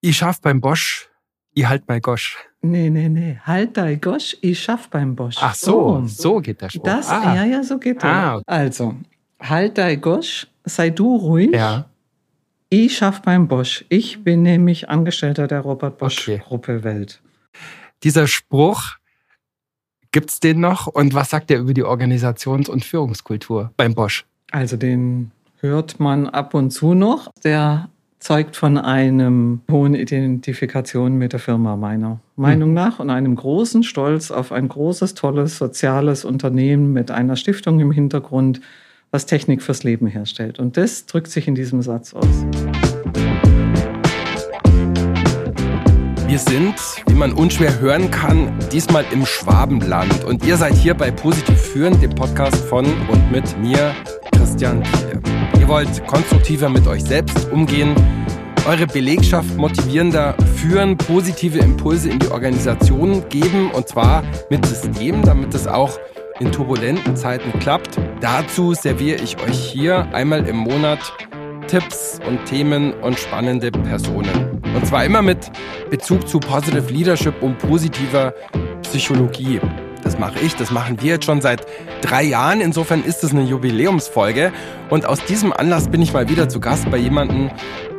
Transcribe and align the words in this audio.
Ich 0.00 0.16
schaff 0.16 0.40
beim 0.40 0.60
Bosch, 0.60 1.08
ich 1.52 1.66
halt 1.66 1.86
bei 1.86 2.00
Gosch. 2.00 2.38
Nee, 2.62 2.90
nee, 2.90 3.08
nee. 3.08 3.38
Halt 3.44 3.76
dein 3.76 4.00
Gosch, 4.00 4.36
ich 4.40 4.62
schaff 4.62 4.88
beim 4.88 5.14
Bosch. 5.16 5.36
Ach 5.40 5.54
so, 5.54 6.02
so 6.06 6.38
geht 6.40 6.60
der 6.60 6.70
Spruch. 6.70 6.84
Das, 6.84 7.08
ah. 7.08 7.34
ja, 7.34 7.44
ja, 7.44 7.62
so 7.62 7.78
geht 7.78 8.02
der. 8.02 8.10
Ah. 8.10 8.42
Also, 8.46 8.94
halt 9.40 9.78
dein 9.78 10.00
Gosch, 10.00 10.46
sei 10.64 10.90
du 10.90 11.16
ruhig. 11.16 11.50
Ja, 11.52 11.86
Ich 12.68 12.96
schaff 12.96 13.22
beim 13.22 13.48
Bosch. 13.48 13.84
Ich 13.88 14.22
bin 14.24 14.42
nämlich 14.42 14.88
Angestellter 14.88 15.46
der 15.46 15.60
Robert 15.60 15.98
Bosch 15.98 16.20
Okay. 16.28 16.42
Gruppe 16.46 16.84
Welt. 16.84 17.20
dieser 18.02 18.26
Spruch, 18.26 18.96
gibt's 20.12 20.40
den 20.40 20.60
noch? 20.60 20.86
Und 20.86 21.12
was 21.14 21.30
sagt 21.30 21.50
der 21.50 21.58
über 21.60 21.74
die 21.74 21.84
Organisations- 21.84 22.68
und 22.70 22.84
Führungskultur 22.84 23.72
beim 23.76 23.94
Bosch? 23.94 24.24
Also 24.50 24.76
den 24.76 25.30
hört 25.60 26.00
man 26.00 26.26
ab 26.26 26.54
und 26.54 26.70
zu 26.70 26.94
noch. 26.94 27.30
Der 27.44 27.88
zeugt 28.20 28.54
von 28.54 28.76
einem 28.76 29.62
hohen 29.70 29.94
Identifikation 29.94 31.16
mit 31.16 31.32
der 31.32 31.40
Firma 31.40 31.76
meiner 31.76 32.20
Meinung 32.36 32.74
nach 32.74 33.00
und 33.00 33.08
einem 33.10 33.34
großen 33.34 33.82
Stolz 33.82 34.30
auf 34.30 34.52
ein 34.52 34.68
großes, 34.68 35.14
tolles 35.14 35.56
soziales 35.56 36.26
Unternehmen 36.26 36.92
mit 36.92 37.10
einer 37.10 37.36
Stiftung 37.36 37.80
im 37.80 37.90
Hintergrund, 37.90 38.60
was 39.10 39.24
Technik 39.24 39.62
fürs 39.62 39.82
Leben 39.84 40.06
herstellt. 40.06 40.58
Und 40.58 40.76
das 40.76 41.06
drückt 41.06 41.28
sich 41.28 41.48
in 41.48 41.54
diesem 41.54 41.80
Satz 41.80 42.12
aus. 42.12 42.44
Wir 46.28 46.38
sind, 46.38 46.74
wie 47.08 47.14
man 47.14 47.32
unschwer 47.32 47.80
hören 47.80 48.10
kann, 48.10 48.56
diesmal 48.70 49.04
im 49.10 49.26
Schwabenland. 49.26 50.24
Und 50.24 50.46
ihr 50.46 50.56
seid 50.56 50.74
hier 50.74 50.94
bei 50.94 51.10
Positiv 51.10 51.58
Führen, 51.58 51.98
dem 52.00 52.14
Podcast 52.14 52.56
von 52.66 52.84
und 52.84 53.32
mit 53.32 53.58
mir, 53.58 53.92
Christian 54.30 54.84
Thiele. 54.84 55.39
Wollt 55.70 56.04
konstruktiver 56.08 56.68
mit 56.68 56.88
euch 56.88 57.04
selbst 57.04 57.48
umgehen, 57.52 57.94
eure 58.66 58.88
Belegschaft 58.88 59.56
motivierender 59.56 60.34
führen, 60.56 60.96
positive 60.96 61.60
Impulse 61.60 62.10
in 62.10 62.18
die 62.18 62.26
Organisation 62.26 63.22
geben 63.28 63.70
und 63.70 63.86
zwar 63.86 64.24
mit 64.50 64.66
System, 64.66 65.22
damit 65.22 65.54
es 65.54 65.68
auch 65.68 65.96
in 66.40 66.50
turbulenten 66.50 67.14
Zeiten 67.14 67.56
klappt. 67.60 67.98
Dazu 68.20 68.74
serviere 68.74 69.22
ich 69.22 69.40
euch 69.40 69.56
hier 69.56 70.12
einmal 70.12 70.44
im 70.48 70.56
Monat 70.56 70.98
Tipps 71.68 72.18
und 72.26 72.44
Themen 72.46 72.92
und 72.94 73.16
spannende 73.16 73.70
Personen. 73.70 74.60
Und 74.74 74.84
zwar 74.84 75.04
immer 75.04 75.22
mit 75.22 75.52
Bezug 75.88 76.26
zu 76.26 76.40
Positive 76.40 76.92
Leadership 76.92 77.40
und 77.40 77.58
positiver 77.58 78.34
Psychologie. 78.82 79.60
Das 80.02 80.18
mache 80.18 80.38
ich, 80.40 80.54
das 80.56 80.70
machen 80.70 81.00
wir 81.00 81.12
jetzt 81.12 81.24
schon 81.24 81.40
seit 81.40 81.66
drei 82.02 82.22
Jahren. 82.22 82.60
Insofern 82.60 83.04
ist 83.04 83.22
es 83.24 83.32
eine 83.32 83.42
Jubiläumsfolge. 83.42 84.52
Und 84.88 85.06
aus 85.06 85.24
diesem 85.24 85.52
Anlass 85.52 85.88
bin 85.88 86.02
ich 86.02 86.12
mal 86.12 86.28
wieder 86.28 86.48
zu 86.48 86.60
Gast 86.60 86.90
bei 86.90 86.96
jemandem, 86.96 87.50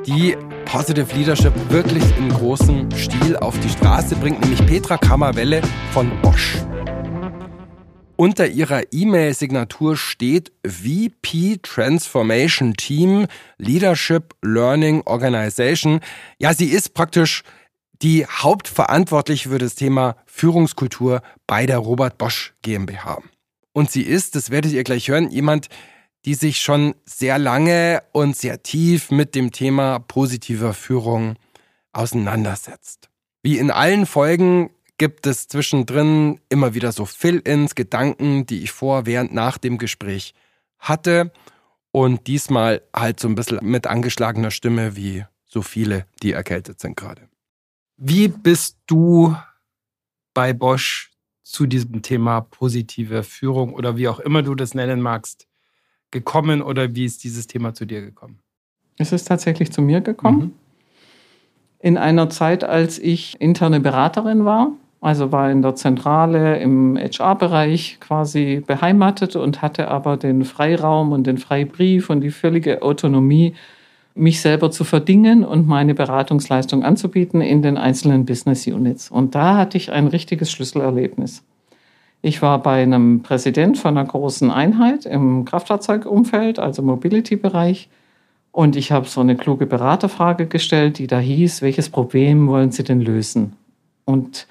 die 0.05 0.35
Positive 0.65 1.15
Leadership 1.15 1.53
wirklich 1.69 2.03
in 2.17 2.29
großem 2.29 2.89
Stil 2.95 3.35
auf 3.37 3.59
die 3.59 3.69
Straße 3.69 4.15
bringt, 4.15 4.41
nämlich 4.41 4.65
Petra 4.65 4.97
Kammerwelle 4.97 5.61
von 5.91 6.09
Bosch. 6.21 6.55
Unter 8.15 8.47
ihrer 8.47 8.83
E-Mail-Signatur 8.91 9.97
steht 9.97 10.51
VP 10.63 11.57
Transformation 11.63 12.75
Team 12.75 13.25
Leadership 13.57 14.35
Learning 14.43 15.01
Organization. 15.05 16.01
Ja, 16.37 16.53
sie 16.53 16.67
ist 16.67 16.93
praktisch 16.93 17.43
die 18.01 18.25
Hauptverantwortliche 18.25 19.49
für 19.49 19.57
das 19.59 19.75
Thema 19.75 20.15
Führungskultur 20.25 21.21
bei 21.47 21.65
der 21.65 21.77
Robert 21.77 22.17
Bosch 22.17 22.53
GmbH. 22.61 23.21
Und 23.73 23.91
sie 23.91 24.01
ist, 24.01 24.35
das 24.35 24.49
werdet 24.49 24.71
ihr 24.71 24.83
gleich 24.83 25.07
hören, 25.07 25.29
jemand, 25.29 25.69
die 26.25 26.33
sich 26.33 26.61
schon 26.61 26.95
sehr 27.05 27.39
lange 27.39 28.03
und 28.11 28.35
sehr 28.35 28.61
tief 28.63 29.11
mit 29.11 29.33
dem 29.35 29.51
Thema 29.51 29.99
positiver 29.99 30.73
Führung 30.73 31.35
auseinandersetzt. 31.93 33.09
Wie 33.43 33.57
in 33.57 33.71
allen 33.71 34.05
Folgen 34.05 34.69
gibt 34.97 35.25
es 35.25 35.47
zwischendrin 35.47 36.39
immer 36.49 36.75
wieder 36.75 36.91
so 36.91 37.05
Fill-ins, 37.05 37.73
Gedanken, 37.73 38.45
die 38.45 38.63
ich 38.63 38.71
vor, 38.71 39.05
während, 39.07 39.33
nach 39.33 39.57
dem 39.57 39.79
Gespräch 39.79 40.35
hatte. 40.77 41.31
Und 41.91 42.27
diesmal 42.27 42.81
halt 42.95 43.19
so 43.19 43.27
ein 43.27 43.35
bisschen 43.35 43.59
mit 43.61 43.87
angeschlagener 43.87 44.51
Stimme, 44.51 44.95
wie 44.95 45.25
so 45.45 45.61
viele, 45.61 46.05
die 46.21 46.33
erkältet 46.33 46.79
sind 46.79 46.95
gerade. 46.95 47.30
Wie 48.03 48.29
bist 48.29 48.79
du 48.87 49.35
bei 50.33 50.53
Bosch 50.53 51.11
zu 51.43 51.67
diesem 51.67 52.01
Thema 52.01 52.41
positive 52.41 53.21
Führung 53.21 53.75
oder 53.75 53.95
wie 53.95 54.07
auch 54.07 54.19
immer 54.19 54.41
du 54.41 54.55
das 54.55 54.73
nennen 54.73 55.01
magst, 55.01 55.47
gekommen 56.09 56.63
oder 56.63 56.95
wie 56.95 57.05
ist 57.05 57.23
dieses 57.23 57.45
Thema 57.45 57.75
zu 57.75 57.85
dir 57.85 58.01
gekommen? 58.01 58.39
Es 58.97 59.11
ist 59.11 59.25
tatsächlich 59.25 59.71
zu 59.71 59.83
mir 59.83 60.01
gekommen. 60.01 60.55
In 61.77 61.95
einer 61.95 62.31
Zeit, 62.31 62.63
als 62.63 62.97
ich 62.97 63.39
interne 63.39 63.79
Beraterin 63.79 64.45
war, 64.45 64.71
also 64.99 65.31
war 65.31 65.51
in 65.51 65.61
der 65.61 65.75
Zentrale 65.75 66.57
im 66.57 66.97
HR-Bereich 66.97 67.99
quasi 67.99 68.63
beheimatet 68.65 69.35
und 69.35 69.61
hatte 69.61 69.89
aber 69.89 70.17
den 70.17 70.43
Freiraum 70.43 71.11
und 71.11 71.27
den 71.27 71.37
Freibrief 71.37 72.09
und 72.09 72.21
die 72.21 72.31
völlige 72.31 72.81
Autonomie, 72.81 73.53
mich 74.13 74.41
selber 74.41 74.71
zu 74.71 74.83
verdingen 74.83 75.43
und 75.43 75.67
meine 75.67 75.93
Beratungsleistung 75.93 76.83
anzubieten 76.83 77.41
in 77.41 77.61
den 77.61 77.77
einzelnen 77.77 78.25
Business 78.25 78.67
Units. 78.67 79.09
Und 79.09 79.35
da 79.35 79.57
hatte 79.57 79.77
ich 79.77 79.91
ein 79.91 80.07
richtiges 80.07 80.51
Schlüsselerlebnis. 80.51 81.43
Ich 82.21 82.41
war 82.41 82.61
bei 82.61 82.83
einem 82.83 83.23
Präsident 83.23 83.77
von 83.77 83.97
einer 83.97 84.07
großen 84.07 84.51
Einheit 84.51 85.05
im 85.05 85.45
Kraftfahrzeugumfeld, 85.45 86.59
also 86.59 86.81
Mobility-Bereich. 86.83 87.89
Und 88.51 88.75
ich 88.75 88.91
habe 88.91 89.07
so 89.07 89.21
eine 89.21 89.35
kluge 89.35 89.65
Beraterfrage 89.65 90.45
gestellt, 90.45 90.99
die 90.99 91.07
da 91.07 91.19
hieß, 91.19 91.61
welches 91.61 91.89
Problem 91.89 92.47
wollen 92.47 92.71
Sie 92.71 92.83
denn 92.83 93.01
lösen? 93.01 93.53
Und 94.05 94.45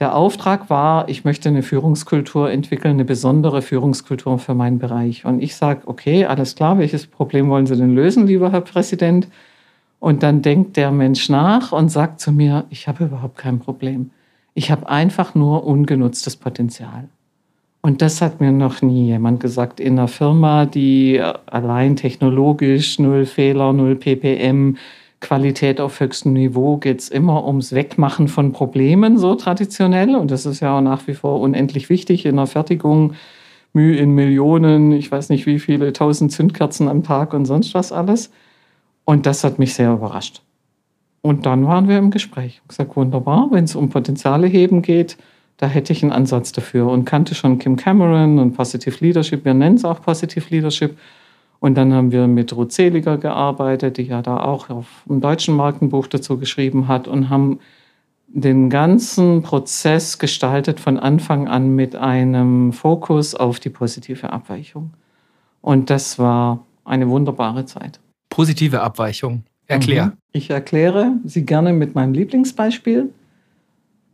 der 0.00 0.16
Auftrag 0.16 0.70
war, 0.70 1.08
ich 1.10 1.24
möchte 1.24 1.50
eine 1.50 1.62
Führungskultur 1.62 2.50
entwickeln, 2.50 2.94
eine 2.94 3.04
besondere 3.04 3.60
Führungskultur 3.60 4.38
für 4.38 4.54
meinen 4.54 4.78
Bereich. 4.78 5.26
Und 5.26 5.42
ich 5.42 5.54
sage, 5.54 5.82
okay, 5.84 6.24
alles 6.24 6.56
klar, 6.56 6.78
welches 6.78 7.06
Problem 7.06 7.50
wollen 7.50 7.66
Sie 7.66 7.76
denn 7.76 7.94
lösen, 7.94 8.26
lieber 8.26 8.50
Herr 8.50 8.62
Präsident? 8.62 9.28
Und 9.98 10.22
dann 10.22 10.40
denkt 10.40 10.78
der 10.78 10.90
Mensch 10.90 11.28
nach 11.28 11.72
und 11.72 11.90
sagt 11.90 12.20
zu 12.20 12.32
mir, 12.32 12.64
ich 12.70 12.88
habe 12.88 13.04
überhaupt 13.04 13.36
kein 13.36 13.58
Problem. 13.58 14.10
Ich 14.54 14.70
habe 14.70 14.88
einfach 14.88 15.34
nur 15.34 15.66
ungenutztes 15.66 16.36
Potenzial. 16.36 17.08
Und 17.82 18.00
das 18.00 18.22
hat 18.22 18.40
mir 18.40 18.52
noch 18.52 18.80
nie 18.80 19.06
jemand 19.06 19.40
gesagt 19.40 19.80
in 19.80 19.98
einer 19.98 20.08
Firma, 20.08 20.64
die 20.64 21.20
allein 21.46 21.96
technologisch 21.96 22.98
null 22.98 23.26
Fehler, 23.26 23.74
null 23.74 23.96
ppm, 23.96 24.76
Qualität 25.20 25.80
auf 25.80 26.00
höchstem 26.00 26.32
Niveau 26.32 26.78
geht 26.78 27.00
es 27.00 27.08
immer 27.08 27.46
ums 27.46 27.72
Wegmachen 27.72 28.28
von 28.28 28.52
Problemen, 28.52 29.18
so 29.18 29.34
traditionell. 29.34 30.16
Und 30.16 30.30
das 30.30 30.46
ist 30.46 30.60
ja 30.60 30.76
auch 30.76 30.80
nach 30.80 31.06
wie 31.06 31.14
vor 31.14 31.40
unendlich 31.40 31.90
wichtig 31.90 32.26
in 32.26 32.36
der 32.36 32.46
Fertigung. 32.46 33.14
Mühe 33.72 33.96
in 33.96 34.14
Millionen, 34.14 34.92
ich 34.92 35.12
weiß 35.12 35.28
nicht 35.28 35.46
wie 35.46 35.60
viele 35.60 35.92
tausend 35.92 36.32
Zündkerzen 36.32 36.88
am 36.88 37.04
Tag 37.04 37.34
und 37.34 37.44
sonst 37.44 37.74
was 37.74 37.92
alles. 37.92 38.32
Und 39.04 39.26
das 39.26 39.44
hat 39.44 39.58
mich 39.58 39.74
sehr 39.74 39.92
überrascht. 39.92 40.42
Und 41.22 41.46
dann 41.46 41.66
waren 41.66 41.88
wir 41.88 41.98
im 41.98 42.10
Gespräch. 42.10 42.60
Ich 42.62 42.68
gesagt, 42.68 42.96
wunderbar, 42.96 43.48
wenn 43.50 43.64
es 43.64 43.76
um 43.76 43.90
Potenziale 43.90 44.46
heben 44.46 44.82
geht, 44.82 45.18
da 45.58 45.66
hätte 45.66 45.92
ich 45.92 46.02
einen 46.02 46.12
Ansatz 46.12 46.52
dafür 46.52 46.88
und 46.88 47.04
kannte 47.04 47.34
schon 47.34 47.58
Kim 47.58 47.76
Cameron 47.76 48.38
und 48.38 48.54
Positive 48.54 48.96
Leadership. 49.04 49.44
Wir 49.44 49.52
nennen 49.52 49.76
es 49.76 49.84
auch 49.84 50.00
Positive 50.00 50.46
Leadership. 50.48 50.96
Und 51.60 51.74
dann 51.76 51.92
haben 51.92 52.10
wir 52.10 52.26
mit 52.26 52.56
Ruth 52.56 52.72
Seliger 52.72 53.18
gearbeitet, 53.18 53.98
die 53.98 54.04
ja 54.04 54.22
da 54.22 54.38
auch 54.38 54.70
auf 54.70 54.86
dem 55.06 55.20
deutschen 55.20 55.54
Markt 55.54 55.82
ein 55.82 55.90
Buch 55.90 56.06
dazu 56.06 56.38
geschrieben 56.38 56.88
hat 56.88 57.06
und 57.06 57.28
haben 57.28 57.60
den 58.26 58.70
ganzen 58.70 59.42
Prozess 59.42 60.18
gestaltet 60.18 60.80
von 60.80 60.98
Anfang 60.98 61.48
an 61.48 61.74
mit 61.74 61.96
einem 61.96 62.72
Fokus 62.72 63.34
auf 63.34 63.60
die 63.60 63.68
positive 63.68 64.32
Abweichung. 64.32 64.94
Und 65.60 65.90
das 65.90 66.18
war 66.18 66.64
eine 66.84 67.08
wunderbare 67.08 67.66
Zeit. 67.66 68.00
Positive 68.30 68.80
Abweichung. 68.80 69.42
Erklär. 69.66 70.06
Mhm. 70.06 70.12
Ich 70.32 70.50
erkläre 70.50 71.12
sie 71.24 71.44
gerne 71.44 71.72
mit 71.72 71.94
meinem 71.94 72.14
Lieblingsbeispiel. 72.14 73.10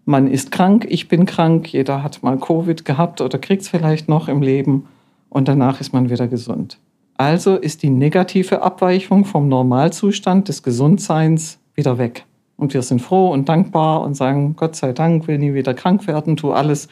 Man 0.04 0.28
ist 0.28 0.50
krank, 0.50 0.86
ich 0.88 1.08
bin 1.08 1.26
krank, 1.26 1.72
jeder 1.72 2.02
hat 2.02 2.22
mal 2.22 2.38
Covid 2.38 2.84
gehabt 2.84 3.20
oder 3.20 3.38
kriegt 3.38 3.62
es 3.62 3.68
vielleicht 3.68 4.08
noch 4.08 4.28
im 4.28 4.42
Leben 4.42 4.86
und 5.28 5.48
danach 5.48 5.80
ist 5.80 5.92
man 5.92 6.10
wieder 6.10 6.26
gesund. 6.28 6.78
Also 7.18 7.56
ist 7.56 7.82
die 7.82 7.90
negative 7.90 8.62
Abweichung 8.62 9.24
vom 9.24 9.48
Normalzustand 9.48 10.48
des 10.48 10.62
Gesundseins 10.62 11.58
wieder 11.74 11.98
weg. 11.98 12.24
Und 12.56 12.74
wir 12.74 12.82
sind 12.82 13.00
froh 13.00 13.30
und 13.30 13.48
dankbar 13.48 14.02
und 14.02 14.14
sagen, 14.14 14.54
Gott 14.56 14.76
sei 14.76 14.92
Dank, 14.92 15.26
will 15.26 15.38
nie 15.38 15.54
wieder 15.54 15.74
krank 15.74 16.06
werden, 16.06 16.36
tu 16.36 16.52
alles, 16.52 16.88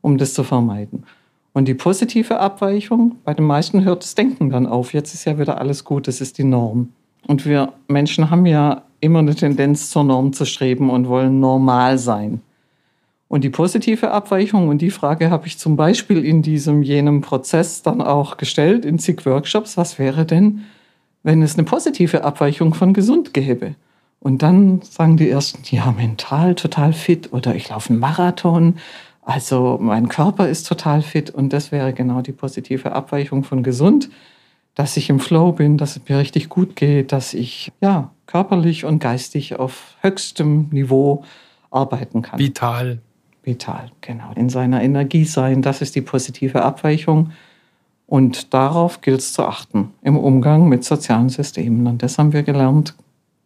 um 0.00 0.18
das 0.18 0.34
zu 0.34 0.42
vermeiden. 0.42 1.04
Und 1.52 1.68
die 1.68 1.74
positive 1.74 2.38
Abweichung, 2.38 3.16
bei 3.24 3.34
den 3.34 3.44
meisten 3.44 3.84
hört 3.84 4.02
das 4.02 4.14
Denken 4.14 4.50
dann 4.50 4.66
auf. 4.66 4.94
Jetzt 4.94 5.12
ist 5.12 5.26
ja 5.26 5.38
wieder 5.38 5.58
alles 5.58 5.84
gut, 5.84 6.08
das 6.08 6.20
ist 6.20 6.38
die 6.38 6.44
Norm. 6.44 6.90
Und 7.26 7.44
wir 7.44 7.72
Menschen 7.88 8.30
haben 8.30 8.46
ja 8.46 8.82
immer 9.00 9.18
eine 9.18 9.34
Tendenz 9.34 9.90
zur 9.90 10.04
Norm 10.04 10.32
zu 10.32 10.46
streben 10.46 10.90
und 10.90 11.08
wollen 11.08 11.40
normal 11.40 11.98
sein. 11.98 12.40
Und 13.32 13.44
die 13.44 13.48
positive 13.48 14.10
Abweichung, 14.10 14.68
und 14.68 14.82
die 14.82 14.90
Frage 14.90 15.30
habe 15.30 15.46
ich 15.46 15.56
zum 15.56 15.74
Beispiel 15.74 16.22
in 16.22 16.42
diesem 16.42 16.82
jenem 16.82 17.22
Prozess 17.22 17.80
dann 17.80 18.02
auch 18.02 18.36
gestellt, 18.36 18.84
in 18.84 18.98
zig 18.98 19.24
Workshops, 19.24 19.78
was 19.78 19.98
wäre 19.98 20.26
denn, 20.26 20.64
wenn 21.22 21.40
es 21.40 21.54
eine 21.54 21.64
positive 21.64 22.24
Abweichung 22.24 22.74
von 22.74 22.92
gesund 22.92 23.32
gäbe? 23.32 23.74
Und 24.20 24.42
dann 24.42 24.82
sagen 24.82 25.16
die 25.16 25.30
ersten, 25.30 25.62
ja, 25.74 25.92
mental 25.92 26.54
total 26.56 26.92
fit 26.92 27.32
oder 27.32 27.54
ich 27.54 27.70
laufe 27.70 27.88
einen 27.88 28.00
Marathon. 28.00 28.74
Also 29.22 29.78
mein 29.80 30.10
Körper 30.10 30.50
ist 30.50 30.68
total 30.68 31.00
fit 31.00 31.30
und 31.30 31.54
das 31.54 31.72
wäre 31.72 31.94
genau 31.94 32.20
die 32.20 32.32
positive 32.32 32.92
Abweichung 32.92 33.44
von 33.44 33.62
gesund, 33.62 34.10
dass 34.74 34.98
ich 34.98 35.08
im 35.08 35.20
Flow 35.20 35.52
bin, 35.52 35.78
dass 35.78 35.96
es 35.96 36.02
mir 36.06 36.18
richtig 36.18 36.50
gut 36.50 36.76
geht, 36.76 37.12
dass 37.12 37.32
ich 37.32 37.72
ja 37.80 38.10
körperlich 38.26 38.84
und 38.84 38.98
geistig 38.98 39.58
auf 39.58 39.96
höchstem 40.02 40.68
Niveau 40.70 41.24
arbeiten 41.70 42.20
kann. 42.20 42.38
Vital. 42.38 43.00
Vital, 43.42 43.90
genau. 44.00 44.32
In 44.34 44.48
seiner 44.48 44.82
Energie 44.82 45.24
sein, 45.24 45.62
das 45.62 45.82
ist 45.82 45.94
die 45.94 46.00
positive 46.00 46.62
Abweichung. 46.62 47.32
Und 48.06 48.52
darauf 48.52 49.00
gilt 49.00 49.20
es 49.20 49.32
zu 49.32 49.44
achten 49.44 49.94
im 50.02 50.16
Umgang 50.16 50.68
mit 50.68 50.84
sozialen 50.84 51.28
Systemen. 51.28 51.86
Und 51.86 52.02
das 52.02 52.18
haben 52.18 52.32
wir 52.32 52.42
gelernt 52.42 52.94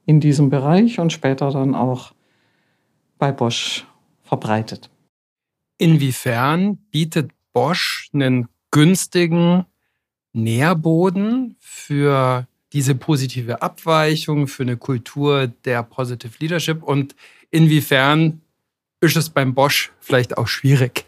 in 0.06 0.20
diesem 0.20 0.50
Bereich 0.50 0.98
und 0.98 1.12
später 1.12 1.50
dann 1.50 1.74
auch 1.74 2.12
bei 3.18 3.32
Bosch 3.32 3.86
verbreitet. 4.22 4.90
Inwiefern 5.78 6.78
bietet 6.90 7.30
Bosch 7.52 8.10
einen 8.12 8.48
günstigen 8.70 9.64
Nährboden 10.32 11.56
für 11.60 12.46
diese 12.72 12.94
positive 12.94 13.62
Abweichung, 13.62 14.48
für 14.48 14.64
eine 14.64 14.76
Kultur 14.76 15.46
der 15.46 15.82
Positive 15.82 16.32
Leadership 16.40 16.82
und 16.82 17.14
inwiefern 17.50 18.42
ist 19.00 19.16
es 19.16 19.30
beim 19.30 19.54
Bosch 19.54 19.92
vielleicht 20.00 20.38
auch 20.38 20.48
schwierig? 20.48 21.04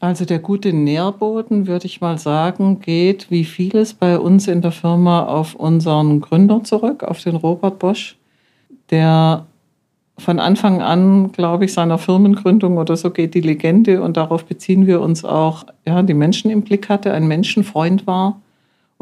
Also 0.00 0.24
der 0.24 0.40
gute 0.40 0.72
Nährboden, 0.72 1.68
würde 1.68 1.86
ich 1.86 2.00
mal 2.00 2.18
sagen, 2.18 2.80
geht 2.80 3.30
wie 3.30 3.44
vieles 3.44 3.94
bei 3.94 4.18
uns 4.18 4.48
in 4.48 4.60
der 4.60 4.72
Firma 4.72 5.26
auf 5.26 5.54
unseren 5.54 6.20
Gründer 6.20 6.64
zurück, 6.64 7.04
auf 7.04 7.22
den 7.22 7.36
Robert 7.36 7.78
Bosch, 7.78 8.16
der 8.90 9.46
von 10.18 10.40
Anfang 10.40 10.82
an, 10.82 11.32
glaube 11.32 11.66
ich, 11.66 11.72
seiner 11.72 11.98
Firmengründung 11.98 12.78
oder 12.78 12.96
so 12.96 13.10
geht 13.10 13.34
die 13.34 13.40
Legende 13.40 14.02
und 14.02 14.16
darauf 14.16 14.44
beziehen 14.44 14.86
wir 14.86 15.00
uns 15.00 15.24
auch, 15.24 15.66
ja, 15.86 16.02
die 16.02 16.14
Menschen 16.14 16.50
im 16.50 16.62
Blick 16.62 16.88
hatte, 16.88 17.12
ein 17.12 17.28
Menschenfreund 17.28 18.06
war 18.06 18.40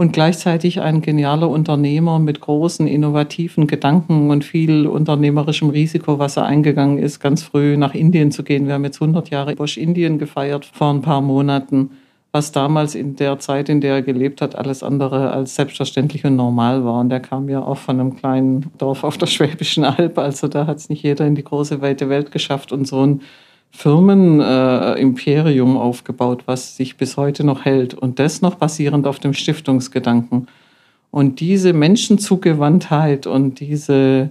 und 0.01 0.15
gleichzeitig 0.15 0.81
ein 0.81 1.03
genialer 1.03 1.51
Unternehmer 1.51 2.19
mit 2.19 2.41
großen 2.41 2.87
innovativen 2.87 3.67
Gedanken 3.67 4.31
und 4.31 4.45
viel 4.45 4.87
unternehmerischem 4.87 5.69
Risiko, 5.69 6.19
was 6.19 6.39
er 6.39 6.47
eingegangen 6.47 6.97
ist, 6.97 7.21
ganz 7.21 7.43
früh 7.43 7.77
nach 7.77 7.95
Indien 7.95 8.33
zu 8.33 8.43
gehen. 8.43 8.67
Wir 8.67 8.73
haben 8.73 8.85
jetzt 8.85 9.03
100 9.03 9.29
Jahre 9.29 9.55
Bosch 9.57 9.77
Indien 9.77 10.19
gefeiert 10.19 10.65
vor 10.65 10.89
ein 10.89 11.03
paar 11.03 11.21
Monaten, 11.21 11.91
was 12.33 12.51
damals 12.51 12.95
in 12.95 13.17
der 13.17 13.41
Zeit, 13.41 13.69
in 13.69 13.83
der 13.83 13.97
er 13.97 14.03
gelebt 14.03 14.41
hat, 14.41 14.57
alles 14.57 14.83
andere 14.83 15.33
als 15.33 15.55
selbstverständlich 15.55 16.25
und 16.25 16.35
normal 16.35 16.83
war. 16.83 17.01
Und 17.01 17.13
er 17.13 17.21
kam 17.21 17.51
ja 17.51 17.61
auch 17.63 17.77
von 17.77 18.01
einem 18.01 18.17
kleinen 18.17 18.71
Dorf 18.79 19.05
auf 19.05 19.19
der 19.19 19.27
Schwäbischen 19.27 19.85
Alb, 19.85 20.17
also 20.17 20.49
da 20.49 20.67
hat 20.67 20.79
es 20.79 20.89
nicht 20.89 21.03
jeder 21.03 21.27
in 21.27 21.35
die 21.35 21.45
große 21.45 21.83
weite 21.83 22.09
Welt 22.09 22.33
geschafft 22.33 22.73
und 22.73 22.89
so 22.89 23.05
ein 23.05 23.21
Firmenimperium 23.73 25.77
äh, 25.77 25.79
aufgebaut, 25.79 26.43
was 26.47 26.77
sich 26.77 26.97
bis 26.97 27.17
heute 27.17 27.45
noch 27.45 27.65
hält. 27.65 27.95
Und 27.95 28.19
das 28.19 28.43
noch 28.43 28.57
basierend 28.57 29.07
auf 29.07 29.19
dem 29.19 29.33
Stiftungsgedanken. 29.33 30.49
Und 31.11 31.41
diese 31.41 31.73
Menschenzugewandtheit 31.73 33.27
und 33.27 33.61
diese 33.61 34.31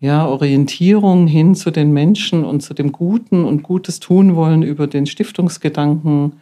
ja, 0.00 0.26
Orientierung 0.26 1.26
hin 1.26 1.54
zu 1.54 1.70
den 1.70 1.92
Menschen 1.92 2.44
und 2.44 2.60
zu 2.60 2.74
dem 2.74 2.92
Guten 2.92 3.44
und 3.44 3.62
Gutes 3.62 4.00
tun 4.00 4.36
wollen 4.36 4.62
über 4.62 4.86
den 4.86 5.06
Stiftungsgedanken 5.06 6.34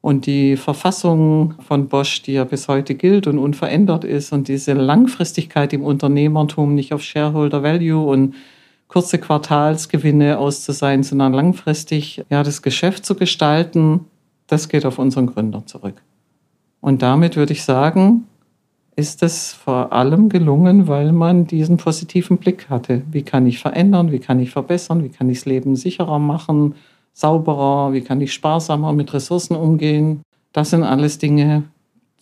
und 0.00 0.26
die 0.26 0.56
Verfassung 0.56 1.54
von 1.60 1.88
Bosch, 1.88 2.22
die 2.22 2.34
ja 2.34 2.44
bis 2.44 2.68
heute 2.68 2.94
gilt 2.94 3.26
und 3.26 3.38
unverändert 3.38 4.04
ist 4.04 4.32
und 4.32 4.48
diese 4.48 4.72
Langfristigkeit 4.72 5.72
im 5.72 5.82
Unternehmertum, 5.82 6.74
nicht 6.74 6.94
auf 6.94 7.02
Shareholder 7.02 7.62
Value 7.62 8.06
und 8.06 8.34
kurze 8.90 9.18
Quartalsgewinne 9.18 10.36
aus 10.36 10.64
zu 10.64 10.72
sein, 10.72 11.04
sondern 11.04 11.32
langfristig 11.32 12.24
ja, 12.28 12.42
das 12.42 12.60
Geschäft 12.60 13.06
zu 13.06 13.14
gestalten, 13.14 14.06
das 14.48 14.68
geht 14.68 14.84
auf 14.84 14.98
unseren 14.98 15.26
Gründer 15.26 15.64
zurück. 15.64 16.02
Und 16.80 17.00
damit 17.00 17.36
würde 17.36 17.52
ich 17.52 17.62
sagen, 17.62 18.26
ist 18.96 19.22
es 19.22 19.52
vor 19.52 19.92
allem 19.92 20.28
gelungen, 20.28 20.88
weil 20.88 21.12
man 21.12 21.46
diesen 21.46 21.76
positiven 21.76 22.38
Blick 22.38 22.68
hatte. 22.68 23.02
Wie 23.12 23.22
kann 23.22 23.46
ich 23.46 23.60
verändern? 23.60 24.10
Wie 24.10 24.18
kann 24.18 24.40
ich 24.40 24.50
verbessern? 24.50 25.04
Wie 25.04 25.08
kann 25.08 25.30
ich 25.30 25.38
das 25.38 25.46
Leben 25.46 25.76
sicherer 25.76 26.18
machen, 26.18 26.74
sauberer? 27.12 27.92
Wie 27.92 28.00
kann 28.00 28.20
ich 28.20 28.32
sparsamer 28.32 28.92
mit 28.92 29.14
Ressourcen 29.14 29.54
umgehen? 29.54 30.22
Das 30.52 30.70
sind 30.70 30.82
alles 30.82 31.18
Dinge, 31.18 31.62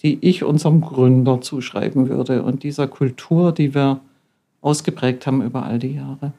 die 0.03 0.19
ich 0.21 0.45
unserem 0.45 0.83
Gründer 0.83 1.41
zuschreiben 1.41 2.11
würde 2.11 2.43
und 2.43 2.63
dieser 2.63 2.89
Kultur, 2.89 3.53
die 3.53 3.75
wir 3.75 4.01
ausgeprägt 4.61 5.27
haben 5.27 5.41
über 5.41 5.63
all 5.63 5.79
die 5.79 5.95
Jahre. 5.95 6.33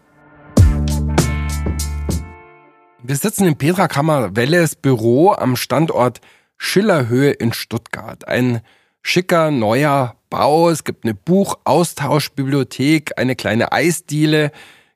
Wir 3.02 3.16
sitzen 3.16 3.46
im 3.46 3.56
Petra 3.56 3.88
Kammer 3.88 4.36
Welles 4.36 4.76
Büro 4.76 5.32
am 5.32 5.56
Standort 5.56 6.20
Schillerhöhe 6.58 7.32
in 7.32 7.54
Stuttgart. 7.54 8.28
Ein 8.28 8.60
schicker 9.02 9.52
neuer 9.52 10.18
Bau. 10.30 10.70
Es 10.70 10.84
gibt 10.84 11.06
eine 11.06 11.14
Buchaustauschbibliothek, 11.14 13.18
eine 13.18 13.38
kleine 13.38 13.72
Eisdiele, 13.72 14.52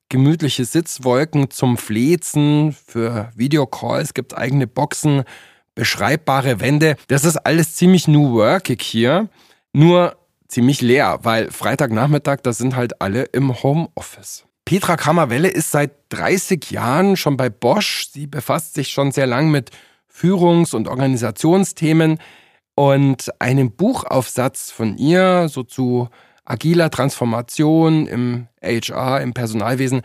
gemütliche 0.09 0.65
Sitzwolken 0.65 1.49
zum 1.49 1.77
Flezen 1.77 2.73
für 2.73 3.31
Videocalls, 3.35 4.09
es 4.09 4.13
gibt 4.13 4.37
eigene 4.37 4.67
Boxen, 4.67 5.23
beschreibbare 5.73 6.59
Wände. 6.59 6.97
Das 7.07 7.23
ist 7.23 7.37
alles 7.37 7.75
ziemlich 7.75 8.09
new 8.09 8.33
workig 8.33 8.81
hier, 8.81 9.29
nur 9.71 10.17
ziemlich 10.49 10.81
leer, 10.81 11.19
weil 11.23 11.51
Freitagnachmittag, 11.51 12.41
da 12.43 12.51
sind 12.51 12.75
halt 12.75 13.01
alle 13.01 13.23
im 13.23 13.63
Homeoffice. 13.63 14.43
Petra 14.65 14.95
Kammerwelle 14.95 15.49
ist 15.49 15.71
seit 15.71 15.91
30 16.09 16.71
Jahren 16.71 17.17
schon 17.17 17.37
bei 17.37 17.49
Bosch. 17.49 18.07
Sie 18.11 18.27
befasst 18.27 18.73
sich 18.75 18.89
schon 18.89 19.11
sehr 19.11 19.27
lang 19.27 19.51
mit 19.51 19.71
Führungs- 20.07 20.73
und 20.73 20.87
Organisationsthemen. 20.87 22.19
Und 22.75 23.29
einen 23.39 23.75
Buchaufsatz 23.75 24.71
von 24.71 24.97
ihr, 24.97 25.47
so 25.49 25.63
zu 25.63 26.09
agiler 26.45 26.89
Transformation 26.89 28.07
im 28.07 28.47
HR, 28.63 29.21
im 29.21 29.33
Personalwesen, 29.33 30.01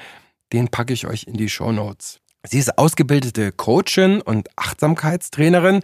den 0.52 0.68
packe 0.68 0.92
ich 0.92 1.06
euch 1.06 1.24
in 1.24 1.34
die 1.34 1.48
Show 1.48 1.72
Notes. 1.72 2.20
Sie 2.44 2.58
ist 2.58 2.78
ausgebildete 2.78 3.52
Coachin 3.52 4.20
und 4.20 4.48
Achtsamkeitstrainerin 4.56 5.80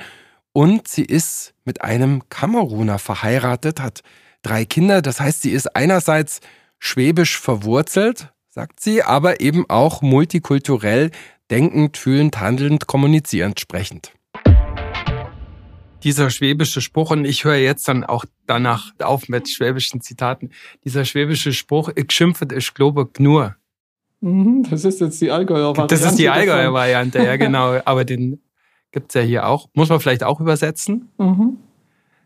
und 0.52 0.88
sie 0.88 1.04
ist 1.04 1.54
mit 1.64 1.82
einem 1.82 2.28
Kameruner 2.28 2.98
verheiratet, 2.98 3.80
hat 3.80 4.02
drei 4.42 4.64
Kinder. 4.64 5.02
Das 5.02 5.20
heißt, 5.20 5.42
sie 5.42 5.50
ist 5.50 5.74
einerseits 5.74 6.40
schwäbisch 6.78 7.38
verwurzelt, 7.38 8.32
sagt 8.54 8.78
sie, 8.78 9.02
aber 9.02 9.40
eben 9.40 9.68
auch 9.68 10.00
multikulturell 10.00 11.10
denkend, 11.50 11.96
fühlend, 11.96 12.38
handelnd, 12.38 12.86
kommunizierend, 12.86 13.58
sprechend. 13.58 14.12
Dieser 16.04 16.30
schwäbische 16.30 16.80
Spruch, 16.80 17.10
und 17.10 17.24
ich 17.24 17.44
höre 17.44 17.56
jetzt 17.56 17.88
dann 17.88 18.04
auch 18.04 18.24
danach 18.46 18.92
auf 19.00 19.28
mit 19.28 19.48
schwäbischen 19.48 20.02
Zitaten, 20.02 20.50
dieser 20.84 21.04
schwäbische 21.04 21.52
Spruch, 21.52 21.90
ich 21.96 22.12
schimpfe, 22.12 22.46
ich 22.56 22.72
glaube 22.74 23.08
nur. 23.18 23.56
Mhm, 24.20 24.64
das 24.70 24.84
ist 24.84 25.00
jetzt 25.00 25.20
die 25.20 25.32
Allgäuer 25.32 25.76
Variante. 25.76 25.94
Das 25.96 26.04
ist 26.04 26.18
die 26.20 26.28
Allgäuer 26.28 26.72
Variante, 26.72 27.24
ja 27.24 27.36
genau. 27.36 27.80
Aber 27.84 28.04
den 28.04 28.40
gibt 28.92 29.10
es 29.10 29.14
ja 29.14 29.22
hier 29.22 29.48
auch. 29.48 29.68
Muss 29.74 29.88
man 29.88 29.98
vielleicht 29.98 30.22
auch 30.22 30.40
übersetzen? 30.40 31.08
Mhm. 31.18 31.56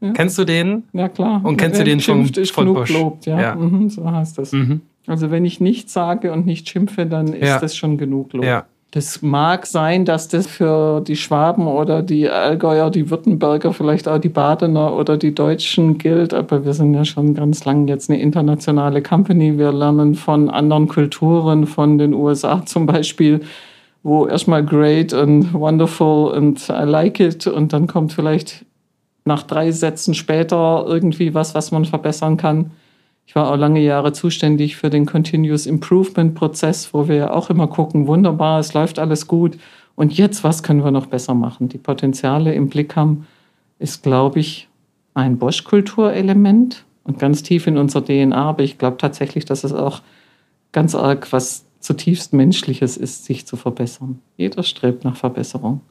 Ja. 0.00 0.12
Kennst 0.12 0.36
du 0.36 0.44
den? 0.44 0.84
Ja, 0.92 1.08
klar. 1.08 1.42
Und 1.42 1.56
kennst 1.56 1.80
du 1.80 1.84
den 1.84 2.00
ist 2.00 2.50
von 2.50 2.74
Busch? 2.74 2.90
Lobt, 2.90 3.24
ja. 3.24 3.40
ja. 3.40 3.54
Mhm, 3.54 3.88
so 3.88 4.10
heißt 4.10 4.36
das. 4.36 4.52
Mhm. 4.52 4.82
Also 5.08 5.30
wenn 5.30 5.44
ich 5.44 5.60
nichts 5.60 5.92
sage 5.92 6.32
und 6.32 6.46
nicht 6.46 6.68
schimpfe, 6.68 7.06
dann 7.06 7.32
ist 7.32 7.48
ja. 7.48 7.58
das 7.58 7.76
schon 7.76 7.98
genug 7.98 8.32
Lob. 8.32 8.44
Ja. 8.44 8.66
Das 8.92 9.20
mag 9.20 9.66
sein, 9.66 10.06
dass 10.06 10.28
das 10.28 10.46
für 10.46 11.02
die 11.02 11.16
Schwaben 11.16 11.66
oder 11.66 12.02
die 12.02 12.28
Allgäuer, 12.28 12.90
die 12.90 13.10
Württemberger, 13.10 13.74
vielleicht 13.74 14.08
auch 14.08 14.16
die 14.16 14.30
Badener 14.30 14.94
oder 14.94 15.18
die 15.18 15.34
Deutschen 15.34 15.98
gilt, 15.98 16.32
aber 16.32 16.64
wir 16.64 16.72
sind 16.72 16.94
ja 16.94 17.04
schon 17.04 17.34
ganz 17.34 17.66
lang 17.66 17.86
jetzt 17.86 18.08
eine 18.08 18.18
internationale 18.18 19.02
Company. 19.02 19.58
Wir 19.58 19.72
lernen 19.72 20.14
von 20.14 20.48
anderen 20.48 20.88
Kulturen, 20.88 21.66
von 21.66 21.98
den 21.98 22.14
USA 22.14 22.62
zum 22.66 22.86
Beispiel, 22.86 23.40
wo 24.02 24.26
erstmal 24.26 24.64
great 24.64 25.12
und 25.12 25.52
wonderful 25.52 26.32
und 26.32 26.70
I 26.70 26.84
like 26.84 27.20
it 27.20 27.46
und 27.46 27.74
dann 27.74 27.88
kommt 27.88 28.14
vielleicht 28.14 28.64
nach 29.26 29.42
drei 29.42 29.70
Sätzen 29.70 30.14
später 30.14 30.86
irgendwie 30.88 31.34
was, 31.34 31.54
was 31.54 31.72
man 31.72 31.84
verbessern 31.84 32.38
kann. 32.38 32.70
Ich 33.28 33.34
war 33.34 33.50
auch 33.50 33.56
lange 33.56 33.80
Jahre 33.80 34.14
zuständig 34.14 34.76
für 34.76 34.88
den 34.88 35.04
Continuous 35.04 35.66
Improvement 35.66 36.34
Prozess, 36.34 36.94
wo 36.94 37.08
wir 37.08 37.16
ja 37.16 37.30
auch 37.34 37.50
immer 37.50 37.66
gucken, 37.66 38.06
wunderbar, 38.06 38.58
es 38.58 38.72
läuft 38.72 38.98
alles 38.98 39.26
gut. 39.26 39.58
Und 39.96 40.16
jetzt, 40.16 40.44
was 40.44 40.62
können 40.62 40.82
wir 40.82 40.92
noch 40.92 41.04
besser 41.04 41.34
machen? 41.34 41.68
Die 41.68 41.76
Potenziale 41.76 42.54
im 42.54 42.70
Blick 42.70 42.96
haben, 42.96 43.26
ist, 43.78 44.02
glaube 44.02 44.40
ich, 44.40 44.70
ein 45.12 45.36
Bosch-Kulturelement 45.36 46.86
und 47.04 47.18
ganz 47.18 47.42
tief 47.42 47.66
in 47.66 47.76
unserer 47.76 48.02
DNA. 48.02 48.34
Aber 48.34 48.62
ich 48.62 48.78
glaube 48.78 48.96
tatsächlich, 48.96 49.44
dass 49.44 49.62
es 49.62 49.74
auch 49.74 50.00
ganz 50.72 50.94
arg 50.94 51.30
was 51.30 51.66
zutiefst 51.80 52.32
Menschliches 52.32 52.96
ist, 52.96 53.26
sich 53.26 53.46
zu 53.46 53.56
verbessern. 53.56 54.20
Jeder 54.38 54.62
strebt 54.62 55.04
nach 55.04 55.16
Verbesserung. 55.16 55.82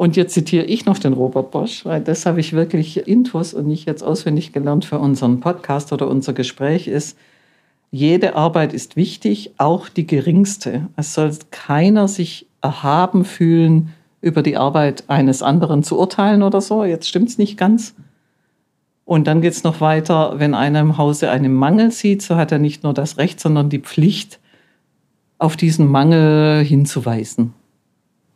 Und 0.00 0.16
jetzt 0.16 0.32
zitiere 0.32 0.64
ich 0.64 0.86
noch 0.86 0.96
den 0.96 1.12
Robert 1.12 1.50
Bosch, 1.50 1.84
weil 1.84 2.00
das 2.00 2.24
habe 2.24 2.40
ich 2.40 2.54
wirklich 2.54 3.06
intus 3.06 3.52
und 3.52 3.66
nicht 3.66 3.86
jetzt 3.86 4.02
auswendig 4.02 4.50
gelernt 4.50 4.86
für 4.86 4.98
unseren 4.98 5.40
Podcast 5.40 5.92
oder 5.92 6.08
unser 6.08 6.32
Gespräch 6.32 6.88
ist. 6.88 7.18
jede 7.90 8.34
Arbeit 8.34 8.72
ist 8.72 8.96
wichtig, 8.96 9.50
auch 9.58 9.90
die 9.90 10.06
geringste. 10.06 10.88
Es 10.96 11.12
soll 11.12 11.30
keiner 11.50 12.08
sich 12.08 12.46
erhaben 12.62 13.26
fühlen, 13.26 13.90
über 14.22 14.42
die 14.42 14.56
Arbeit 14.56 15.04
eines 15.08 15.42
anderen 15.42 15.82
zu 15.82 15.98
urteilen 15.98 16.42
oder 16.42 16.62
so. 16.62 16.82
Jetzt 16.82 17.06
stimmt 17.06 17.28
es 17.28 17.36
nicht 17.36 17.58
ganz. 17.58 17.94
Und 19.04 19.26
dann 19.26 19.42
geht 19.42 19.52
es 19.52 19.64
noch 19.64 19.82
weiter, 19.82 20.36
wenn 20.38 20.54
einer 20.54 20.80
im 20.80 20.96
Hause 20.96 21.30
einen 21.30 21.52
Mangel 21.52 21.90
sieht, 21.90 22.22
so 22.22 22.36
hat 22.36 22.52
er 22.52 22.58
nicht 22.58 22.84
nur 22.84 22.94
das 22.94 23.18
Recht, 23.18 23.38
sondern 23.38 23.68
die 23.68 23.80
Pflicht, 23.80 24.40
auf 25.36 25.58
diesen 25.58 25.88
Mangel 25.88 26.64
hinzuweisen. 26.64 27.52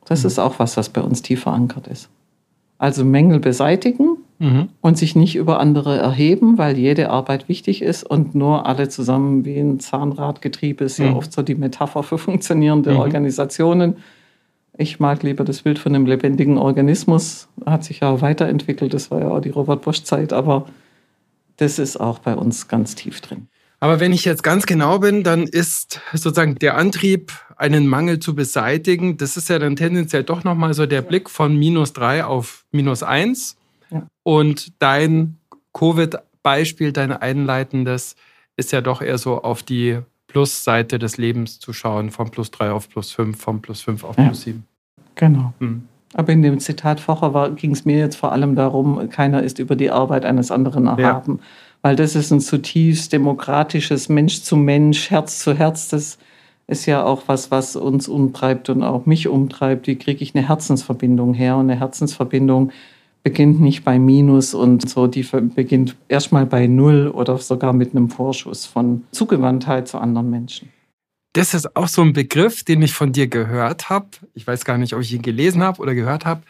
Das 0.04 0.23
mhm. 0.23 0.28
ist 0.28 0.38
auch 0.38 0.58
was, 0.58 0.76
was 0.76 0.88
bei 0.88 1.00
uns 1.00 1.23
tief 1.23 1.42
verankert 1.42 1.87
ist. 1.88 2.08
Also 2.78 3.04
Mängel 3.04 3.40
beseitigen 3.40 4.18
mhm. 4.38 4.68
und 4.80 4.99
sich 4.99 5.16
nicht 5.16 5.37
über 5.37 5.61
andere 5.61 5.96
erheben, 5.99 6.58
weil 6.58 6.76
jede 6.76 7.11
Arbeit 7.11 7.49
wichtig 7.49 7.82
ist 7.82 8.04
und 8.04 8.34
nur 8.34 8.66
alle 8.66 8.88
zusammen 8.88 9.44
wie 9.44 9.58
ein 9.58 9.80
Zahnradgetriebe 9.80 10.84
ist 10.84 10.99
mhm. 10.99 11.06
ja 11.06 11.12
oft 11.14 11.32
so 11.32 11.42
die 11.42 11.54
Metapher 11.54 12.02
für 12.02 12.18
funktionierende 12.18 12.92
mhm. 12.92 12.99
Organisationen. 12.99 13.96
Ich 14.76 14.99
mag 14.99 15.23
lieber 15.23 15.44
das 15.44 15.62
Bild 15.62 15.78
von 15.78 15.94
einem 15.94 16.06
lebendigen 16.06 16.58
Organismus. 16.58 17.49
Hat 17.64 17.84
sich 17.84 18.00
ja 18.00 18.20
weiterentwickelt. 18.20 18.92
Das 18.92 19.11
war 19.11 19.20
ja 19.20 19.28
auch 19.28 19.40
die 19.40 19.50
Robert 19.50 19.82
Bosch-Zeit, 19.82 20.32
aber 20.32 20.66
das 21.58 21.78
ist 21.78 21.99
auch 21.99 22.18
bei 22.18 22.34
uns 22.34 22.66
ganz 22.66 22.96
tief 22.96 23.20
drin. 23.20 23.46
Aber 23.78 24.00
wenn 24.00 24.12
ich 24.12 24.25
jetzt 24.25 24.42
ganz 24.42 24.66
genau 24.66 24.99
bin, 24.99 25.23
dann 25.23 25.44
ist 25.44 26.00
sozusagen 26.12 26.56
der 26.56 26.76
Antrieb, 26.76 27.32
einen 27.56 27.87
Mangel 27.87 28.18
zu 28.18 28.34
beseitigen, 28.34 29.16
das 29.16 29.37
ist 29.37 29.49
ja 29.49 29.58
dann 29.58 29.76
tendenziell 29.76 30.25
doch 30.25 30.44
nochmal 30.44 30.75
so 30.75 30.87
der 30.87 31.02
Blick 31.02 31.30
von 31.30 31.56
minus 31.56 31.92
drei 31.92 32.25
auf 32.25 32.64
minus 32.70 33.02
eins. 33.02 33.56
Ja. 33.90 34.06
Und 34.23 34.73
dein 34.80 35.38
Covid-Beispiel, 35.73 36.92
dein 36.92 37.12
einleitendes, 37.12 38.16
ist 38.56 38.73
ja 38.73 38.80
doch 38.80 39.02
eher 39.02 39.18
so 39.18 39.42
auf 39.42 39.62
die 39.62 39.99
Plusseite 40.26 40.99
des 40.99 41.16
Lebens 41.16 41.61
zu 41.61 41.73
schauen, 41.73 42.11
von 42.11 42.30
plus 42.30 42.50
drei 42.50 42.70
auf 42.70 42.88
plus 42.88 43.12
fünf, 43.12 43.40
von 43.40 43.62
plus 43.62 43.80
fünf 43.80 44.04
auf 44.04 44.16
plus 44.16 44.42
sieben. 44.42 44.66
Genau. 45.14 45.52
Hm. 45.61 45.88
Aber 46.14 46.32
in 46.32 46.42
dem 46.42 46.61
Zitat 46.61 47.00
vorher 47.00 47.50
ging 47.50 47.73
es 47.73 47.84
mir 47.84 47.99
jetzt 47.99 48.16
vor 48.16 48.32
allem 48.32 48.54
darum, 48.54 49.08
keiner 49.11 49.42
ist 49.42 49.58
über 49.58 49.75
die 49.75 49.90
Arbeit 49.90 50.25
eines 50.25 50.50
anderen 50.50 50.87
erhaben. 50.87 51.38
Ja 51.38 51.44
weil 51.84 51.96
das 51.96 52.14
ist 52.14 52.30
ein 52.30 52.40
zutiefst 52.40 53.12
demokratisches 53.12 54.08
Mensch 54.08 54.40
zu 54.40 54.56
Mensch, 54.56 55.11
Herz 55.11 55.40
zu 55.40 55.52
Herz. 55.52 55.88
Das 55.88 56.16
ist 56.66 56.87
ja 56.87 57.04
auch 57.04 57.25
was, 57.26 57.50
was 57.50 57.76
uns 57.76 58.09
umtreibt 58.09 58.71
und 58.71 58.83
auch 58.83 59.06
mich 59.06 59.28
umtreibt. 59.28 59.87
Wie 59.87 59.97
kriege 59.97 60.23
ich 60.23 60.35
eine 60.35 60.49
Herzensverbindung 60.49 61.35
her? 61.35 61.56
Und 61.56 61.71
eine 61.71 61.78
Herzensverbindung 61.78 62.73
beginnt 63.23 63.61
nicht 63.61 63.85
bei 63.85 63.99
Minus 63.99 64.54
und 64.54 64.88
so, 64.88 65.06
die 65.06 65.23
beginnt 65.54 65.97
erstmal 66.09 66.47
bei 66.47 66.66
Null 66.66 67.09
oder 67.09 67.38
sogar 67.38 67.73
mit 67.73 67.92
einem 67.94 68.11
Vorschuss 68.11 68.66
von 68.66 69.04
Zugewandtheit 69.12 69.88
zu 69.88 69.99
anderen 69.99 70.30
Menschen. 70.30 70.68
Das 71.33 71.52
ist 71.52 71.75
auch 71.75 71.88
so 71.88 72.02
ein 72.02 72.12
Begriff, 72.12 72.62
den 72.62 72.83
ich 72.83 72.92
von 72.92 73.12
dir 73.12 73.26
gehört 73.26 73.90
habe. 73.90 74.06
Ich 74.35 74.47
weiß 74.47 74.64
gar 74.64 74.78
nicht, 74.78 74.94
ob 74.94 75.00
ich 75.00 75.12
ihn 75.12 75.23
gelesen 75.23 75.62
habe 75.62 75.80
oder 75.80 75.94
gehört 75.94 76.25
habe. 76.25 76.42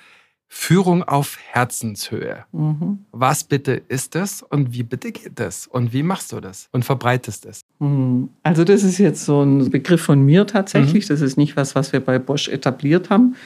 Führung 0.48 1.02
auf 1.02 1.36
Herzenshöhe. 1.50 2.44
Mhm. 2.52 3.00
Was 3.12 3.44
bitte 3.44 3.82
ist 3.88 4.14
das 4.14 4.42
und 4.42 4.72
wie 4.72 4.82
bitte 4.82 5.12
geht 5.12 5.32
das 5.34 5.66
und 5.66 5.92
wie 5.92 6.02
machst 6.02 6.32
du 6.32 6.40
das 6.40 6.68
und 6.72 6.84
verbreitest 6.84 7.46
es? 7.46 7.60
Mhm. 7.80 8.28
Also 8.42 8.64
das 8.64 8.82
ist 8.82 8.98
jetzt 8.98 9.24
so 9.24 9.42
ein 9.42 9.70
Begriff 9.70 10.02
von 10.02 10.24
mir 10.24 10.46
tatsächlich. 10.46 11.04
Mhm. 11.04 11.08
Das 11.08 11.20
ist 11.20 11.36
nicht 11.36 11.56
was, 11.56 11.74
was 11.74 11.92
wir 11.92 12.00
bei 12.00 12.18
Bosch 12.18 12.48
etabliert 12.48 13.10
haben. 13.10 13.36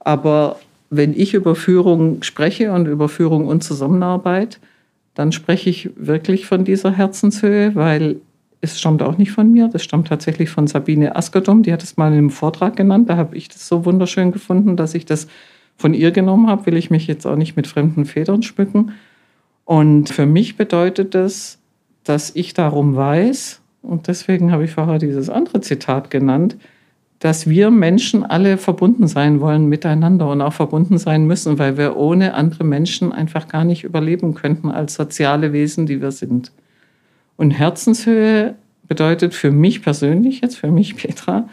Aber 0.00 0.58
wenn 0.90 1.12
ich 1.14 1.34
über 1.34 1.54
Führung 1.54 2.22
spreche 2.22 2.72
und 2.72 2.86
über 2.86 3.08
Führung 3.08 3.46
und 3.46 3.62
Zusammenarbeit, 3.62 4.58
dann 5.14 5.32
spreche 5.32 5.70
ich 5.70 5.90
wirklich 5.96 6.46
von 6.46 6.64
dieser 6.64 6.92
Herzenshöhe, 6.92 7.74
weil 7.74 8.16
es 8.60 8.80
stammt 8.80 9.02
auch 9.02 9.18
nicht 9.18 9.32
von 9.32 9.52
mir, 9.52 9.68
das 9.68 9.84
stammt 9.84 10.08
tatsächlich 10.08 10.50
von 10.50 10.66
Sabine 10.66 11.14
Askedom, 11.16 11.62
die 11.62 11.72
hat 11.72 11.82
es 11.82 11.96
mal 11.96 12.08
in 12.08 12.18
einem 12.18 12.30
Vortrag 12.30 12.76
genannt, 12.76 13.10
da 13.10 13.16
habe 13.16 13.36
ich 13.36 13.48
das 13.48 13.68
so 13.68 13.84
wunderschön 13.84 14.32
gefunden, 14.32 14.76
dass 14.76 14.94
ich 14.94 15.04
das 15.04 15.28
von 15.76 15.94
ihr 15.94 16.10
genommen 16.10 16.48
habe, 16.48 16.66
will 16.66 16.76
ich 16.76 16.90
mich 16.90 17.06
jetzt 17.06 17.26
auch 17.26 17.36
nicht 17.36 17.56
mit 17.56 17.66
fremden 17.66 18.04
Federn 18.04 18.42
schmücken. 18.42 18.92
Und 19.64 20.08
für 20.08 20.26
mich 20.26 20.56
bedeutet 20.56 21.14
das, 21.14 21.58
dass 22.04 22.34
ich 22.34 22.54
darum 22.54 22.96
weiß, 22.96 23.60
und 23.82 24.08
deswegen 24.08 24.50
habe 24.52 24.64
ich 24.64 24.70
vorher 24.70 24.98
dieses 24.98 25.28
andere 25.28 25.60
Zitat 25.60 26.10
genannt, 26.10 26.56
dass 27.18 27.48
wir 27.48 27.70
Menschen 27.70 28.24
alle 28.24 28.58
verbunden 28.58 29.06
sein 29.06 29.40
wollen 29.40 29.66
miteinander 29.66 30.30
und 30.30 30.42
auch 30.42 30.52
verbunden 30.52 30.98
sein 30.98 31.26
müssen, 31.26 31.58
weil 31.58 31.78
wir 31.78 31.96
ohne 31.96 32.34
andere 32.34 32.64
Menschen 32.64 33.12
einfach 33.12 33.48
gar 33.48 33.64
nicht 33.64 33.84
überleben 33.84 34.34
könnten 34.34 34.70
als 34.70 34.94
soziale 34.94 35.52
Wesen, 35.52 35.86
die 35.86 36.02
wir 36.02 36.10
sind. 36.10 36.52
Und 37.36 37.52
Herzenshöhe 37.52 38.56
bedeutet 38.88 39.34
für 39.34 39.50
mich 39.50 39.82
persönlich, 39.82 40.40
jetzt 40.40 40.56
für 40.56 40.70
mich 40.70 40.96
Petra, 40.96 41.48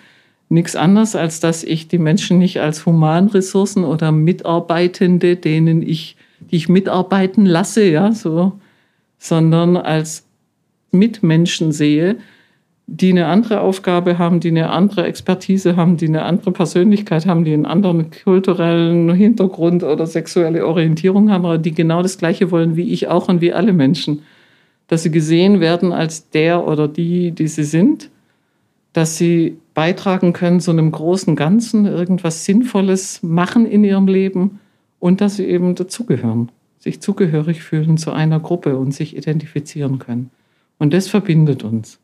nichts 0.52 0.76
anderes, 0.76 1.16
als 1.16 1.40
dass 1.40 1.64
ich 1.64 1.88
die 1.88 1.98
Menschen 1.98 2.38
nicht 2.38 2.60
als 2.60 2.86
Humanressourcen 2.86 3.84
oder 3.84 4.12
Mitarbeitende, 4.12 5.38
denen 5.38 5.82
ich, 5.82 6.18
die 6.40 6.58
ich 6.58 6.70
mitarbeiten 6.70 7.46
lasse, 7.46 7.84
ja, 7.84 8.12
so, 8.12 8.54
sondern 9.18 9.78
als 9.78 10.26
Mitmenschen 10.92 11.72
sehe, 11.72 12.18
die 12.86 13.12
eine 13.12 13.28
andere 13.28 13.62
Aufgabe 13.62 14.18
haben, 14.18 14.42
die 14.42 14.50
eine 14.50 14.70
andere 14.70 15.06
Expertise 15.06 15.78
haben, 15.78 15.96
die 15.96 16.08
eine 16.08 16.24
andere 16.24 16.52
Persönlichkeit 16.52 17.26
haben, 17.26 17.46
die 17.46 17.54
einen 17.54 17.66
anderen 17.66 18.12
kulturellen 18.12 19.14
Hintergrund 19.14 19.84
oder 19.84 20.06
sexuelle 20.06 20.68
Orientierung 20.68 21.32
haben, 21.32 21.46
aber 21.46 21.58
die 21.58 21.74
genau 21.74 22.02
das 22.02 22.18
Gleiche 22.18 22.52
wollen 22.52 22.76
wie 22.76 22.92
ich 22.92 23.08
auch 23.08 23.30
und 23.30 23.40
wie 23.40 23.54
alle 23.54 23.72
Menschen. 23.72 24.24
Dass 24.88 25.04
sie 25.04 25.12
gesehen 25.12 25.62
werden 25.62 25.94
als 25.94 26.30
der 26.32 26.68
oder 26.68 26.90
die, 26.90 27.32
die 27.32 27.48
sie 27.48 27.64
sind, 27.64 28.10
dass 28.92 29.18
sie 29.18 29.58
beitragen 29.74 30.34
können 30.34 30.60
zu 30.60 30.72
einem 30.72 30.92
großen 30.92 31.36
Ganzen, 31.36 31.86
irgendwas 31.86 32.46
Sinnvolles 32.46 33.24
machen 33.24 33.66
in 33.66 33.84
ihrem 33.84 34.08
Leben 34.08 34.60
und 35.00 35.22
dass 35.22 35.38
sie 35.38 35.46
eben 35.46 35.76
dazugehören, 35.76 36.52
sich 36.80 37.02
zugehörig 37.02 37.64
fühlen 37.64 37.98
zu 37.98 38.12
einer 38.12 38.40
Gruppe 38.40 38.78
und 38.78 38.94
sich 38.94 39.16
identifizieren 39.16 40.00
können. 40.00 40.30
Und 40.78 40.94
das 40.94 41.08
verbindet 41.08 41.64
uns. 41.64 42.00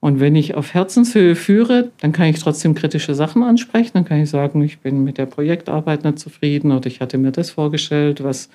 Und 0.00 0.20
wenn 0.20 0.36
ich 0.36 0.54
auf 0.54 0.74
Herzenshöhe 0.74 1.34
führe, 1.34 1.90
dann 2.00 2.12
kann 2.12 2.26
ich 2.26 2.38
trotzdem 2.38 2.74
kritische 2.74 3.14
Sachen 3.14 3.42
ansprechen. 3.42 3.92
Dann 3.94 4.04
kann 4.04 4.20
ich 4.20 4.28
sagen, 4.28 4.60
ich 4.60 4.80
bin 4.80 5.02
mit 5.02 5.16
der 5.16 5.24
Projektarbeit 5.24 6.04
nicht 6.04 6.18
zufrieden 6.18 6.72
oder 6.72 6.86
ich 6.86 7.00
hatte 7.00 7.16
mir 7.16 7.32
das 7.32 7.50
vorgestellt, 7.50 8.22
was 8.22 8.50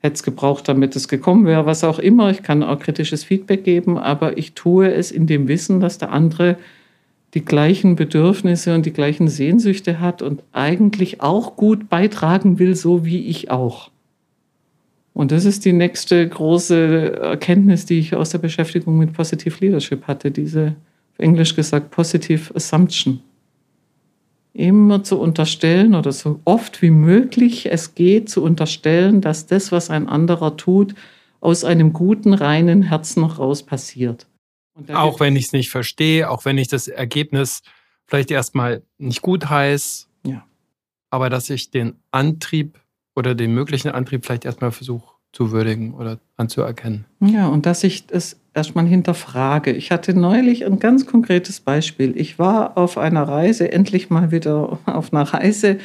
hätte 0.00 0.14
es 0.14 0.22
gebraucht, 0.22 0.66
damit 0.66 0.96
es 0.96 1.06
gekommen 1.08 1.44
wäre, 1.44 1.66
was 1.66 1.84
auch 1.84 1.98
immer. 1.98 2.30
Ich 2.30 2.42
kann 2.42 2.62
auch 2.62 2.78
kritisches 2.78 3.22
Feedback 3.22 3.64
geben, 3.64 3.98
aber 3.98 4.38
ich 4.38 4.54
tue 4.54 4.92
es 4.92 5.10
in 5.10 5.26
dem 5.26 5.46
Wissen, 5.46 5.80
dass 5.80 5.98
der 5.98 6.10
andere 6.10 6.56
die 7.34 7.44
gleichen 7.44 7.96
Bedürfnisse 7.96 8.74
und 8.74 8.86
die 8.86 8.92
gleichen 8.92 9.28
Sehnsüchte 9.28 10.00
hat 10.00 10.22
und 10.22 10.42
eigentlich 10.52 11.20
auch 11.20 11.56
gut 11.56 11.88
beitragen 11.88 12.58
will, 12.60 12.76
so 12.76 13.04
wie 13.04 13.26
ich 13.26 13.50
auch. 13.50 13.90
Und 15.12 15.30
das 15.32 15.44
ist 15.44 15.64
die 15.64 15.72
nächste 15.72 16.28
große 16.28 17.20
Erkenntnis, 17.20 17.86
die 17.86 17.98
ich 17.98 18.14
aus 18.14 18.30
der 18.30 18.38
Beschäftigung 18.38 18.98
mit 18.98 19.12
Positive 19.12 19.56
Leadership 19.60 20.06
hatte, 20.06 20.30
diese, 20.30 20.74
auf 21.12 21.18
Englisch 21.18 21.54
gesagt, 21.54 21.90
Positive 21.90 22.54
Assumption. 22.54 23.20
Immer 24.52 25.02
zu 25.02 25.18
unterstellen 25.18 25.96
oder 25.96 26.12
so 26.12 26.40
oft 26.44 26.82
wie 26.82 26.90
möglich 26.90 27.70
es 27.70 27.96
geht, 27.96 28.28
zu 28.28 28.42
unterstellen, 28.42 29.20
dass 29.20 29.46
das, 29.46 29.72
was 29.72 29.90
ein 29.90 30.08
anderer 30.08 30.56
tut, 30.56 30.94
aus 31.40 31.64
einem 31.64 31.92
guten, 31.92 32.32
reinen 32.32 32.82
Herzen 32.82 33.24
raus 33.24 33.64
passiert. 33.64 34.26
Auch 34.92 35.20
wenn 35.20 35.36
ich 35.36 35.46
es 35.46 35.52
nicht 35.52 35.70
verstehe, 35.70 36.30
auch 36.30 36.44
wenn 36.44 36.58
ich 36.58 36.68
das 36.68 36.88
Ergebnis 36.88 37.62
vielleicht 38.06 38.30
erstmal 38.30 38.82
nicht 38.98 39.22
gut 39.22 39.48
heiße, 39.48 40.06
ja. 40.26 40.44
aber 41.10 41.30
dass 41.30 41.48
ich 41.50 41.70
den 41.70 41.94
Antrieb 42.10 42.80
oder 43.14 43.34
den 43.34 43.54
möglichen 43.54 43.90
Antrieb 43.90 44.24
vielleicht 44.24 44.44
erstmal 44.44 44.72
versuche 44.72 45.14
zu 45.32 45.52
würdigen 45.52 45.94
oder 45.94 46.18
anzuerkennen. 46.36 47.06
Ja, 47.20 47.48
und 47.48 47.66
dass 47.66 47.84
ich 47.84 48.04
es 48.10 48.38
erstmal 48.54 48.86
hinterfrage. 48.86 49.72
Ich 49.72 49.90
hatte 49.90 50.14
neulich 50.14 50.64
ein 50.64 50.78
ganz 50.78 51.06
konkretes 51.06 51.60
Beispiel. 51.60 52.16
Ich 52.16 52.38
war 52.38 52.78
auf 52.78 52.98
einer 52.98 53.24
Reise, 53.24 53.70
endlich 53.72 54.10
mal 54.10 54.30
wieder 54.30 54.78
auf 54.86 55.12
einer 55.12 55.22
Reise, 55.24 55.78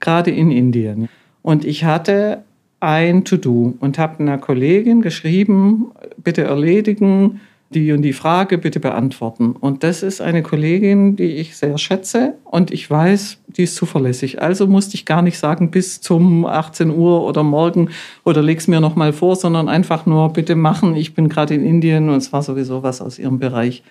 gerade 0.00 0.30
in 0.30 0.50
Indien. 0.50 1.08
Und 1.42 1.64
ich 1.64 1.84
hatte 1.84 2.42
ein 2.80 3.24
To-Do 3.24 3.74
und 3.78 3.98
habe 3.98 4.20
einer 4.20 4.38
Kollegin 4.38 5.02
geschrieben, 5.02 5.92
bitte 6.16 6.44
erledigen, 6.44 7.40
die 7.74 7.92
und 7.92 8.02
die 8.02 8.12
Frage 8.12 8.58
bitte 8.58 8.80
beantworten. 8.80 9.52
Und 9.52 9.82
das 9.82 10.02
ist 10.02 10.20
eine 10.20 10.42
Kollegin, 10.42 11.16
die 11.16 11.24
ich 11.24 11.56
sehr 11.56 11.76
schätze 11.78 12.34
und 12.44 12.70
ich 12.70 12.88
weiß, 12.90 13.38
die 13.48 13.64
ist 13.64 13.76
zuverlässig. 13.76 14.40
Also 14.40 14.66
musste 14.66 14.94
ich 14.94 15.04
gar 15.04 15.22
nicht 15.22 15.38
sagen, 15.38 15.70
bis 15.70 16.00
zum 16.00 16.46
18 16.46 16.90
Uhr 16.90 17.24
oder 17.24 17.42
morgen 17.42 17.90
oder 18.24 18.42
leg's 18.42 18.68
mir 18.68 18.80
nochmal 18.80 19.12
vor, 19.12 19.36
sondern 19.36 19.68
einfach 19.68 20.06
nur 20.06 20.32
bitte 20.32 20.54
machen. 20.54 20.96
Ich 20.96 21.14
bin 21.14 21.28
gerade 21.28 21.54
in 21.54 21.64
Indien 21.64 22.08
und 22.08 22.16
es 22.16 22.32
war 22.32 22.42
sowieso 22.42 22.82
was 22.82 23.00
aus 23.00 23.18
ihrem 23.18 23.38
Bereich. 23.38 23.82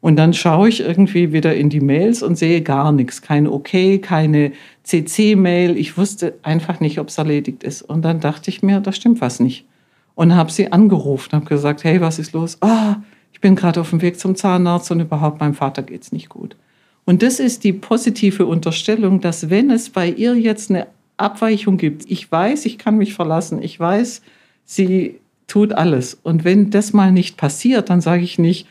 Und 0.00 0.16
dann 0.16 0.32
schaue 0.32 0.68
ich 0.68 0.80
irgendwie 0.80 1.32
wieder 1.32 1.54
in 1.54 1.70
die 1.70 1.80
Mails 1.80 2.22
und 2.22 2.36
sehe 2.36 2.62
gar 2.62 2.92
nichts. 2.92 3.20
Kein 3.20 3.48
OK, 3.48 4.00
keine 4.00 4.52
CC-Mail. 4.84 5.76
Ich 5.76 5.98
wusste 5.98 6.34
einfach 6.42 6.80
nicht, 6.80 7.00
ob 7.00 7.08
es 7.08 7.18
erledigt 7.18 7.64
ist. 7.64 7.82
Und 7.82 8.02
dann 8.02 8.20
dachte 8.20 8.50
ich 8.50 8.62
mir, 8.62 8.80
da 8.80 8.92
stimmt 8.92 9.20
was 9.20 9.40
nicht. 9.40 9.66
Und 10.14 10.34
habe 10.34 10.52
sie 10.52 10.72
angerufen, 10.72 11.32
habe 11.32 11.46
gesagt, 11.46 11.84
hey, 11.84 12.00
was 12.00 12.18
ist 12.18 12.32
los? 12.32 12.58
Ah, 12.60 12.96
ich 13.32 13.40
bin 13.40 13.54
gerade 13.54 13.80
auf 13.80 13.90
dem 13.90 14.02
Weg 14.02 14.18
zum 14.18 14.34
Zahnarzt 14.34 14.90
und 14.90 15.00
überhaupt 15.00 15.40
meinem 15.40 15.54
Vater 15.54 15.82
geht 15.82 16.02
es 16.02 16.12
nicht 16.12 16.28
gut. 16.28 16.56
Und 17.04 17.22
das 17.22 17.40
ist 17.40 17.64
die 17.64 17.72
positive 17.72 18.46
Unterstellung, 18.46 19.20
dass 19.20 19.48
wenn 19.48 19.70
es 19.70 19.90
bei 19.90 20.10
ihr 20.10 20.34
jetzt 20.34 20.70
eine 20.70 20.88
Abweichung 21.16 21.78
gibt, 21.78 22.10
ich 22.10 22.30
weiß, 22.30 22.66
ich 22.66 22.78
kann 22.78 22.98
mich 22.98 23.14
verlassen, 23.14 23.62
ich 23.62 23.78
weiß, 23.78 24.22
sie 24.64 25.18
tut 25.46 25.72
alles. 25.72 26.14
Und 26.22 26.44
wenn 26.44 26.70
das 26.70 26.92
mal 26.92 27.10
nicht 27.10 27.36
passiert, 27.36 27.90
dann 27.90 28.00
sage 28.00 28.22
ich 28.22 28.38
nicht, 28.38 28.66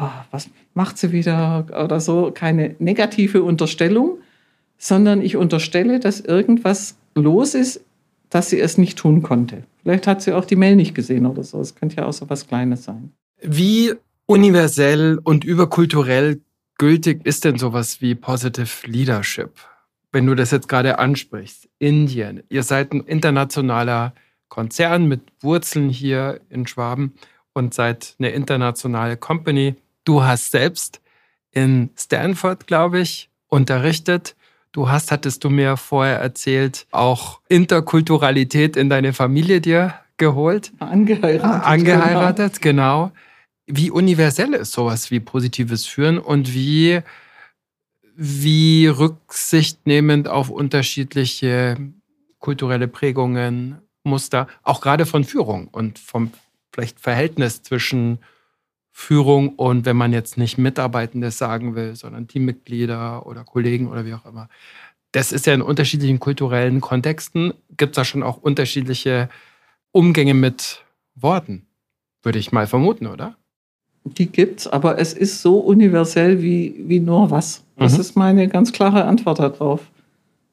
oh, 0.00 0.08
was 0.30 0.48
macht 0.74 0.98
sie 0.98 1.12
wieder 1.12 1.66
oder 1.84 2.00
so, 2.00 2.30
keine 2.32 2.76
negative 2.78 3.42
Unterstellung, 3.42 4.18
sondern 4.78 5.20
ich 5.20 5.36
unterstelle, 5.36 6.00
dass 6.00 6.20
irgendwas 6.20 6.96
los 7.14 7.54
ist, 7.54 7.84
dass 8.30 8.50
sie 8.50 8.60
es 8.60 8.78
nicht 8.78 8.98
tun 8.98 9.22
konnte. 9.22 9.64
Vielleicht 9.82 10.06
hat 10.06 10.22
sie 10.22 10.32
auch 10.32 10.44
die 10.44 10.56
Mail 10.56 10.76
nicht 10.76 10.94
gesehen 10.94 11.26
oder 11.26 11.42
so. 11.42 11.60
Es 11.60 11.74
könnte 11.74 11.96
ja 11.96 12.06
auch 12.06 12.12
so 12.12 12.30
was 12.30 12.46
Kleines 12.46 12.84
sein. 12.84 13.12
Wie 13.42 13.94
universell 14.26 15.18
und 15.22 15.44
überkulturell 15.44 16.40
gültig 16.78 17.24
ist 17.24 17.44
denn 17.44 17.58
sowas 17.58 18.00
wie 18.00 18.14
Positive 18.14 18.86
Leadership? 18.86 19.50
Wenn 20.12 20.26
du 20.26 20.34
das 20.34 20.50
jetzt 20.50 20.68
gerade 20.68 20.98
ansprichst, 20.98 21.68
Indien, 21.78 22.42
ihr 22.48 22.62
seid 22.62 22.92
ein 22.92 23.00
internationaler 23.00 24.14
Konzern 24.48 25.06
mit 25.06 25.20
Wurzeln 25.40 25.88
hier 25.88 26.40
in 26.50 26.66
Schwaben 26.66 27.14
und 27.52 27.72
seid 27.74 28.16
eine 28.18 28.30
internationale 28.30 29.16
Company. 29.16 29.76
Du 30.04 30.22
hast 30.22 30.50
selbst 30.50 31.00
in 31.52 31.90
Stanford, 31.96 32.66
glaube 32.66 33.00
ich, 33.00 33.30
unterrichtet. 33.48 34.36
Du 34.72 34.88
hast, 34.88 35.12
hattest 35.12 35.44
du 35.44 35.50
mir 35.50 35.76
vorher 35.76 36.18
erzählt, 36.18 36.86
auch 36.90 37.40
Interkulturalität 37.48 38.76
in 38.76 38.88
deine 38.88 39.12
Familie 39.12 39.60
dir 39.60 39.94
geholt. 40.16 40.72
Angeheiratet. 40.78 41.66
Angeheiratet, 41.66 42.62
genau. 42.62 43.06
genau 43.06 43.12
wie 43.72 43.90
universell 43.90 44.54
ist 44.54 44.72
sowas 44.72 45.10
wie 45.10 45.20
positives 45.20 45.86
Führen 45.86 46.18
und 46.18 46.52
wie, 46.54 47.00
wie 48.16 48.86
rücksichtnehmend 48.86 50.28
auf 50.28 50.50
unterschiedliche 50.50 51.76
kulturelle 52.38 52.88
Prägungen, 52.88 53.78
Muster, 54.02 54.48
auch 54.62 54.80
gerade 54.80 55.06
von 55.06 55.24
Führung 55.24 55.68
und 55.68 55.98
vom 55.98 56.32
vielleicht 56.72 57.00
Verhältnis 57.00 57.62
zwischen 57.62 58.18
Führung 58.92 59.50
und 59.56 59.84
wenn 59.86 59.96
man 59.96 60.12
jetzt 60.12 60.36
nicht 60.36 60.58
Mitarbeitendes 60.58 61.38
sagen 61.38 61.74
will, 61.74 61.96
sondern 61.96 62.28
Teammitglieder 62.28 63.26
oder 63.26 63.44
Kollegen 63.44 63.88
oder 63.88 64.04
wie 64.04 64.14
auch 64.14 64.26
immer. 64.26 64.48
Das 65.12 65.32
ist 65.32 65.46
ja 65.46 65.54
in 65.54 65.62
unterschiedlichen 65.62 66.20
kulturellen 66.20 66.80
Kontexten, 66.80 67.54
gibt 67.76 67.92
es 67.92 67.96
da 67.96 68.04
schon 68.04 68.22
auch 68.22 68.36
unterschiedliche 68.38 69.28
Umgänge 69.92 70.34
mit 70.34 70.84
Worten, 71.14 71.66
würde 72.22 72.38
ich 72.38 72.52
mal 72.52 72.66
vermuten, 72.66 73.06
oder? 73.06 73.36
Die 74.04 74.26
gibt's, 74.26 74.66
aber 74.66 74.98
es 74.98 75.12
ist 75.12 75.42
so 75.42 75.58
universell 75.58 76.42
wie, 76.42 76.74
wie 76.86 77.00
nur 77.00 77.30
was. 77.30 77.62
Das 77.76 77.94
mhm. 77.94 78.00
ist 78.00 78.16
meine 78.16 78.48
ganz 78.48 78.72
klare 78.72 79.04
Antwort 79.04 79.38
darauf, 79.38 79.80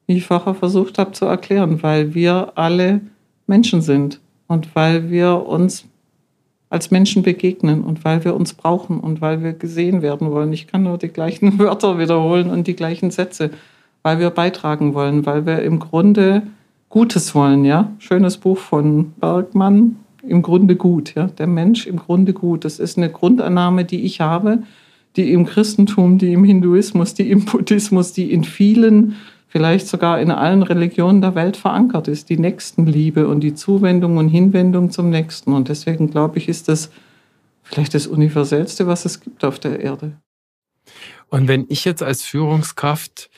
wie 0.06 0.16
ich 0.18 0.26
vorher 0.26 0.54
versucht 0.54 0.98
habe 0.98 1.12
zu 1.12 1.24
erklären, 1.24 1.82
weil 1.82 2.14
wir 2.14 2.52
alle 2.56 3.00
Menschen 3.46 3.80
sind 3.80 4.20
und 4.46 4.74
weil 4.74 5.10
wir 5.10 5.46
uns 5.46 5.84
als 6.70 6.90
Menschen 6.90 7.22
begegnen 7.22 7.82
und 7.82 8.04
weil 8.04 8.24
wir 8.24 8.34
uns 8.34 8.52
brauchen 8.52 9.00
und 9.00 9.20
weil 9.20 9.42
wir 9.42 9.54
gesehen 9.54 10.02
werden 10.02 10.30
wollen. 10.30 10.52
Ich 10.52 10.66
kann 10.66 10.82
nur 10.82 10.98
die 10.98 11.08
gleichen 11.08 11.58
Wörter 11.58 11.98
wiederholen 11.98 12.50
und 12.50 12.66
die 12.66 12.76
gleichen 12.76 13.10
Sätze, 13.10 13.50
weil 14.02 14.18
wir 14.18 14.30
beitragen 14.30 14.94
wollen, 14.94 15.24
weil 15.24 15.46
wir 15.46 15.62
im 15.62 15.78
Grunde 15.78 16.42
Gutes 16.90 17.34
wollen, 17.34 17.64
ja. 17.64 17.92
Schönes 17.98 18.38
Buch 18.38 18.58
von 18.58 19.12
Bergmann, 19.20 19.96
im 20.28 20.42
Grunde 20.42 20.76
gut. 20.76 21.14
Ja? 21.14 21.26
Der 21.26 21.46
Mensch 21.46 21.86
im 21.86 21.96
Grunde 21.96 22.32
gut. 22.32 22.64
Das 22.64 22.78
ist 22.78 22.96
eine 22.96 23.10
Grundannahme, 23.10 23.84
die 23.84 24.02
ich 24.02 24.20
habe, 24.20 24.62
die 25.16 25.32
im 25.32 25.46
Christentum, 25.46 26.18
die 26.18 26.32
im 26.32 26.44
Hinduismus, 26.44 27.14
die 27.14 27.30
im 27.30 27.44
Buddhismus, 27.44 28.12
die 28.12 28.32
in 28.32 28.44
vielen, 28.44 29.16
vielleicht 29.48 29.88
sogar 29.88 30.20
in 30.20 30.30
allen 30.30 30.62
Religionen 30.62 31.20
der 31.20 31.34
Welt 31.34 31.56
verankert 31.56 32.08
ist. 32.08 32.28
Die 32.28 32.38
Nächstenliebe 32.38 33.26
und 33.26 33.40
die 33.40 33.54
Zuwendung 33.54 34.16
und 34.16 34.28
Hinwendung 34.28 34.90
zum 34.90 35.10
Nächsten. 35.10 35.52
Und 35.52 35.68
deswegen 35.68 36.10
glaube 36.10 36.38
ich, 36.38 36.48
ist 36.48 36.68
das 36.68 36.90
vielleicht 37.62 37.94
das 37.94 38.06
Universellste, 38.06 38.86
was 38.86 39.04
es 39.04 39.20
gibt 39.20 39.44
auf 39.44 39.58
der 39.58 39.80
Erde. 39.80 40.12
Und 41.28 41.48
wenn 41.48 41.66
ich 41.68 41.84
jetzt 41.84 42.02
als 42.02 42.22
Führungskraft 42.24 43.30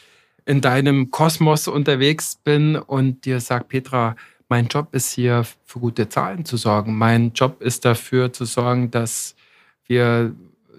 in 0.47 0.61
deinem 0.61 1.11
Kosmos 1.11 1.69
unterwegs 1.69 2.37
bin 2.43 2.77
und 2.77 3.25
dir 3.25 3.41
sage, 3.41 3.65
Petra, 3.65 4.17
mein 4.51 4.67
Job 4.67 4.89
ist 4.93 5.13
hier 5.13 5.45
für 5.65 5.79
gute 5.79 6.09
Zahlen 6.09 6.45
zu 6.45 6.57
sorgen. 6.57 6.99
Mein 6.99 7.33
Job 7.33 7.63
ist 7.63 7.85
dafür 7.85 8.33
zu 8.33 8.45
sorgen, 8.45 8.91
dass 8.91 9.37
wir 9.87 10.35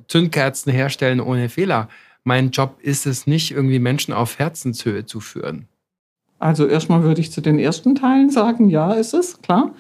Zündkerzen 0.08 0.72
herstellen 0.72 1.22
ohne 1.22 1.48
Fehler. 1.48 1.88
Mein 2.24 2.52
Job 2.52 2.78
ist 2.82 3.08
es 3.08 3.26
nicht, 3.26 3.52
irgendwie 3.52 3.80
Menschen 3.80 4.14
auf 4.14 4.38
Herzenshöhe 4.38 5.06
zu 5.06 5.22
führen. 5.22 5.68
Also 6.38 6.68
erstmal 6.68 7.04
würde 7.04 7.22
ich 7.22 7.32
zu 7.32 7.40
den 7.40 7.60
ersten 7.60 7.96
Teilen 7.96 8.30
sagen, 8.30 8.70
ja, 8.70 8.94
ist 8.94 9.14
es, 9.14 9.42
klar. 9.42 9.74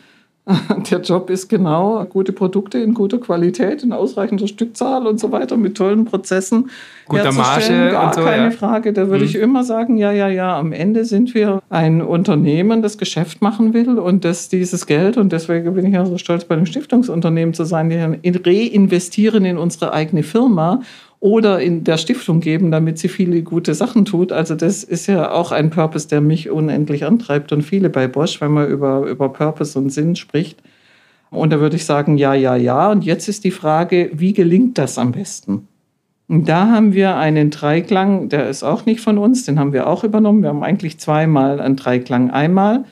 Der 0.92 1.02
Job 1.02 1.30
ist 1.30 1.50
genau 1.50 2.06
gute 2.06 2.32
Produkte 2.32 2.80
in 2.80 2.94
guter 2.94 3.20
Qualität, 3.20 3.84
in 3.84 3.94
ausreichender 3.94 4.48
Stückzahl 4.48 5.08
und 5.08 5.20
so 5.20 5.32
weiter, 5.32 5.58
mit 5.58 5.76
tollen 5.76 6.06
Prozessen. 6.06 6.70
Guter 7.08 7.32
Marge 7.32 7.92
Gar 7.92 8.08
und 8.08 8.16
so. 8.16 8.22
Keine 8.22 8.44
ja. 8.46 8.52
Frage. 8.52 8.94
Da 8.94 9.08
würde 9.08 9.24
mhm. 9.24 9.30
ich 9.30 9.36
immer 9.36 9.64
sagen, 9.64 9.98
ja, 9.98 10.12
ja, 10.12 10.28
ja. 10.28 10.58
Am 10.58 10.72
Ende 10.72 11.06
sind 11.06 11.34
wir 11.34 11.62
ein 11.70 12.02
Unternehmen, 12.02 12.82
das 12.82 12.98
Geschäft 12.98 13.42
machen 13.42 13.74
will 13.74 14.00
und 14.00 14.26
das 14.26 14.50
dieses 14.50 14.86
Geld, 14.86 15.18
und 15.18 15.32
deswegen 15.32 15.74
bin 15.74 15.86
ich 15.86 15.94
ja 15.94 16.06
so 16.06 16.18
stolz, 16.18 16.46
bei 16.46 16.56
einem 16.56 16.66
Stiftungsunternehmen 16.66 17.54
zu 17.54 17.66
sein, 17.66 17.90
die 17.90 18.30
reinvestieren 18.30 19.46
in 19.46 19.58
unsere 19.58 19.94
eigene 19.94 20.24
Firma 20.24 20.82
oder 21.22 21.62
in 21.62 21.84
der 21.84 21.98
Stiftung 21.98 22.40
geben, 22.40 22.72
damit 22.72 22.98
sie 22.98 23.08
viele 23.08 23.44
gute 23.44 23.76
Sachen 23.76 24.06
tut. 24.06 24.32
Also 24.32 24.56
das 24.56 24.84
ist 24.84 25.06
ja 25.06 25.32
auch 25.32 25.52
ein 25.52 25.70
Purpose, 25.70 26.08
der 26.08 26.20
mich 26.20 26.50
unendlich 26.50 27.06
antreibt 27.06 27.54
und 27.54 27.62
viele 27.62 27.92
bei 27.92 28.08
Bosch, 28.08 28.42
wenn 28.42 28.52
man 28.52 28.68
über, 28.68 29.06
über 29.06 29.30
Purpose 29.30 29.78
und 29.78 29.92
Sinn 29.92 30.16
spricht. 30.16 30.60
Und 31.30 31.54
da 31.54 31.60
würde 31.60 31.76
ich 31.76 31.86
sagen, 31.86 32.18
ja, 32.18 32.34
ja, 32.34 32.56
ja. 32.56 32.92
Und 32.92 33.06
jetzt 33.06 33.30
ist 33.30 33.44
die 33.44 33.52
Frage, 33.52 34.10
wie 34.14 34.34
gelingt 34.34 34.80
das 34.80 34.98
am 34.98 35.12
besten? 35.12 35.68
Und 36.28 36.50
da 36.50 36.72
haben 36.72 36.94
wir 36.94 37.16
einen 37.18 37.52
Dreiklang, 37.52 38.30
der 38.30 38.50
ist 38.50 38.64
auch 38.64 38.88
nicht 38.88 39.02
von 39.02 39.20
uns, 39.20 39.46
den 39.46 39.60
haben 39.60 39.74
wir 39.74 39.88
auch 39.88 40.04
übernommen. 40.04 40.42
Wir 40.42 40.50
haben 40.50 40.64
eigentlich 40.64 40.98
zweimal 40.98 41.60
einen 41.60 41.76
Dreiklang. 41.76 42.32
Einmal 42.32 42.86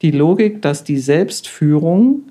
die 0.00 0.10
Logik, 0.10 0.62
dass 0.62 0.84
die 0.84 0.98
Selbstführung 0.98 2.22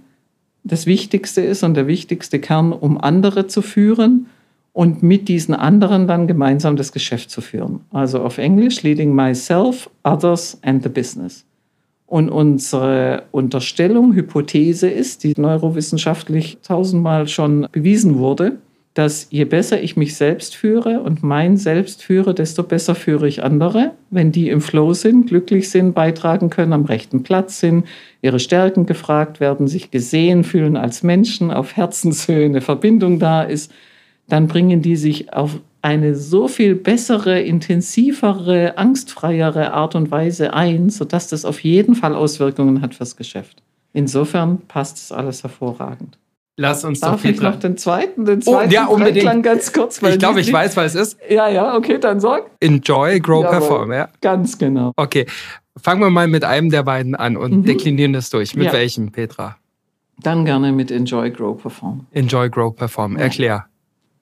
das 0.64 0.88
Wichtigste 0.88 1.42
ist 1.42 1.64
und 1.64 1.76
der 1.76 1.86
wichtigste 1.86 2.40
Kern, 2.40 2.72
um 2.74 3.00
andere 3.00 3.46
zu 3.46 3.62
führen 3.62 4.26
und 4.74 5.04
mit 5.04 5.30
diesen 5.30 5.54
anderen 5.54 6.08
dann 6.08 6.28
gemeinsam 6.28 6.76
das 6.76 6.92
Geschäft 6.92 7.30
zu 7.30 7.42
führen. 7.42 7.82
Also 7.92 8.20
auf 8.22 8.40
Englisch 8.40 8.82
Leading 8.82 9.14
Myself, 9.14 9.90
Others 10.04 10.58
and 10.64 10.82
the 10.84 10.90
Business. 10.90 11.46
Und 12.08 12.30
unsere 12.30 13.24
Unterstellung, 13.32 14.14
Hypothese 14.14 14.90
ist, 14.90 15.24
die 15.24 15.34
neurowissenschaftlich 15.38 16.58
tausendmal 16.62 17.28
schon 17.28 17.68
bewiesen 17.72 18.18
wurde, 18.18 18.58
dass 18.94 19.28
je 19.32 19.46
besser 19.46 19.82
ich 19.82 19.98
mich 19.98 20.16
selbst 20.16 20.56
führe 20.56 21.02
und 21.02 21.24
mein 21.24 21.58
Selbst 21.58 22.04
führe, 22.04 22.36
desto 22.36 22.62
besser 22.62 22.94
führe 22.94 23.28
ich 23.28 23.44
andere, 23.44 23.92
wenn 24.12 24.32
die 24.32 24.50
im 24.50 24.62
Flow 24.62 24.94
sind, 24.94 25.28
glücklich 25.28 25.72
sind, 25.72 25.94
beitragen 25.96 26.52
können, 26.52 26.74
am 26.74 26.86
rechten 26.86 27.24
Platz 27.24 27.60
sind, 27.60 27.86
ihre 28.22 28.40
Stärken 28.40 28.86
gefragt 28.86 29.40
werden, 29.40 29.68
sich 29.68 29.90
gesehen 29.90 30.44
fühlen 30.44 30.78
als 30.78 31.02
Menschen, 31.02 31.50
auf 31.50 31.76
Herzenshöhe 31.76 32.46
eine 32.46 32.62
Verbindung 32.62 33.18
da 33.18 33.42
ist 33.42 33.72
dann 34.28 34.48
bringen 34.48 34.82
die 34.82 34.96
sich 34.96 35.34
auf 35.34 35.60
eine 35.82 36.16
so 36.16 36.48
viel 36.48 36.76
bessere, 36.76 37.42
intensivere, 37.42 38.78
angstfreiere 38.78 39.74
Art 39.74 39.96
und 39.96 40.12
Weise 40.12 40.54
ein, 40.54 40.90
sodass 40.90 41.28
das 41.28 41.44
auf 41.44 41.60
jeden 41.62 41.96
Fall 41.96 42.16
Auswirkungen 42.16 42.82
hat 42.82 42.96
fürs 42.96 43.18
Geschäft. 43.18 43.62
Insofern 43.92 44.60
passt 44.68 44.98
es 44.98 45.12
alles 45.12 45.44
hervorragend. 45.44 46.18
Lass 46.56 46.86
uns 46.86 47.00
Darf 47.00 47.24
doch 47.24 47.30
ich 47.30 47.42
noch 47.42 47.58
den 47.58 47.78
zweiten, 47.78 48.26
den 48.26 48.42
zweiten 48.42 48.70
oh, 48.70 48.74
ja, 48.74 48.86
unbedingt. 48.86 49.44
ganz 49.44 49.74
kurz. 49.74 50.02
ich 50.02 50.20
glaube, 50.20 50.40
ich 50.40 50.54
weiß, 50.54 50.78
was 50.78 50.94
es 50.94 51.14
ist. 51.14 51.18
Ja, 51.28 51.50
ja, 51.50 51.76
okay, 51.76 51.98
dann 52.00 52.20
sag. 52.20 52.44
Enjoy, 52.60 53.20
grow, 53.20 53.44
Jawohl, 53.44 53.60
perform. 53.60 53.92
Ja. 53.92 54.10
Ganz 54.22 54.58
genau. 54.58 54.94
Okay, 54.96 55.26
fangen 55.76 56.02
wir 56.02 56.12
mal 56.12 56.28
mit 56.28 56.44
einem 56.44 56.70
der 56.70 56.84
beiden 56.84 57.16
an 57.16 57.38
und 57.38 57.52
mhm. 57.52 57.64
deklinieren 57.66 58.14
das 58.14 58.30
durch. 58.30 58.56
Mit 58.56 58.68
ja. 58.68 58.74
welchem, 58.74 59.12
Petra? 59.12 59.58
Dann 60.22 60.46
gerne 60.46 60.72
mit 60.72 60.92
Enjoy, 60.92 61.32
grow, 61.32 61.60
perform. 61.60 62.06
Enjoy, 62.12 62.50
grow, 62.50 62.74
perform. 62.76 63.18
Erklär. 63.18 63.66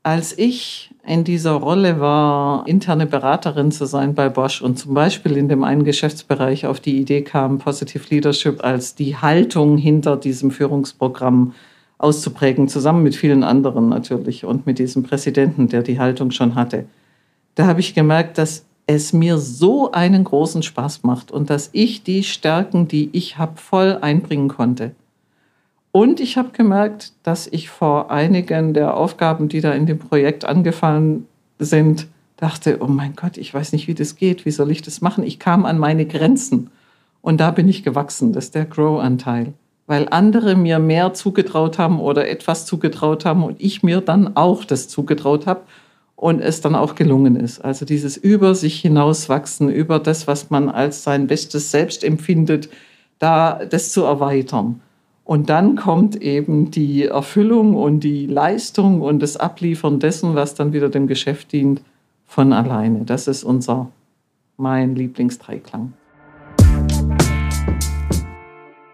Als 0.04 0.36
ich 0.36 0.90
in 1.06 1.24
dieser 1.24 1.52
Rolle 1.52 2.00
war, 2.00 2.68
interne 2.68 3.06
Beraterin 3.06 3.72
zu 3.72 3.86
sein 3.86 4.16
bei 4.16 4.30
Bosch 4.30 4.62
und 4.62 4.80
zum 4.80 4.96
Beispiel 4.96 5.38
in 5.38 5.48
dem 5.48 5.64
einen 5.64 5.84
Geschäftsbereich 5.84 6.66
auf 6.66 6.80
die 6.80 6.98
Idee 7.00 7.22
kam, 7.22 7.60
Positive 7.60 8.04
Leadership 8.10 8.64
als 8.64 8.96
die 8.96 9.16
Haltung 9.16 9.78
hinter 9.78 10.18
diesem 10.18 10.50
Führungsprogramm 10.50 11.54
auszuprägen, 12.00 12.68
zusammen 12.68 13.04
mit 13.04 13.16
vielen 13.16 13.44
anderen 13.44 13.90
natürlich 13.90 14.44
und 14.44 14.66
mit 14.66 14.80
diesem 14.80 15.04
Präsidenten, 15.04 15.68
der 15.68 15.84
die 15.84 16.00
Haltung 16.00 16.32
schon 16.32 16.56
hatte. 16.56 16.86
Da 17.54 17.68
habe 17.68 17.80
ich 17.80 17.94
gemerkt, 17.94 18.40
dass 18.40 18.66
es 18.88 19.14
mir 19.14 19.38
so 19.38 19.92
einen 19.92 20.24
großen 20.24 20.64
Spaß 20.64 21.04
macht 21.04 21.32
und 21.32 21.52
dass 21.52 21.70
ich 21.74 22.02
die 22.02 22.24
Stärken, 22.24 22.88
die 22.88 23.10
ich 23.14 23.38
habe, 23.38 23.58
voll 23.58 24.00
einbringen 24.02 24.48
konnte. 24.48 24.96
Und 25.92 26.20
ich 26.20 26.38
habe 26.38 26.50
gemerkt, 26.52 27.14
dass 27.24 27.48
ich 27.48 27.70
vor 27.70 28.12
einigen 28.12 28.74
der 28.74 28.96
Aufgaben, 28.96 29.50
die 29.50 29.62
da 29.62 29.74
in 29.74 29.86
dem 29.86 30.00
Projekt 30.00 30.46
angefallen 30.46 31.28
sind, 31.60 32.08
dachte, 32.38 32.78
oh 32.82 32.88
mein 32.88 33.16
Gott, 33.16 33.38
ich 33.38 33.54
weiß 33.54 33.74
nicht, 33.74 33.88
wie 33.88 33.94
das 33.94 34.16
geht, 34.16 34.46
wie 34.46 34.52
soll 34.52 34.72
ich 34.72 34.82
das 34.82 35.02
machen? 35.02 35.24
Ich 35.24 35.38
kam 35.38 35.66
an 35.66 35.78
meine 35.78 36.06
Grenzen 36.06 36.72
und 37.22 37.40
da 37.40 37.52
bin 37.52 37.68
ich 37.68 37.84
gewachsen, 37.84 38.34
das 38.34 38.46
ist 38.46 38.56
der 38.56 38.66
Grow-Anteil. 38.66 39.54
Weil 39.86 40.08
andere 40.10 40.56
mir 40.56 40.80
mehr 40.80 41.14
zugetraut 41.14 41.78
haben 41.78 42.00
oder 42.00 42.28
etwas 42.30 42.66
zugetraut 42.66 43.26
haben 43.26 43.44
und 43.44 43.58
ich 43.60 43.84
mir 43.84 44.02
dann 44.02 44.36
auch 44.36 44.64
das 44.64 44.88
zugetraut 44.88 45.46
habe 45.46 45.62
und 46.16 46.40
es 46.40 46.62
dann 46.62 46.76
auch 46.76 46.96
gelungen 46.96 47.36
ist. 47.36 47.60
Also 47.60 47.84
dieses 47.84 48.16
über 48.16 48.56
sich 48.56 48.80
hinauswachsen, 48.80 49.70
über 49.70 50.00
das, 50.00 50.28
was 50.28 50.50
man 50.50 50.70
als 50.70 51.04
sein 51.04 51.28
bestes 51.28 51.72
Selbst 51.72 52.04
empfindet, 52.04 52.70
da 53.20 53.66
das 53.66 53.92
zu 53.92 54.04
erweitern. 54.04 54.82
Und 55.32 55.50
dann 55.50 55.78
kommt 55.78 56.18
eben 56.18 56.72
die 56.72 57.06
Erfüllung 57.06 57.78
und 57.78 58.02
die 58.02 58.26
Leistung 58.26 59.00
und 59.00 59.22
das 59.22 59.38
Abliefern 59.38 60.02
dessen, 60.02 60.36
was 60.36 60.56
dann 60.56 60.74
wieder 60.74 60.90
dem 60.90 61.08
Geschäft 61.08 61.54
dient, 61.54 61.82
von 62.26 62.52
alleine. 62.52 63.06
Das 63.06 63.30
ist 63.30 63.46
unser, 63.46 63.90
mein 64.58 64.94
Lieblingsdreiklang. 64.94 65.94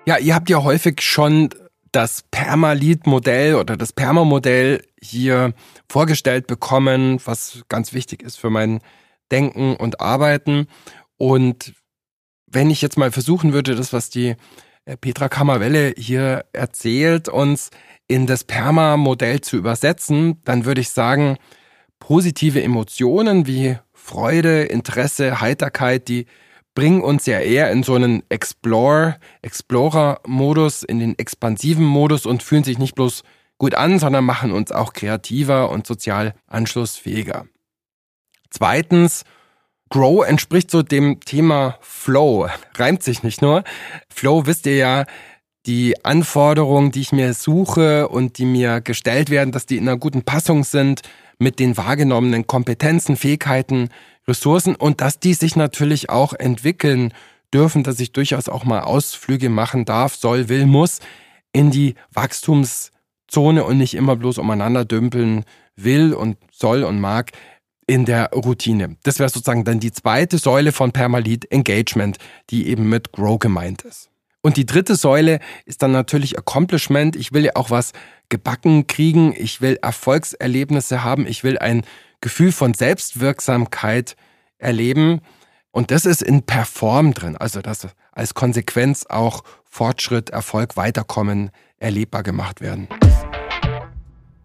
Ja, 0.06 0.20
ihr 0.20 0.36
habt 0.36 0.52
ja 0.52 0.64
häufig 0.64 1.02
schon 1.02 1.50
das 1.92 2.24
Permalit-Modell 2.30 3.56
oder 3.56 3.76
das 3.76 3.92
Perma-Modell 3.92 4.84
hier 5.02 5.56
vorgestellt 5.90 6.46
bekommen, 6.46 7.20
was 7.26 7.64
ganz 7.68 7.94
wichtig 7.94 8.22
ist 8.22 8.36
für 8.36 8.52
mein 8.52 8.82
Denken 9.32 9.76
und 9.76 10.02
Arbeiten. 10.02 10.68
Und 11.18 11.74
wenn 12.46 12.70
ich 12.70 12.84
jetzt 12.84 13.00
mal 13.00 13.12
versuchen 13.12 13.54
würde, 13.54 13.74
das, 13.74 13.92
was 13.92 14.12
die 14.12 14.36
Petra 14.96 15.28
Kammerwelle 15.28 15.94
hier 15.98 16.46
erzählt, 16.54 17.28
uns 17.28 17.70
in 18.08 18.26
das 18.26 18.46
Perma-Modell 18.46 19.42
zu 19.42 19.58
übersetzen, 19.58 20.42
dann 20.46 20.66
würde 20.66 20.82
ich 20.82 20.92
sagen, 20.92 21.38
positive 22.00 22.62
Emotionen 22.64 23.48
wie 23.48 23.78
Freude, 23.92 24.64
Interesse, 24.64 25.42
Heiterkeit, 25.42 26.08
die 26.08 26.28
bringen 26.74 27.02
uns 27.02 27.26
ja 27.26 27.40
eher 27.40 27.72
in 27.72 27.84
so 27.84 27.96
einen 27.96 28.24
Explore, 28.30 29.18
Explorer-Modus, 29.42 30.84
in 30.84 31.00
den 31.00 31.18
expansiven 31.18 31.84
Modus 31.84 32.26
und 32.26 32.44
fühlen 32.44 32.64
sich 32.64 32.78
nicht 32.78 32.96
bloß 32.96 33.24
gut 33.58 33.76
an, 33.76 34.00
sondern 34.00 34.24
machen 34.24 34.52
uns 34.52 34.72
auch 34.72 34.94
kreativer 34.94 35.72
und 35.72 35.88
sozial 35.88 36.36
anschlussfähiger. 36.46 37.48
Zweitens, 38.52 39.24
Grow 39.90 40.26
entspricht 40.26 40.72
so 40.72 40.84
dem 40.84 41.20
Thema 41.22 41.78
Flow. 41.82 42.48
Reimt 42.76 43.04
sich 43.04 43.24
nicht 43.24 43.42
nur. 43.42 43.64
Flow 44.10 44.46
wisst 44.46 44.66
ihr 44.66 44.76
ja, 44.76 45.06
die 45.66 46.06
Anforderungen, 46.06 46.92
die 46.92 47.02
ich 47.02 47.12
mir 47.12 47.34
suche 47.34 48.08
und 48.08 48.38
die 48.38 48.46
mir 48.46 48.82
gestellt 48.82 49.30
werden, 49.30 49.52
dass 49.52 49.66
die 49.66 49.78
in 49.78 49.88
einer 49.88 49.98
guten 49.98 50.24
Passung 50.24 50.64
sind 50.64 51.02
mit 51.40 51.60
den 51.60 51.78
wahrgenommenen 51.78 52.48
Kompetenzen, 52.48 53.18
Fähigkeiten, 53.18 53.90
Ressourcen 54.28 54.76
und 54.76 55.02
dass 55.02 55.20
die 55.20 55.34
sich 55.34 55.56
natürlich 55.56 56.10
auch 56.10 56.34
entwickeln 56.34 57.14
dürfen, 57.54 57.84
dass 57.84 58.00
ich 58.00 58.12
durchaus 58.12 58.50
auch 58.50 58.64
mal 58.64 58.82
Ausflüge 58.82 59.50
machen 59.50 59.86
darf, 59.86 60.16
soll, 60.16 60.50
will, 60.50 60.66
muss 60.66 61.00
in 61.52 61.72
die 61.72 61.96
Wachstumszone 62.12 63.64
und 63.64 63.78
nicht 63.78 63.94
immer 63.94 64.16
bloß 64.16 64.38
umeinander 64.38 64.86
dümpeln 64.86 65.46
will 65.76 66.14
und 66.14 66.38
soll 66.52 66.84
und 66.84 67.00
mag 67.00 67.32
in 67.88 68.06
der 68.06 68.32
Routine. 68.32 68.98
Das 69.04 69.18
wäre 69.18 69.30
sozusagen 69.30 69.64
dann 69.64 69.80
die 69.80 69.92
zweite 69.92 70.38
Säule 70.38 70.72
von 70.72 70.92
Permalit 70.92 71.50
Engagement, 71.52 72.18
die 72.50 72.68
eben 72.68 72.90
mit 72.90 73.14
Grow 73.14 73.40
gemeint 73.40 73.84
ist. 73.84 74.10
Und 74.42 74.58
die 74.58 74.66
dritte 74.66 74.96
Säule 74.96 75.40
ist 75.66 75.82
dann 75.82 75.92
natürlich 75.92 76.38
Accomplishment. 76.38 77.16
Ich 77.16 77.34
will 77.34 77.46
ja 77.46 77.52
auch 77.56 77.72
was 77.72 77.94
gebacken 78.30 78.88
kriegen. 78.88 79.34
Ich 79.36 79.62
will 79.62 79.80
Erfolgserlebnisse 79.82 81.04
haben. 81.04 81.26
Ich 81.28 81.44
will 81.44 81.58
ein 81.58 81.84
Gefühl 82.22 82.52
von 82.52 82.74
Selbstwirksamkeit 82.74 84.16
erleben. 84.58 85.22
Und 85.72 85.92
das 85.92 86.06
ist 86.06 86.22
in 86.22 86.44
Perform 86.44 87.14
drin. 87.14 87.36
Also, 87.36 87.62
dass 87.62 87.88
als 88.12 88.34
Konsequenz 88.34 89.06
auch 89.08 89.44
Fortschritt, 89.66 90.30
Erfolg, 90.30 90.78
Weiterkommen 90.78 91.52
erlebbar 91.78 92.24
gemacht 92.24 92.62
werden. 92.62 92.88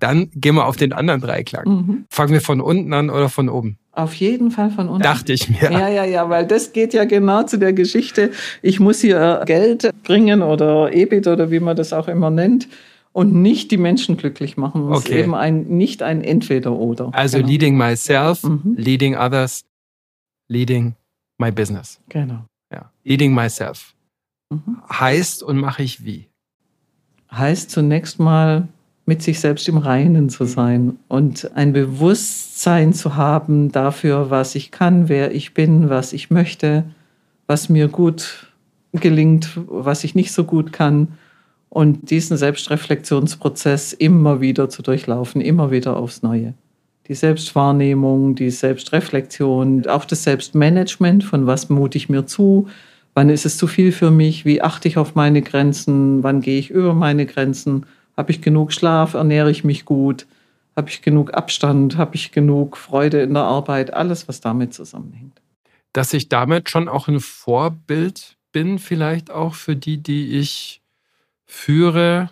Dann 0.03 0.33
gehen 0.35 0.57
wir 0.57 0.67
auf 0.67 0.77
den 0.77 0.93
anderen 0.93 1.21
Dreiklang. 1.21 1.65
Mhm. 1.65 2.05
Fangen 2.11 2.33
wir 2.33 2.41
von 2.41 2.61
unten 2.61 2.93
an 2.93 3.09
oder 3.09 3.29
von 3.29 3.49
oben? 3.49 3.79
Auf 3.93 4.15
jeden 4.15 4.51
Fall 4.51 4.73
von 4.73 4.89
unten. 4.89 5.05
Dachte 5.05 5.33
ich 5.33 5.49
mir. 5.49 5.71
Ja, 5.71 5.89
ja, 5.89 6.05
ja, 6.05 6.29
weil 6.29 6.45
das 6.45 6.73
geht 6.73 6.93
ja 6.93 7.05
genau 7.05 7.45
zu 7.45 7.57
der 7.57 7.73
Geschichte. 7.73 8.33
Ich 8.63 8.81
muss 8.81 9.01
hier 9.01 9.45
Geld 9.47 9.89
bringen 10.03 10.43
oder 10.43 10.93
EBIT 10.93 11.29
oder 11.29 11.53
wie 11.53 11.61
man 11.61 11.77
das 11.77 11.93
auch 11.93 12.09
immer 12.09 12.31
nennt 12.31 12.67
und 13.13 13.33
nicht 13.33 13.71
die 13.71 13.77
Menschen 13.77 14.17
glücklich 14.17 14.57
machen. 14.57 14.91
Es 14.91 14.99
okay. 14.99 15.13
ist 15.13 15.19
eben 15.21 15.37
ein, 15.37 15.69
nicht 15.69 16.03
ein 16.03 16.25
Entweder-Oder. 16.25 17.11
Also 17.13 17.37
genau. 17.37 17.49
leading 17.49 17.77
myself, 17.77 18.43
mhm. 18.43 18.75
leading 18.77 19.17
others, 19.17 19.65
leading 20.49 20.97
my 21.39 21.53
business. 21.53 22.01
Genau. 22.09 22.47
Ja. 22.73 22.91
Leading 23.05 23.35
myself. 23.35 23.95
Mhm. 24.51 24.79
Heißt 24.91 25.45
und 25.45 25.59
mache 25.59 25.85
ich 25.85 26.05
wie? 26.05 26.27
Heißt 27.31 27.71
zunächst 27.71 28.19
mal 28.19 28.67
mit 29.05 29.23
sich 29.23 29.41
selbst 29.41 29.69
im 29.69 29.79
Reinen 29.79 30.29
zu 30.29 30.45
sein 30.45 30.97
und 31.09 31.51
ein 31.57 31.73
Bewusstsein 31.73 32.93
zu 32.93 33.17
haben 33.17 33.73
dafür, 33.73 34.31
was 34.31 34.55
ich 34.55 34.71
kann, 34.71 35.09
wer 35.09 35.35
ich 35.35 35.55
bin, 35.55 35.89
was 35.89 36.13
ich 36.13 36.31
möchte, 36.31 36.85
was 37.47 37.69
mir 37.69 37.89
gut 37.89 38.47
gelingt, 38.93 39.59
was 39.67 40.05
ich 40.05 40.15
nicht 40.15 40.33
so 40.33 40.45
gut 40.45 40.73
kann. 40.73 41.09
Und 41.69 42.11
diesen 42.11 42.37
Selbstreflexionsprozess 42.37 43.93
immer 43.95 44.41
wieder 44.41 44.69
zu 44.69 44.83
durchlaufen, 44.83 45.41
immer 45.41 45.71
wieder 45.71 45.97
aufs 45.97 46.23
Neue. 46.23 46.55
Die 47.09 47.15
Selbstwahrnehmung, 47.15 48.35
die 48.35 48.51
Selbstreflexion, 48.51 49.87
auch 49.87 50.05
das 50.05 50.23
Selbstmanagement, 50.23 51.25
von 51.25 51.47
was 51.47 51.71
mute 51.71 51.97
ich 51.99 52.09
mir 52.09 52.27
zu, 52.27 52.69
wann 53.15 53.31
ist 53.31 53.47
es 53.47 53.57
zu 53.57 53.67
viel 53.67 53.91
für 53.91 54.11
mich, 54.11 54.45
wie 54.45 54.63
achte 54.63 54.87
ich 54.87 54.99
auf 54.99 55.15
meine 55.15 55.43
Grenzen, 55.43 56.23
wann 56.23 56.43
gehe 56.43 56.59
ich 56.59 56.71
über 56.71 56.95
meine 56.95 57.27
Grenzen 57.27 57.87
habe 58.17 58.31
ich 58.31 58.43
genug 58.43 58.73
Schlaf? 58.73 59.15
Ernähre 59.15 59.51
ich 59.51 59.65
mich 59.65 59.85
gut? 59.85 60.27
Habe 60.77 60.89
ich 60.89 61.03
genug 61.03 61.35
Abstand? 61.35 61.97
Habe 61.97 62.15
ich 62.15 62.33
genug 62.33 62.77
Freude 62.77 63.21
in 63.23 63.35
der 63.35 63.45
Arbeit? 63.45 63.93
Alles, 63.93 64.29
was 64.29 64.41
damit 64.41 64.75
zusammenhängt. 64.75 65.41
Dass 65.93 66.15
ich 66.15 66.29
damit 66.29 66.71
schon 66.71 66.89
auch 66.89 67.09
ein 67.09 67.21
Vorbild 67.21 68.37
bin, 68.53 68.79
vielleicht 68.79 69.31
auch 69.31 69.55
für 69.55 69.77
die, 69.77 69.99
die 69.99 70.39
ich 70.39 70.81
führe. 71.47 72.31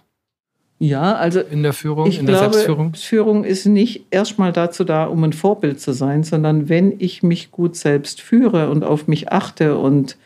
Ja, 0.78 1.14
also 1.14 1.40
in 1.40 1.62
der 1.62 1.74
Führung, 1.74 2.08
ich 2.08 2.18
in 2.18 2.26
der 2.26 2.36
glaube, 2.36 2.54
Selbstführung. 2.54 2.94
Führung 2.94 3.44
ist 3.44 3.66
nicht 3.66 4.06
erstmal 4.10 4.52
dazu 4.52 4.84
da, 4.84 5.04
um 5.04 5.22
ein 5.24 5.34
Vorbild 5.34 5.78
zu 5.78 5.92
sein, 5.92 6.24
sondern 6.24 6.70
wenn 6.70 6.98
ich 6.98 7.22
mich 7.22 7.50
gut 7.50 7.76
selbst 7.76 8.22
führe 8.22 8.70
und 8.70 8.82
auf 8.82 9.06
mich 9.06 9.30
achte 9.30 9.76
und 9.76 10.16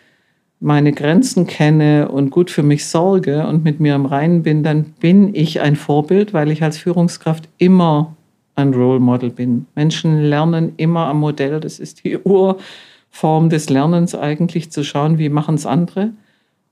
meine 0.64 0.92
Grenzen 0.92 1.46
kenne 1.46 2.09
und 2.09 2.31
gut 2.31 2.50
für 2.50 2.62
mich 2.62 2.87
sorge 2.87 3.46
und 3.46 3.64
mit 3.64 3.81
mir 3.81 3.94
im 3.94 4.07
Reinen 4.07 4.42
bin, 4.42 4.62
dann 4.62 4.94
bin 4.98 5.35
ich 5.35 5.61
ein 5.61 5.77
Vorbild, 5.77 6.33
weil 6.33 6.50
ich 6.50 6.62
als 6.62 6.79
Führungskraft 6.79 7.50
immer 7.59 8.16
ein 8.55 8.72
Role 8.72 8.98
Model 8.98 9.29
bin. 9.29 9.66
Menschen 9.74 10.22
lernen 10.22 10.72
immer 10.79 11.07
am 11.07 11.20
Modell. 11.20 11.61
Das 11.61 11.79
ist 11.79 12.03
die 12.03 12.16
Urform 12.24 13.50
des 13.50 13.68
Lernens 13.68 14.14
eigentlich, 14.14 14.72
zu 14.72 14.85
schauen, 14.85 15.18
wie 15.18 15.29
machen 15.29 15.57
es 15.57 15.66
andere. 15.66 16.12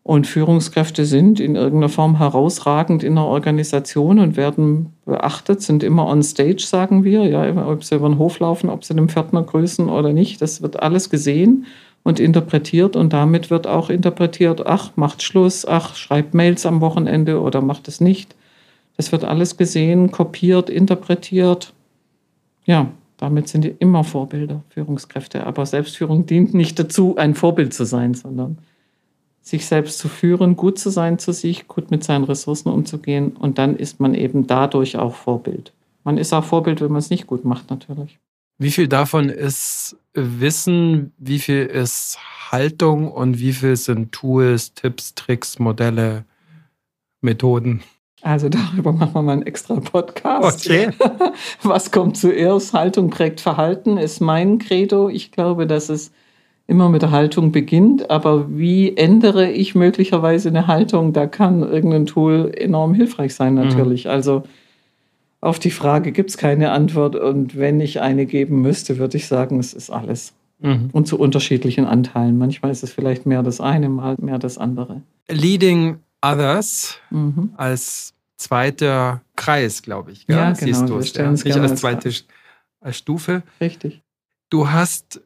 Und 0.02 0.26
Führungskräfte 0.26 1.05
sind 1.05 1.38
in 1.38 1.55
irgendeiner 1.55 1.90
Form 1.90 2.16
herausragend 2.16 3.05
in 3.05 3.16
der 3.16 3.24
Organisation 3.24 4.18
und 4.18 4.38
werden 4.38 4.94
beachtet, 5.05 5.61
sind 5.61 5.83
immer 5.83 6.07
on 6.07 6.22
stage, 6.22 6.62
sagen 6.62 7.05
wir. 7.05 7.24
Ja, 7.24 7.68
ob 7.68 7.85
sie 7.85 7.96
über 7.96 8.09
den 8.09 8.18
Hof 8.18 8.38
laufen, 8.38 8.70
ob 8.70 8.85
sie 8.85 8.94
den 8.94 9.11
Pförtner 9.11 9.42
grüßen 9.42 9.90
oder 9.90 10.14
nicht, 10.14 10.40
das 10.40 10.62
wird 10.62 10.83
alles 10.83 11.11
gesehen 11.11 11.66
und 12.02 12.20
interpretiert 12.20 12.96
und 12.96 13.12
damit 13.12 13.50
wird 13.50 13.66
auch 13.66 13.90
interpretiert, 13.90 14.66
ach, 14.66 14.92
macht 14.96 15.22
Schluss, 15.22 15.66
ach, 15.66 15.94
schreibt 15.94 16.34
Mails 16.34 16.66
am 16.66 16.80
Wochenende 16.80 17.40
oder 17.40 17.60
macht 17.60 17.88
es 17.88 18.00
nicht. 18.00 18.34
Das 18.96 19.12
wird 19.12 19.24
alles 19.24 19.56
gesehen, 19.56 20.10
kopiert, 20.10 20.68
interpretiert. 20.68 21.72
Ja, 22.64 22.88
damit 23.16 23.48
sind 23.48 23.64
die 23.64 23.74
immer 23.78 24.04
Vorbilder, 24.04 24.62
Führungskräfte. 24.70 25.46
Aber 25.46 25.64
Selbstführung 25.64 26.26
dient 26.26 26.54
nicht 26.54 26.78
dazu, 26.78 27.16
ein 27.16 27.34
Vorbild 27.34 27.72
zu 27.72 27.84
sein, 27.84 28.14
sondern 28.14 28.58
sich 29.40 29.66
selbst 29.66 29.98
zu 29.98 30.08
führen, 30.08 30.56
gut 30.56 30.78
zu 30.78 30.90
sein 30.90 31.18
zu 31.18 31.32
sich, 31.32 31.68
gut 31.68 31.90
mit 31.90 32.04
seinen 32.04 32.24
Ressourcen 32.24 32.68
umzugehen. 32.68 33.36
Und 33.36 33.58
dann 33.58 33.76
ist 33.76 34.00
man 34.00 34.14
eben 34.14 34.46
dadurch 34.46 34.96
auch 34.96 35.14
Vorbild. 35.14 35.72
Man 36.04 36.18
ist 36.18 36.32
auch 36.32 36.44
Vorbild, 36.44 36.80
wenn 36.80 36.90
man 36.90 36.98
es 36.98 37.10
nicht 37.10 37.26
gut 37.26 37.44
macht, 37.44 37.70
natürlich. 37.70 38.18
Wie 38.62 38.70
viel 38.70 38.87
davon 38.87 39.29
ist 39.29 39.96
Wissen, 40.14 41.12
wie 41.18 41.40
viel 41.40 41.66
ist 41.66 42.16
Haltung 42.53 43.11
und 43.11 43.40
wie 43.40 43.53
viel 43.53 43.75
sind 43.75 44.12
Tools, 44.12 44.72
Tipps, 44.75 45.16
Tricks, 45.16 45.59
Modelle, 45.59 46.25
Methoden? 47.22 47.83
Also 48.20 48.48
darüber 48.48 48.92
machen 48.92 49.14
wir 49.14 49.22
mal 49.22 49.33
einen 49.33 49.42
extra 49.42 49.81
Podcast. 49.81 50.64
Okay. 50.64 50.90
Was 51.64 51.90
kommt 51.90 52.16
zuerst? 52.16 52.72
Haltung 52.72 53.11
prägt 53.11 53.40
Verhalten 53.40 53.98
ist 53.98 54.20
mein 54.20 54.61
Credo. 54.61 55.09
Ich 55.09 55.33
glaube, 55.33 55.66
dass 55.66 55.88
es 55.88 56.12
immer 56.68 56.88
mit 56.88 57.03
der 57.03 57.11
Haltung 57.11 57.51
beginnt. 57.51 58.11
Aber 58.11 58.57
wie 58.57 58.96
ändere 58.96 59.51
ich 59.51 59.75
möglicherweise 59.75 60.51
eine 60.51 60.68
Haltung? 60.68 61.12
Da 61.12 61.27
kann 61.27 61.62
irgendein 61.62 62.07
Tool 62.07 62.53
enorm 62.57 62.94
hilfreich 62.94 63.35
sein, 63.35 63.55
mhm. 63.55 63.64
natürlich. 63.64 64.05
Mhm. 64.05 64.11
Also 64.12 64.44
auf 65.42 65.59
die 65.59 65.72
Frage 65.72 66.12
gibt 66.12 66.31
es 66.31 66.38
keine 66.38 66.70
Antwort. 66.70 67.16
Und 67.16 67.59
wenn 67.59 67.81
ich 67.81 68.00
eine 68.00 68.24
geben 68.26 68.62
müsste, 68.62 68.98
würde 68.98 69.18
ich 69.18 69.26
sagen, 69.26 69.59
es 69.59 69.74
ist 69.74 69.90
alles. 69.90 70.33
Mhm. 70.61 70.90
Und 70.92 71.07
zu 71.09 71.18
unterschiedlichen 71.18 71.85
Anteilen. 71.85 72.38
Manchmal 72.38 72.70
ist 72.70 72.85
es 72.85 72.92
vielleicht 72.92 73.26
mehr 73.26 73.42
das 73.42 73.61
eine, 73.61 73.88
mal 73.88 74.14
mehr 74.18 74.38
das 74.38 74.57
andere. 74.57 75.02
Leading 75.28 75.98
Others 76.22 76.98
mhm. 77.11 77.50
als 77.57 78.14
zweiter 78.37 79.20
Kreis, 79.35 79.83
glaube 79.83 80.12
ich. 80.12 80.28
Gell? 80.28 80.37
Ja, 80.37 80.52
genau. 80.52 80.64
Siehst 80.64 80.88
du 80.88 80.98
es, 80.98 81.12
ja. 81.14 81.31
Nicht 81.31 81.57
als 81.57 81.81
zweite 81.81 82.12
als 82.81 82.98
Stufe. 82.98 83.42
Richtig. 83.61 84.00
Du 84.48 84.70
hast 84.70 85.20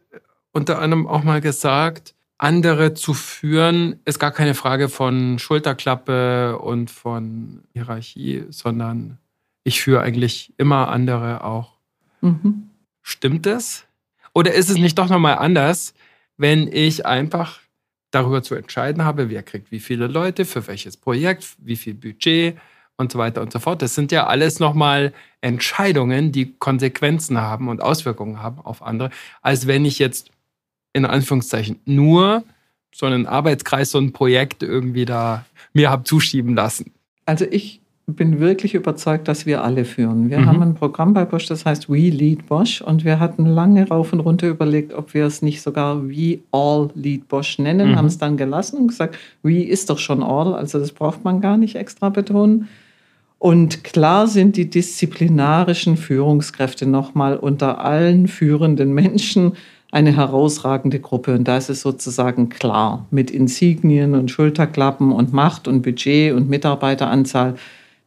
unter 0.52 0.78
anderem 0.78 1.06
auch 1.06 1.24
mal 1.24 1.42
gesagt, 1.42 2.14
andere 2.38 2.94
zu 2.94 3.12
führen, 3.12 4.00
ist 4.06 4.18
gar 4.18 4.30
keine 4.30 4.54
Frage 4.54 4.88
von 4.88 5.38
Schulterklappe 5.38 6.58
und 6.58 6.90
von 6.90 7.64
Hierarchie, 7.74 8.44
sondern 8.48 9.18
ich 9.66 9.80
führe 9.80 10.00
eigentlich 10.00 10.52
immer 10.58 10.88
andere 10.88 11.42
auch. 11.42 11.72
Mhm. 12.20 12.70
Stimmt 13.02 13.46
das? 13.46 13.84
Oder 14.32 14.54
ist 14.54 14.70
es 14.70 14.78
nicht 14.78 14.96
doch 14.96 15.08
nochmal 15.08 15.38
anders, 15.38 15.92
wenn 16.36 16.72
ich 16.72 17.04
einfach 17.04 17.58
darüber 18.12 18.44
zu 18.44 18.54
entscheiden 18.54 19.04
habe, 19.04 19.28
wer 19.28 19.42
kriegt 19.42 19.72
wie 19.72 19.80
viele 19.80 20.06
Leute, 20.06 20.44
für 20.44 20.64
welches 20.68 20.96
Projekt, 20.96 21.56
wie 21.58 21.74
viel 21.74 21.94
Budget 21.94 22.56
und 22.96 23.10
so 23.10 23.18
weiter 23.18 23.42
und 23.42 23.52
so 23.52 23.58
fort. 23.58 23.82
Das 23.82 23.96
sind 23.96 24.12
ja 24.12 24.28
alles 24.28 24.60
nochmal 24.60 25.12
Entscheidungen, 25.40 26.30
die 26.30 26.54
Konsequenzen 26.58 27.40
haben 27.40 27.68
und 27.68 27.82
Auswirkungen 27.82 28.40
haben 28.40 28.60
auf 28.60 28.82
andere, 28.82 29.10
als 29.42 29.66
wenn 29.66 29.84
ich 29.84 29.98
jetzt 29.98 30.30
in 30.92 31.04
Anführungszeichen 31.04 31.80
nur 31.86 32.44
so 32.94 33.06
einen 33.06 33.26
Arbeitskreis, 33.26 33.90
so 33.90 33.98
ein 33.98 34.12
Projekt 34.12 34.62
irgendwie 34.62 35.06
da 35.06 35.44
mir 35.72 35.90
habe 35.90 36.04
zuschieben 36.04 36.54
lassen. 36.54 36.92
Also 37.24 37.44
ich 37.50 37.80
bin 38.06 38.38
wirklich 38.38 38.74
überzeugt, 38.74 39.26
dass 39.26 39.46
wir 39.46 39.64
alle 39.64 39.84
führen. 39.84 40.30
Wir 40.30 40.38
mhm. 40.38 40.46
haben 40.46 40.62
ein 40.62 40.74
Programm 40.74 41.12
bei 41.12 41.24
Bosch, 41.24 41.46
das 41.46 41.64
heißt 41.64 41.90
We 41.90 42.08
Lead 42.10 42.46
Bosch 42.46 42.80
und 42.80 43.04
wir 43.04 43.18
hatten 43.18 43.46
lange 43.46 43.88
rauf 43.88 44.12
und 44.12 44.20
runter 44.20 44.48
überlegt, 44.48 44.94
ob 44.94 45.12
wir 45.12 45.26
es 45.26 45.42
nicht 45.42 45.60
sogar 45.60 46.08
We 46.08 46.38
All 46.52 46.88
Lead 46.94 47.26
Bosch 47.26 47.58
nennen, 47.58 47.90
mhm. 47.90 47.96
haben 47.96 48.06
es 48.06 48.18
dann 48.18 48.36
gelassen 48.36 48.78
und 48.78 48.88
gesagt, 48.88 49.16
We 49.42 49.64
ist 49.64 49.90
doch 49.90 49.98
schon 49.98 50.22
All, 50.22 50.54
also 50.54 50.78
das 50.78 50.92
braucht 50.92 51.24
man 51.24 51.40
gar 51.40 51.56
nicht 51.56 51.74
extra 51.74 52.08
betonen. 52.10 52.68
Und 53.38 53.82
klar 53.82 54.28
sind 54.28 54.56
die 54.56 54.70
disziplinarischen 54.70 55.96
Führungskräfte 55.96 56.86
nochmal 56.86 57.36
unter 57.36 57.84
allen 57.84 58.28
führenden 58.28 58.94
Menschen 58.94 59.52
eine 59.90 60.14
herausragende 60.14 61.00
Gruppe. 61.00 61.34
Und 61.34 61.46
da 61.48 61.56
ist 61.56 61.70
es 61.70 61.80
sozusagen 61.80 62.48
klar, 62.50 63.06
mit 63.10 63.30
Insignien 63.30 64.14
und 64.14 64.30
Schulterklappen 64.30 65.12
und 65.12 65.32
Macht 65.32 65.68
und 65.68 65.82
Budget 65.82 66.32
und 66.34 66.48
Mitarbeiteranzahl 66.48 67.56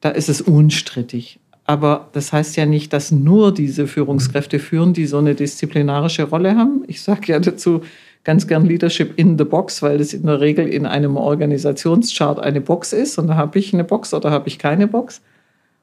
da 0.02 0.10
ist 0.10 0.30
es 0.30 0.42
unstrittig. 0.42 1.40
Aber 1.66 2.10
das 2.14 2.34
heißt 2.34 2.58
ja 2.58 2.66
nicht, 2.66 2.94
dass 2.94 3.12
nur 3.12 3.54
diese 3.54 3.86
Führungskräfte 3.86 4.58
führen, 4.58 4.94
die 4.94 5.06
so 5.06 5.20
eine 5.20 5.36
disziplinarische 5.36 6.24
Rolle 6.24 6.56
haben. 6.56 6.84
Ich 6.88 7.02
sage 7.02 7.32
ja 7.32 7.40
dazu 7.40 7.82
ganz 8.24 8.48
gern 8.48 8.66
Leadership 8.66 9.14
in 9.18 9.38
the 9.38 9.44
Box, 9.44 9.82
weil 9.82 10.00
das 10.00 10.14
in 10.14 10.26
der 10.26 10.40
Regel 10.40 10.68
in 10.68 10.86
einem 10.86 11.16
Organisationschart 11.16 12.40
eine 12.40 12.62
Box 12.62 12.92
ist. 12.94 13.20
Und 13.20 13.28
da 13.28 13.36
habe 13.36 13.60
ich 13.60 13.74
eine 13.74 13.84
Box 13.84 14.14
oder 14.14 14.32
habe 14.32 14.48
ich 14.48 14.58
keine 14.58 14.88
Box. 14.88 15.22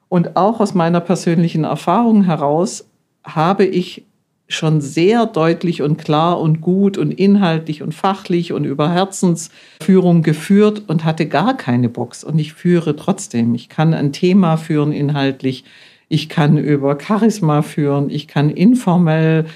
Und 0.08 0.36
auch 0.36 0.60
aus 0.60 0.74
meiner 0.74 1.00
persönlichen 1.00 1.64
Erfahrung 1.64 2.24
heraus 2.24 2.88
habe 3.24 3.64
ich 3.64 4.04
schon 4.48 4.80
sehr 4.80 5.26
deutlich 5.26 5.82
und 5.82 5.96
klar 5.96 6.40
und 6.40 6.60
gut 6.60 6.98
und 6.98 7.10
inhaltlich 7.10 7.82
und 7.82 7.94
fachlich 7.94 8.52
und 8.52 8.64
über 8.64 8.92
Herzensführung 8.92 10.22
geführt 10.22 10.82
und 10.86 11.04
hatte 11.04 11.26
gar 11.26 11.56
keine 11.56 11.88
Box. 11.88 12.22
Und 12.22 12.38
ich 12.38 12.52
führe 12.52 12.94
trotzdem. 12.94 13.54
Ich 13.54 13.68
kann 13.68 13.92
ein 13.92 14.12
Thema 14.12 14.56
führen 14.56 14.92
inhaltlich. 14.92 15.64
Ich 16.08 16.28
kann 16.28 16.58
über 16.58 16.96
Charisma 17.00 17.62
führen. 17.62 18.08
Ich 18.08 18.28
kann 18.28 18.50
informell 18.50 19.46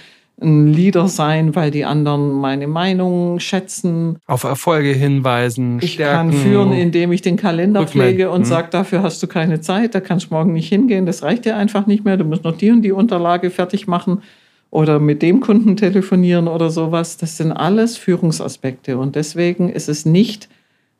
ein 0.42 0.72
Leader 0.72 1.07
sein, 1.07 1.55
weil 1.55 1.70
die 1.70 1.85
anderen 1.85 2.33
meine 2.33 2.66
Meinung 2.66 3.38
schätzen. 3.40 4.16
Auf 4.26 4.44
Erfolge 4.44 4.88
hinweisen. 4.88 5.79
Ich 5.83 5.92
stärken, 5.92 6.31
kann 6.31 6.33
führen, 6.33 6.72
indem 6.72 7.12
ich 7.12 7.20
den 7.20 7.37
Kalender 7.37 7.87
pflege 7.87 8.31
und 8.31 8.40
mhm. 8.40 8.46
sage, 8.46 8.68
dafür 8.70 9.03
hast 9.03 9.22
du 9.22 9.26
keine 9.26 9.61
Zeit, 9.61 9.94
da 9.94 10.00
kannst 10.00 10.31
du 10.31 10.35
morgen 10.35 10.55
nicht 10.55 10.68
hingehen, 10.68 11.05
das 11.05 11.22
reicht 11.22 11.44
dir 11.44 11.57
einfach 11.57 11.87
nicht 11.87 12.07
mehr, 12.07 12.16
du 12.16 12.24
musst 12.24 12.42
noch 12.42 12.57
die 12.57 12.70
und 12.70 12.81
die 12.81 12.92
Unterlage 12.92 13.50
fertig 13.50 13.87
machen 13.87 14.22
oder 14.70 14.98
mit 14.98 15.22
dem 15.22 15.40
Kunden 15.40 15.76
telefonieren 15.76 16.48
oder 16.48 16.70
sowas. 16.70 17.16
Das 17.16 17.37
sind 17.37 17.52
alles 17.52 17.96
Führungsaspekte. 17.96 18.98
Und 18.98 19.16
deswegen 19.16 19.68
ist 19.68 19.88
es 19.88 20.06
nicht 20.06 20.48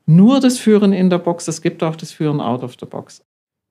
nur 0.07 0.41
das 0.41 0.59
Führen 0.59 0.93
in 0.93 1.09
der 1.09 1.19
Box, 1.19 1.47
es 1.47 1.63
gibt 1.63 1.83
auch 1.83 1.97
das 1.97 2.11
Führen 2.13 2.41
out 2.41 2.63
of 2.63 2.75
the 2.81 2.87
box. 2.87 3.23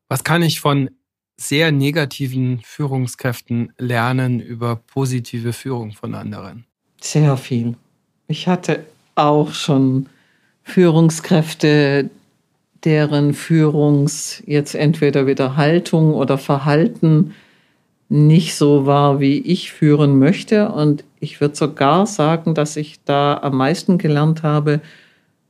Was 0.07 0.23
kann 0.23 0.41
ich 0.41 0.61
von 0.61 0.89
sehr 1.37 1.71
negativen 1.71 2.61
Führungskräften 2.63 3.73
lernen 3.77 4.39
über 4.39 4.77
positive 4.77 5.53
Führung 5.53 5.91
von 5.91 6.15
anderen? 6.15 6.65
Sehr 7.01 7.35
viel. 7.37 7.75
Ich 8.27 8.47
hatte 8.47 8.85
auch 9.15 9.53
schon 9.53 10.07
Führungskräfte, 10.63 12.09
deren 12.83 13.33
Führungs 13.33 14.41
jetzt 14.45 14.75
entweder 14.75 15.27
wieder 15.27 15.57
Haltung 15.57 16.13
oder 16.13 16.37
Verhalten 16.37 17.33
nicht 18.09 18.55
so 18.55 18.87
war, 18.87 19.19
wie 19.19 19.37
ich 19.39 19.71
führen 19.71 20.17
möchte. 20.17 20.69
Und 20.69 21.05
ich 21.19 21.39
würde 21.39 21.55
sogar 21.55 22.07
sagen, 22.07 22.55
dass 22.55 22.75
ich 22.75 23.03
da 23.05 23.37
am 23.37 23.55
meisten 23.57 23.99
gelernt 23.99 24.43
habe, 24.43 24.81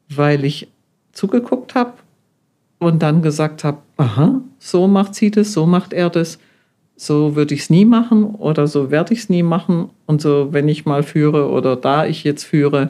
weil 0.09 0.43
ich 0.43 0.67
zugeguckt 1.13 1.73
habe 1.73 1.93
und 2.79 3.01
dann 3.01 3.21
gesagt 3.21 3.63
habe, 3.63 3.79
aha, 3.97 4.41
so 4.59 4.87
macht 4.87 5.15
sie 5.15 5.31
das, 5.31 5.53
so 5.53 5.65
macht 5.65 5.93
er 5.93 6.09
das, 6.09 6.37
so 6.95 7.35
würde 7.35 7.55
ich 7.55 7.61
es 7.61 7.69
nie 7.69 7.85
machen 7.85 8.25
oder 8.25 8.67
so 8.67 8.91
werde 8.91 9.13
ich 9.13 9.21
es 9.21 9.29
nie 9.29 9.43
machen. 9.43 9.89
Und 10.05 10.21
so, 10.21 10.51
wenn 10.51 10.67
ich 10.67 10.85
mal 10.85 11.03
führe 11.03 11.49
oder 11.49 11.77
da 11.77 12.05
ich 12.05 12.25
jetzt 12.25 12.43
führe, 12.43 12.89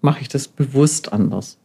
mache 0.00 0.22
ich 0.22 0.28
das 0.28 0.48
bewusst 0.48 1.12
anders. 1.12 1.56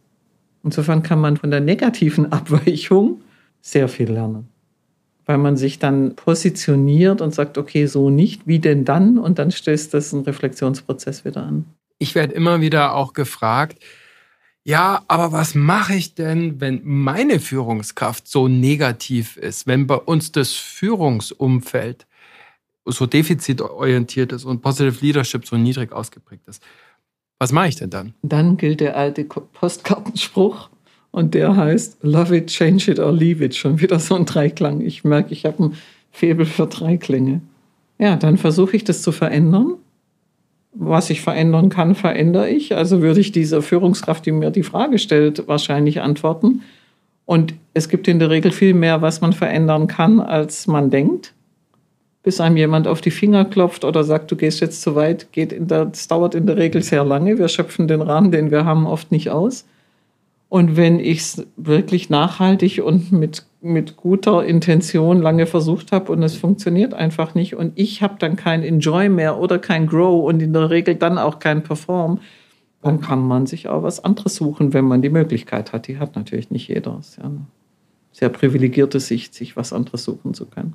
Insofern 0.62 1.02
kann 1.02 1.20
man 1.20 1.36
von 1.36 1.50
der 1.50 1.60
negativen 1.60 2.30
Abweichung 2.32 3.22
sehr 3.60 3.88
viel 3.88 4.10
lernen 4.10 4.53
weil 5.26 5.38
man 5.38 5.56
sich 5.56 5.78
dann 5.78 6.16
positioniert 6.16 7.20
und 7.20 7.34
sagt, 7.34 7.58
okay, 7.58 7.86
so 7.86 8.10
nicht, 8.10 8.46
wie 8.46 8.58
denn 8.58 8.84
dann? 8.84 9.18
Und 9.18 9.38
dann 9.38 9.50
stößt 9.50 9.92
das 9.94 10.12
einen 10.12 10.24
Reflexionsprozess 10.24 11.24
wieder 11.24 11.42
an. 11.42 11.64
Ich 11.98 12.14
werde 12.14 12.34
immer 12.34 12.60
wieder 12.60 12.94
auch 12.94 13.12
gefragt, 13.12 13.78
ja, 14.66 15.02
aber 15.08 15.32
was 15.32 15.54
mache 15.54 15.94
ich 15.94 16.14
denn, 16.14 16.60
wenn 16.60 16.80
meine 16.84 17.38
Führungskraft 17.38 18.26
so 18.26 18.48
negativ 18.48 19.36
ist, 19.36 19.66
wenn 19.66 19.86
bei 19.86 19.96
uns 19.96 20.32
das 20.32 20.52
Führungsumfeld 20.52 22.06
so 22.86 23.06
defizitorientiert 23.06 24.32
ist 24.32 24.44
und 24.44 24.62
Positive 24.62 25.04
Leadership 25.04 25.46
so 25.46 25.56
niedrig 25.56 25.92
ausgeprägt 25.92 26.48
ist? 26.48 26.62
Was 27.38 27.52
mache 27.52 27.68
ich 27.68 27.76
denn 27.76 27.90
dann? 27.90 28.14
Dann 28.22 28.56
gilt 28.56 28.80
der 28.80 28.96
alte 28.96 29.24
Postkartenspruch, 29.24 30.70
und 31.14 31.34
der 31.34 31.54
heißt 31.54 31.98
Love 32.02 32.38
it, 32.38 32.48
change 32.48 32.90
it 32.90 32.98
or 32.98 33.12
leave 33.12 33.42
it. 33.44 33.54
Schon 33.54 33.80
wieder 33.80 34.00
so 34.00 34.16
ein 34.16 34.24
Dreiklang. 34.24 34.80
Ich 34.80 35.04
merke, 35.04 35.32
ich 35.32 35.44
habe 35.44 35.62
ein 35.62 35.74
Febel 36.10 36.44
für 36.44 36.66
Dreiklänge. 36.66 37.40
Ja, 38.00 38.16
dann 38.16 38.36
versuche 38.36 38.74
ich 38.74 38.82
das 38.82 39.00
zu 39.02 39.12
verändern. 39.12 39.74
Was 40.72 41.10
ich 41.10 41.20
verändern 41.20 41.68
kann, 41.68 41.94
verändere 41.94 42.48
ich. 42.50 42.74
Also 42.74 43.00
würde 43.00 43.20
ich 43.20 43.30
dieser 43.30 43.62
Führungskraft, 43.62 44.26
die 44.26 44.32
mir 44.32 44.50
die 44.50 44.64
Frage 44.64 44.98
stellt, 44.98 45.46
wahrscheinlich 45.46 46.00
antworten. 46.00 46.62
Und 47.26 47.54
es 47.74 47.88
gibt 47.88 48.08
in 48.08 48.18
der 48.18 48.30
Regel 48.30 48.50
viel 48.50 48.74
mehr, 48.74 49.00
was 49.00 49.20
man 49.20 49.32
verändern 49.32 49.86
kann, 49.86 50.18
als 50.18 50.66
man 50.66 50.90
denkt. 50.90 51.32
Bis 52.24 52.40
einem 52.40 52.56
jemand 52.56 52.88
auf 52.88 53.00
die 53.00 53.12
Finger 53.12 53.44
klopft 53.44 53.84
oder 53.84 54.02
sagt, 54.02 54.32
du 54.32 54.36
gehst 54.36 54.60
jetzt 54.60 54.82
zu 54.82 54.96
weit, 54.96 55.30
geht 55.30 55.52
in 55.52 55.68
der, 55.68 55.84
das 55.84 56.08
dauert 56.08 56.34
in 56.34 56.46
der 56.46 56.56
Regel 56.56 56.82
sehr 56.82 57.04
lange. 57.04 57.38
Wir 57.38 57.46
schöpfen 57.46 57.86
den 57.86 58.02
Rahmen, 58.02 58.32
den 58.32 58.50
wir 58.50 58.64
haben, 58.64 58.88
oft 58.88 59.12
nicht 59.12 59.30
aus. 59.30 59.64
Und 60.54 60.76
wenn 60.76 61.00
ich 61.00 61.18
es 61.18 61.46
wirklich 61.56 62.10
nachhaltig 62.10 62.80
und 62.80 63.10
mit, 63.10 63.44
mit 63.60 63.96
guter 63.96 64.44
Intention 64.44 65.20
lange 65.20 65.46
versucht 65.46 65.90
habe 65.90 66.12
und 66.12 66.22
es 66.22 66.36
funktioniert 66.36 66.94
einfach 66.94 67.34
nicht 67.34 67.56
und 67.56 67.72
ich 67.74 68.02
habe 68.02 68.14
dann 68.20 68.36
kein 68.36 68.62
Enjoy 68.62 69.08
mehr 69.08 69.40
oder 69.40 69.58
kein 69.58 69.88
Grow 69.88 70.24
und 70.24 70.40
in 70.40 70.52
der 70.52 70.70
Regel 70.70 70.94
dann 70.94 71.18
auch 71.18 71.40
kein 71.40 71.64
Perform, 71.64 72.20
dann 72.82 73.00
kann 73.00 73.26
man 73.26 73.46
sich 73.46 73.66
auch 73.66 73.82
was 73.82 74.04
anderes 74.04 74.36
suchen, 74.36 74.72
wenn 74.72 74.84
man 74.84 75.02
die 75.02 75.08
Möglichkeit 75.10 75.72
hat. 75.72 75.88
Die 75.88 75.98
hat 75.98 76.14
natürlich 76.14 76.52
nicht 76.52 76.68
jeder. 76.68 76.98
Ist 77.00 77.16
ja 77.16 77.24
eine 77.24 77.46
sehr 78.12 78.28
privilegierte 78.28 79.00
Sicht, 79.00 79.34
sich 79.34 79.56
was 79.56 79.72
anderes 79.72 80.04
suchen 80.04 80.34
zu 80.34 80.46
können. 80.46 80.74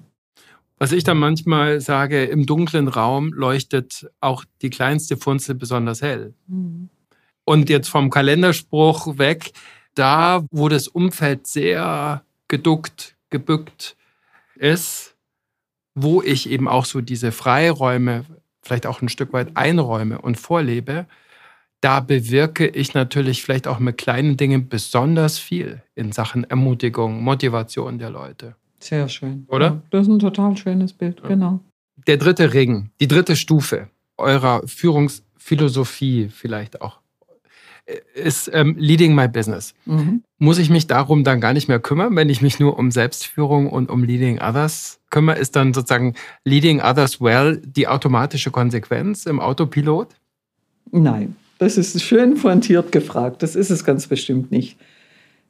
Was 0.77 0.91
ich 0.91 1.05
dann 1.05 1.19
manchmal 1.19 1.79
sage, 1.79 2.25
im 2.25 2.45
dunklen 2.45 2.89
Raum 2.89 3.31
leuchtet 3.31 4.11
auch 4.19 4.43
die 4.61 4.71
kleinste 4.71 5.15
Funzel 5.15 5.55
besonders 5.55 6.01
hell. 6.01 6.33
Mhm. 6.47 6.89
Und 7.49 7.67
jetzt 7.67 7.89
vom 7.89 8.11
Kalenderspruch 8.11 9.17
weg, 9.17 9.53
da, 9.95 10.45
wo 10.51 10.69
das 10.69 10.87
Umfeld 10.87 11.47
sehr 11.47 12.21
geduckt, 12.47 13.15
gebückt 13.31 13.97
ist, 14.53 15.15
wo 15.95 16.21
ich 16.21 16.47
eben 16.47 16.67
auch 16.67 16.85
so 16.85 17.01
diese 17.01 17.31
Freiräume 17.31 18.23
vielleicht 18.61 18.85
auch 18.85 19.01
ein 19.01 19.09
Stück 19.09 19.33
weit 19.33 19.57
einräume 19.57 20.21
und 20.21 20.37
vorlebe, 20.37 21.07
da 21.81 22.01
bewirke 22.01 22.67
ich 22.67 22.93
natürlich 22.93 23.41
vielleicht 23.41 23.67
auch 23.67 23.79
mit 23.79 23.97
kleinen 23.97 24.37
Dingen 24.37 24.69
besonders 24.69 25.39
viel 25.39 25.81
in 25.95 26.11
Sachen 26.11 26.43
Ermutigung, 26.43 27.23
Motivation 27.23 27.97
der 27.97 28.11
Leute. 28.11 28.57
Sehr 28.79 29.09
schön. 29.09 29.47
Oder? 29.47 29.65
Ja, 29.65 29.81
das 29.89 30.03
ist 30.03 30.13
ein 30.13 30.19
total 30.19 30.55
schönes 30.55 30.93
Bild, 30.93 31.19
ja. 31.23 31.27
genau. 31.27 31.61
Der 32.05 32.17
dritte 32.17 32.53
Ring, 32.53 32.91
die 32.99 33.07
dritte 33.07 33.35
Stufe 33.35 33.89
eurer 34.17 34.61
Führungsphilosophie 34.67 36.29
vielleicht 36.29 36.83
auch 36.83 36.98
ist 38.13 38.49
ähm, 38.53 38.75
Leading 38.77 39.15
My 39.15 39.27
Business. 39.27 39.73
Mhm. 39.85 40.23
Muss 40.37 40.57
ich 40.57 40.69
mich 40.69 40.87
darum 40.87 41.23
dann 41.23 41.41
gar 41.41 41.53
nicht 41.53 41.67
mehr 41.67 41.79
kümmern, 41.79 42.15
wenn 42.15 42.29
ich 42.29 42.41
mich 42.41 42.59
nur 42.59 42.77
um 42.77 42.91
Selbstführung 42.91 43.67
und 43.67 43.89
um 43.89 44.03
Leading 44.03 44.39
Others 44.39 44.99
kümmere? 45.09 45.37
Ist 45.37 45.55
dann 45.55 45.73
sozusagen 45.73 46.15
Leading 46.45 46.81
Others 46.81 47.21
Well 47.21 47.61
die 47.65 47.87
automatische 47.87 48.51
Konsequenz 48.51 49.25
im 49.25 49.39
Autopilot? 49.39 50.09
Nein, 50.91 51.35
das 51.57 51.77
ist 51.77 52.01
schön 52.01 52.35
pointiert 52.35 52.91
gefragt. 52.91 53.43
Das 53.43 53.55
ist 53.55 53.69
es 53.69 53.83
ganz 53.83 54.07
bestimmt 54.07 54.51
nicht. 54.51 54.77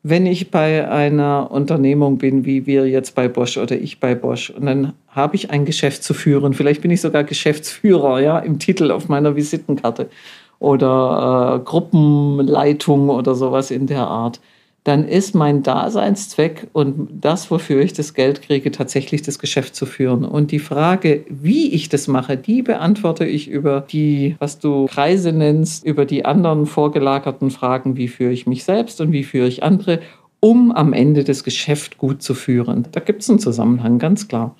Wenn 0.02 0.25
ich 0.25 0.49
bei 0.49 0.89
einer 0.89 1.52
Unternehmung 1.52 2.19
bin, 2.19 2.45
wie 2.45 2.65
wir 2.65 2.88
jetzt 2.88 3.15
bei 3.15 3.28
Bosch 3.28 3.58
oder 3.58 3.75
ich 3.75 3.99
bei 3.99 4.15
Bosch, 4.15 4.49
und 4.49 4.65
dann 4.65 4.93
habe 5.10 5.36
ich 5.36 5.52
ein 5.52 5.65
Geschäft 5.65 6.04
zu 6.04 6.13
führen, 6.13 6.54
vielleicht 6.54 6.82
bin 6.82 6.91
ich 6.91 7.02
sogar 7.02 7.25
Geschäftsführer, 7.25 8.21
ja, 8.21 8.39
im 8.39 8.60
Titel 8.60 8.91
auf 8.91 9.10
meiner 9.10 9.36
Visitenkarte 9.36 10.10
oder 10.59 11.55
äh, 11.55 11.65
Gruppenleitung 11.65 13.09
oder 13.09 13.35
sowas 13.35 13.71
in 13.71 13.87
der 13.87 14.07
Art, 14.07 14.39
dann 14.83 15.07
ist 15.07 15.35
mein 15.35 15.61
Daseinszweck 15.61 16.67
und 16.73 17.09
das, 17.21 17.51
wofür 17.51 17.81
ich 17.81 17.93
das 17.93 18.13
Geld 18.13 18.41
kriege, 18.41 18.71
tatsächlich 18.71 19.21
das 19.21 19.37
Geschäft 19.37 19.75
zu 19.75 19.85
führen. 19.85 20.23
Und 20.25 20.51
die 20.51 20.59
Frage, 20.59 21.25
wie 21.29 21.71
ich 21.73 21.89
das 21.89 22.07
mache, 22.07 22.37
die 22.37 22.61
beantworte 22.61 23.25
ich 23.25 23.49
über 23.49 23.81
die, 23.81 24.35
was 24.39 24.59
du 24.59 24.85
Kreise 24.85 25.31
nennst, 25.31 25.85
über 25.85 26.05
die 26.05 26.25
anderen 26.25 26.65
vorgelagerten 26.65 27.51
Fragen, 27.51 27.97
wie 27.97 28.07
führe 28.07 28.31
ich 28.31 28.47
mich 28.47 28.63
selbst 28.63 29.01
und 29.01 29.11
wie 29.11 29.23
führe 29.23 29.47
ich 29.47 29.63
andere, 29.63 29.99
um 30.39 30.71
am 30.71 30.93
Ende 30.93 31.23
das 31.23 31.43
Geschäft 31.43 31.97
gut 31.97 32.23
zu 32.23 32.33
führen. 32.33 32.87
Da 32.91 33.01
gibt 33.01 33.21
es 33.21 33.29
einen 33.29 33.39
Zusammenhang, 33.39 33.99
ganz 33.99 34.27
klar. 34.27 34.55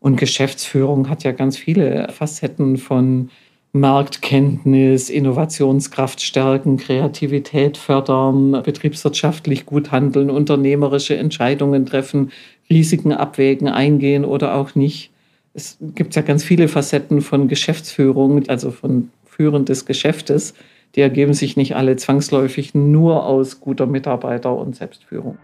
Und 0.00 0.16
Geschäftsführung 0.16 1.08
hat 1.08 1.24
ja 1.24 1.32
ganz 1.32 1.56
viele 1.56 2.08
Facetten 2.10 2.76
von 2.76 3.30
Marktkenntnis, 3.72 5.10
Innovationskraft 5.10 6.20
stärken, 6.20 6.76
Kreativität 6.76 7.76
fördern, 7.76 8.60
betriebswirtschaftlich 8.64 9.64
gut 9.64 9.92
handeln, 9.92 10.28
unternehmerische 10.28 11.16
Entscheidungen 11.16 11.86
treffen, 11.86 12.32
Risiken 12.68 13.12
abwägen, 13.12 13.68
eingehen 13.68 14.24
oder 14.24 14.54
auch 14.56 14.74
nicht. 14.74 15.12
Es 15.54 15.78
gibt 15.80 16.16
ja 16.16 16.22
ganz 16.22 16.42
viele 16.42 16.66
Facetten 16.66 17.20
von 17.20 17.46
Geschäftsführung, 17.46 18.48
also 18.48 18.72
von 18.72 19.10
Führen 19.24 19.64
des 19.66 19.86
Geschäftes. 19.86 20.54
Die 20.96 21.00
ergeben 21.00 21.34
sich 21.34 21.56
nicht 21.56 21.76
alle 21.76 21.94
zwangsläufig 21.94 22.74
nur 22.74 23.24
aus 23.24 23.60
guter 23.60 23.86
Mitarbeiter- 23.86 24.56
und 24.56 24.74
Selbstführung. 24.74 25.38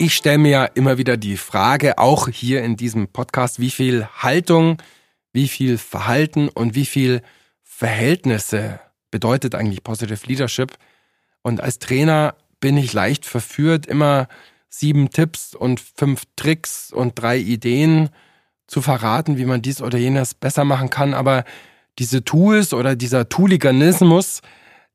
Ich 0.00 0.14
stelle 0.14 0.38
mir 0.38 0.50
ja 0.50 0.64
immer 0.64 0.98
wieder 0.98 1.16
die 1.16 1.36
Frage, 1.36 1.98
auch 1.98 2.28
hier 2.28 2.62
in 2.64 2.76
diesem 2.76 3.06
Podcast, 3.06 3.60
wie 3.60 3.70
viel 3.70 4.06
Haltung, 4.06 4.78
wie 5.38 5.46
viel 5.46 5.78
Verhalten 5.78 6.48
und 6.48 6.74
wie 6.74 6.84
viel 6.84 7.22
Verhältnisse 7.62 8.80
bedeutet 9.12 9.54
eigentlich 9.54 9.84
Positive 9.84 10.26
Leadership. 10.26 10.76
Und 11.42 11.60
als 11.60 11.78
Trainer 11.78 12.34
bin 12.58 12.76
ich 12.76 12.92
leicht 12.92 13.24
verführt, 13.24 13.86
immer 13.86 14.26
sieben 14.68 15.10
Tipps 15.10 15.54
und 15.54 15.78
fünf 15.78 16.24
Tricks 16.34 16.92
und 16.92 17.22
drei 17.22 17.38
Ideen 17.38 18.10
zu 18.66 18.82
verraten, 18.82 19.38
wie 19.38 19.44
man 19.44 19.62
dies 19.62 19.80
oder 19.80 19.96
jenes 19.96 20.34
besser 20.34 20.64
machen 20.64 20.90
kann. 20.90 21.14
Aber 21.14 21.44
diese 22.00 22.24
Tools 22.24 22.74
oder 22.74 22.96
dieser 22.96 23.28
Tooliganismus, 23.28 24.40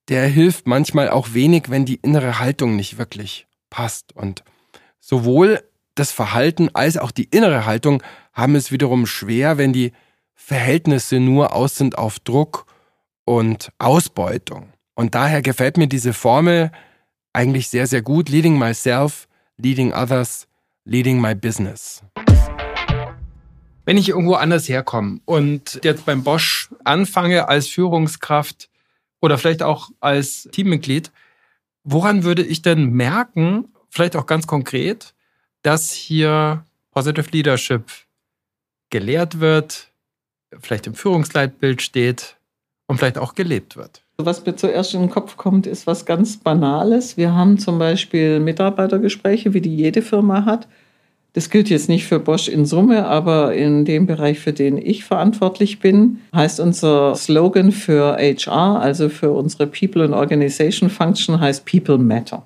der 0.10 0.28
hilft 0.28 0.68
manchmal 0.68 1.10
auch 1.10 1.34
wenig, 1.34 1.70
wenn 1.70 1.86
die 1.86 2.02
innere 2.02 2.40
Haltung 2.40 2.76
nicht 2.76 2.98
wirklich 2.98 3.48
passt. 3.70 4.14
Und 4.14 4.44
sowohl 5.00 5.64
das 5.96 6.12
Verhalten 6.12 6.70
als 6.74 6.98
auch 6.98 7.12
die 7.12 7.30
innere 7.32 7.66
Haltung 7.66 8.04
haben 8.34 8.56
es 8.56 8.74
wiederum 8.74 9.06
schwer, 9.06 9.58
wenn 9.58 9.72
die 9.72 9.94
Verhältnisse 10.46 11.22
nur 11.22 11.56
aus 11.56 11.78
sind 11.78 11.98
auf 11.98 12.20
Druck 12.20 12.66
und 13.24 13.72
Ausbeutung. 13.80 14.74
Und 14.94 15.16
daher 15.16 15.42
gefällt 15.42 15.78
mir 15.78 15.88
diese 15.88 16.12
Formel 16.12 16.70
eigentlich 17.32 17.70
sehr, 17.70 17.88
sehr 17.88 18.02
gut. 18.02 18.28
Leading 18.28 18.60
myself, 18.60 19.30
leading 19.56 19.94
others, 19.94 20.50
leading 20.84 21.22
my 21.22 21.34
business. 21.34 22.04
Wenn 23.86 23.96
ich 23.96 24.10
irgendwo 24.10 24.34
anders 24.34 24.68
herkomme 24.68 25.22
und 25.24 25.80
jetzt 25.82 26.06
beim 26.06 26.26
Bosch 26.26 26.70
anfange 26.84 27.48
als 27.48 27.68
Führungskraft 27.68 28.70
oder 29.22 29.38
vielleicht 29.38 29.64
auch 29.64 29.92
als 30.02 30.50
Teammitglied, 30.52 31.14
woran 31.86 32.26
würde 32.26 32.44
ich 32.44 32.62
denn 32.62 32.90
merken, 32.90 33.70
vielleicht 33.90 34.18
auch 34.18 34.26
ganz 34.26 34.46
konkret, 34.46 35.14
dass 35.62 35.94
hier 35.94 36.66
Positive 36.92 37.30
Leadership 37.32 37.90
gelehrt 38.90 39.40
wird, 39.40 39.93
vielleicht 40.66 40.88
im 40.88 40.94
Führungsleitbild 40.94 41.82
steht 41.82 42.38
und 42.88 42.98
vielleicht 42.98 43.18
auch 43.18 43.36
gelebt 43.36 43.78
wird. 43.78 44.02
Was 44.18 44.46
mir 44.46 44.56
zuerst 44.56 44.94
in 44.94 45.02
den 45.02 45.10
Kopf 45.10 45.38
kommt, 45.38 45.66
ist 45.66 45.88
was 45.88 46.06
ganz 46.06 46.38
Banales. 46.38 47.18
Wir 47.18 47.34
haben 47.34 47.58
zum 47.58 47.80
Beispiel 47.80 48.40
Mitarbeitergespräche, 48.40 49.54
wie 49.54 49.62
die 49.62 49.76
jede 49.76 50.02
Firma 50.02 50.46
hat. 50.46 50.68
Das 51.34 51.50
gilt 51.50 51.72
jetzt 51.72 51.90
nicht 51.90 52.06
für 52.06 52.20
Bosch 52.20 52.48
in 52.48 52.68
Summe, 52.68 53.08
aber 53.08 53.56
in 53.56 53.86
dem 53.86 54.06
Bereich, 54.06 54.40
für 54.40 54.54
den 54.54 54.78
ich 54.78 55.04
verantwortlich 55.04 55.80
bin, 55.80 56.20
heißt 56.36 56.60
unser 56.60 57.16
Slogan 57.16 57.72
für 57.72 58.18
HR, 58.20 58.80
also 58.80 59.10
für 59.10 59.32
unsere 59.32 59.66
People 59.66 60.04
and 60.04 60.14
Organization 60.14 60.92
Function, 60.92 61.40
heißt 61.40 61.66
People 61.66 61.98
Matter. 61.98 62.46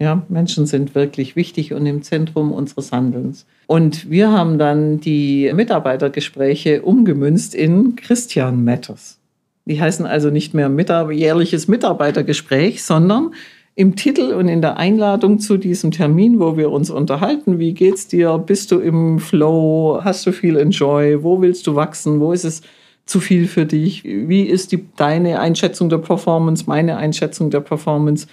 Ja, 0.00 0.22
Menschen 0.28 0.66
sind 0.66 0.94
wirklich 0.94 1.36
wichtig 1.36 1.72
und 1.72 1.86
im 1.86 2.02
Zentrum 2.02 2.52
unseres 2.52 2.90
Handelns. 2.90 3.46
Und 3.66 4.10
wir 4.10 4.32
haben 4.32 4.58
dann 4.58 5.00
die 5.00 5.52
Mitarbeitergespräche 5.54 6.82
umgemünzt 6.82 7.54
in 7.54 7.94
Christian 7.94 8.64
Matters. 8.64 9.18
Die 9.66 9.80
heißen 9.80 10.04
also 10.04 10.30
nicht 10.30 10.52
mehr 10.52 10.70
jährliches 11.10 11.68
Mitarbeitergespräch, 11.68 12.82
sondern 12.82 13.32
im 13.76 13.96
Titel 13.96 14.32
und 14.34 14.48
in 14.48 14.60
der 14.60 14.76
Einladung 14.76 15.38
zu 15.38 15.56
diesem 15.56 15.90
Termin, 15.90 16.38
wo 16.38 16.56
wir 16.56 16.70
uns 16.70 16.90
unterhalten, 16.90 17.58
wie 17.58 17.72
geht's 17.72 18.06
dir? 18.06 18.38
Bist 18.38 18.70
du 18.70 18.78
im 18.78 19.18
Flow? 19.18 20.00
Hast 20.02 20.26
du 20.26 20.32
viel 20.32 20.56
Enjoy? 20.56 21.22
Wo 21.22 21.40
willst 21.40 21.66
du 21.66 21.74
wachsen? 21.74 22.20
Wo 22.20 22.32
ist 22.32 22.44
es 22.44 22.62
zu 23.06 23.20
viel 23.20 23.48
für 23.48 23.66
dich? 23.66 24.04
Wie 24.04 24.42
ist 24.42 24.70
die, 24.70 24.84
deine 24.96 25.40
Einschätzung 25.40 25.88
der 25.88 25.98
Performance, 25.98 26.64
meine 26.66 26.96
Einschätzung 26.96 27.50
der 27.50 27.60
Performance? 27.60 28.26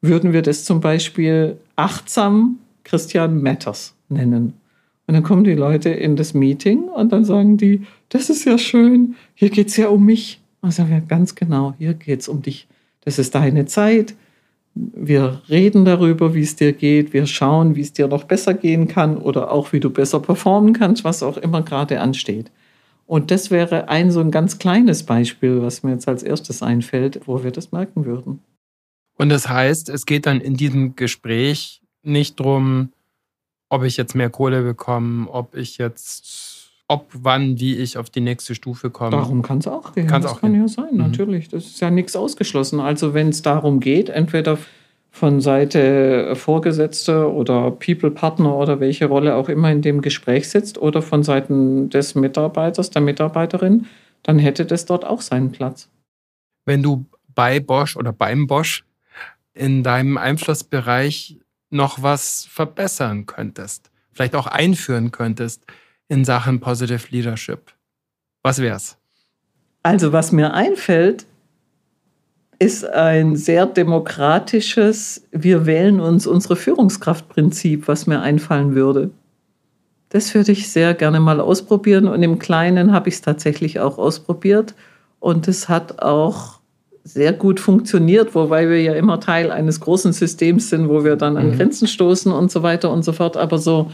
Würden 0.00 0.32
wir 0.32 0.42
das 0.42 0.64
zum 0.64 0.80
Beispiel 0.80 1.58
achtsam 1.76 2.58
Christian 2.84 3.42
Matters 3.42 3.94
nennen. 4.08 4.54
Und 5.06 5.14
dann 5.14 5.22
kommen 5.22 5.44
die 5.44 5.54
Leute 5.54 5.88
in 5.88 6.16
das 6.16 6.34
Meeting 6.34 6.84
und 6.84 7.12
dann 7.12 7.24
sagen 7.24 7.56
die, 7.56 7.82
das 8.10 8.28
ist 8.28 8.44
ja 8.44 8.58
schön, 8.58 9.14
hier 9.34 9.48
geht 9.50 9.68
es 9.68 9.76
ja 9.76 9.88
um 9.88 10.04
mich. 10.04 10.40
Und 10.60 10.72
sagen 10.72 10.90
wir, 10.90 11.00
ganz 11.00 11.34
genau, 11.34 11.74
hier 11.78 11.94
geht 11.94 12.20
es 12.20 12.28
um 12.28 12.42
dich. 12.42 12.66
Das 13.04 13.18
ist 13.18 13.34
deine 13.34 13.64
Zeit. 13.64 14.14
Wir 14.74 15.40
reden 15.48 15.84
darüber, 15.84 16.34
wie 16.34 16.42
es 16.42 16.56
dir 16.56 16.72
geht. 16.72 17.12
Wir 17.12 17.26
schauen, 17.26 17.74
wie 17.74 17.80
es 17.80 17.92
dir 17.92 18.06
noch 18.08 18.24
besser 18.24 18.54
gehen 18.54 18.86
kann 18.86 19.16
oder 19.16 19.50
auch, 19.50 19.72
wie 19.72 19.80
du 19.80 19.88
besser 19.88 20.20
performen 20.20 20.72
kannst, 20.72 21.04
was 21.04 21.22
auch 21.22 21.36
immer 21.36 21.62
gerade 21.62 22.00
ansteht. 22.00 22.50
Und 23.06 23.30
das 23.30 23.50
wäre 23.50 23.88
ein 23.88 24.10
so 24.10 24.20
ein 24.20 24.30
ganz 24.30 24.58
kleines 24.58 25.04
Beispiel, 25.04 25.62
was 25.62 25.82
mir 25.82 25.92
jetzt 25.92 26.06
als 26.06 26.22
erstes 26.22 26.62
einfällt, 26.62 27.20
wo 27.24 27.42
wir 27.42 27.50
das 27.50 27.72
merken 27.72 28.04
würden. 28.04 28.40
Und 29.18 29.28
das 29.28 29.48
heißt, 29.48 29.88
es 29.88 30.06
geht 30.06 30.26
dann 30.26 30.40
in 30.40 30.54
diesem 30.54 30.96
Gespräch 30.96 31.82
nicht 32.02 32.40
darum, 32.40 32.92
ob 33.68 33.82
ich 33.82 33.96
jetzt 33.96 34.14
mehr 34.14 34.30
Kohle 34.30 34.62
bekomme, 34.62 35.28
ob 35.28 35.54
ich 35.54 35.76
jetzt, 35.76 36.72
ob, 36.86 37.08
wann, 37.12 37.58
wie 37.58 37.76
ich 37.76 37.98
auf 37.98 38.08
die 38.08 38.20
nächste 38.20 38.54
Stufe 38.54 38.90
komme. 38.90 39.10
Darum 39.10 39.42
kann 39.42 39.58
es 39.58 39.66
auch 39.66 39.92
gehen. 39.92 40.06
Kann's 40.06 40.24
das 40.24 40.34
auch 40.34 40.40
kann 40.40 40.52
gehen. 40.52 40.62
ja 40.62 40.68
sein, 40.68 40.92
mhm. 40.92 40.98
natürlich. 40.98 41.48
Das 41.48 41.66
ist 41.66 41.80
ja 41.80 41.90
nichts 41.90 42.16
ausgeschlossen. 42.16 42.80
Also 42.80 43.12
wenn 43.12 43.28
es 43.28 43.42
darum 43.42 43.80
geht, 43.80 44.08
entweder 44.08 44.56
von 45.10 45.40
Seite 45.40 46.34
Vorgesetzte 46.36 47.30
oder 47.32 47.72
People-Partner 47.72 48.54
oder 48.54 48.78
welche 48.78 49.06
Rolle 49.06 49.34
auch 49.34 49.48
immer 49.48 49.72
in 49.72 49.82
dem 49.82 50.00
Gespräch 50.00 50.48
sitzt 50.48 50.78
oder 50.78 51.02
von 51.02 51.24
Seiten 51.24 51.90
des 51.90 52.14
Mitarbeiters, 52.14 52.90
der 52.90 53.02
Mitarbeiterin, 53.02 53.86
dann 54.22 54.38
hätte 54.38 54.64
das 54.64 54.86
dort 54.86 55.04
auch 55.04 55.20
seinen 55.20 55.50
Platz. 55.50 55.88
Wenn 56.66 56.82
du 56.82 57.04
bei 57.34 57.58
Bosch 57.58 57.96
oder 57.96 58.12
beim 58.12 58.46
Bosch 58.46 58.84
in 59.58 59.82
deinem 59.82 60.16
Einflussbereich 60.16 61.38
noch 61.70 62.02
was 62.02 62.46
verbessern 62.50 63.26
könntest, 63.26 63.90
vielleicht 64.12 64.34
auch 64.34 64.46
einführen 64.46 65.10
könntest 65.10 65.64
in 66.08 66.24
Sachen 66.24 66.60
Positive 66.60 67.06
Leadership? 67.10 67.72
Was 68.42 68.60
wär's? 68.60 68.96
Also, 69.82 70.12
was 70.12 70.32
mir 70.32 70.54
einfällt, 70.54 71.26
ist 72.58 72.84
ein 72.84 73.36
sehr 73.36 73.66
demokratisches, 73.66 75.28
wir 75.30 75.66
wählen 75.66 76.00
uns 76.00 76.26
unsere 76.26 76.56
Führungskraftprinzip, 76.56 77.86
was 77.86 78.06
mir 78.06 78.20
einfallen 78.20 78.74
würde. 78.74 79.10
Das 80.08 80.34
würde 80.34 80.52
ich 80.52 80.70
sehr 80.70 80.94
gerne 80.94 81.20
mal 81.20 81.40
ausprobieren 81.40 82.08
und 82.08 82.22
im 82.22 82.38
Kleinen 82.38 82.92
habe 82.92 83.10
ich 83.10 83.16
es 83.16 83.20
tatsächlich 83.20 83.78
auch 83.78 83.98
ausprobiert 83.98 84.74
Und 85.20 85.48
es 85.48 85.68
hat 85.68 86.00
auch 86.02 86.57
sehr 87.08 87.32
gut 87.32 87.58
funktioniert, 87.58 88.34
wobei 88.34 88.68
wir 88.68 88.82
ja 88.82 88.94
immer 88.94 89.18
Teil 89.18 89.50
eines 89.50 89.80
großen 89.80 90.12
Systems 90.12 90.68
sind, 90.68 90.88
wo 90.88 91.04
wir 91.04 91.16
dann 91.16 91.36
an 91.36 91.50
mhm. 91.50 91.56
Grenzen 91.56 91.88
stoßen 91.88 92.30
und 92.30 92.50
so 92.50 92.62
weiter 92.62 92.92
und 92.92 93.04
so 93.04 93.12
fort. 93.12 93.36
Aber 93.36 93.58
so, 93.58 93.90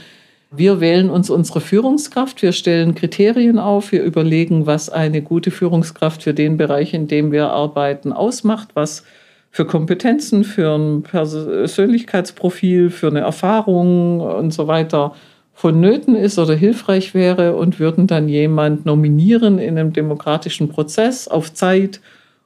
wir 0.51 0.81
wählen 0.81 1.11
uns 1.11 1.31
unsere 1.31 1.61
Führungskraft, 1.61 2.43
wir 2.43 2.53
stellen 2.53 2.95
Kriterien 2.95 3.59
auf, 3.59 3.93
wir 3.93 4.03
überlegen, 4.03 4.67
was 4.67 4.91
eine 4.91 5.23
gute 5.23 5.51
Führungskraft 5.51 6.23
für 6.25 6.35
den 6.35 6.57
Bereich, 6.57 6.93
in 6.93 7.07
dem 7.07 7.31
wir 7.31 7.51
arbeiten, 7.51 8.13
ausmacht, 8.13 8.71
was 8.75 9.05
für 9.51 9.65
Kompetenzen, 9.65 10.43
für 10.43 10.75
ein 10.75 11.03
Persönlichkeitsprofil, 11.03 12.91
für 12.91 13.07
eine 13.07 13.21
Erfahrung 13.21 14.21
und 14.21 14.53
so 14.53 14.67
weiter 14.67 15.15
vonnöten 15.53 16.17
ist 16.17 16.41
oder 16.41 16.55
hilfreich 16.55 17.15
wäre 17.15 17.55
und 17.55 17.79
würden 17.79 18.09
dann 18.09 18.29
jemand 18.29 18.87
nominieren 18.87 19.61
in 19.61 19.79
einem 19.79 19.93
demokratischen 19.93 20.69
Prozess 20.69 21.29
auf 21.29 21.55
Zeit 21.55 22.01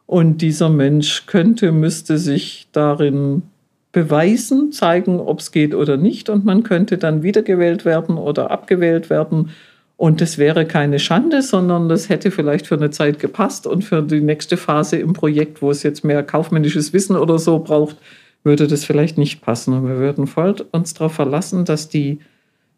und 0.08 0.40
dieser 0.40 0.70
Mensch 0.70 1.26
könnte, 1.26 1.70
müsste 1.70 2.16
sich 2.16 2.66
darin 2.72 3.42
beweisen, 3.92 4.72
zeigen, 4.72 5.20
ob 5.20 5.40
es 5.40 5.52
geht 5.52 5.74
oder 5.74 5.98
nicht 5.98 6.30
und 6.30 6.44
man 6.44 6.62
könnte 6.62 6.98
dann 6.98 7.22
wiedergewählt 7.22 7.84
werden 7.84 8.16
oder 8.16 8.50
abgewählt 8.50 9.10
werden 9.10 9.50
und 9.98 10.22
das 10.22 10.38
wäre 10.38 10.64
keine 10.64 10.98
Schande, 10.98 11.42
sondern 11.42 11.90
das 11.90 12.08
hätte 12.08 12.30
vielleicht 12.30 12.68
für 12.68 12.76
eine 12.76 12.90
Zeit 12.90 13.18
gepasst 13.18 13.66
und 13.66 13.84
für 13.84 14.00
die 14.00 14.22
nächste 14.22 14.56
Phase 14.56 14.96
im 14.96 15.12
Projekt, 15.12 15.60
wo 15.60 15.70
es 15.70 15.82
jetzt 15.82 16.04
mehr 16.04 16.22
kaufmännisches 16.22 16.92
Wissen 16.94 17.16
oder 17.16 17.38
so 17.38 17.58
braucht, 17.58 17.96
würde 18.44 18.66
das 18.66 18.84
vielleicht 18.84 19.18
nicht 19.18 19.42
passen. 19.42 19.74
Und 19.74 19.88
wir 19.88 19.98
würden 19.98 20.26
voll 20.26 20.54
uns 20.70 20.94
darauf 20.94 21.14
verlassen, 21.14 21.64
dass 21.64 21.88
die 21.88 22.20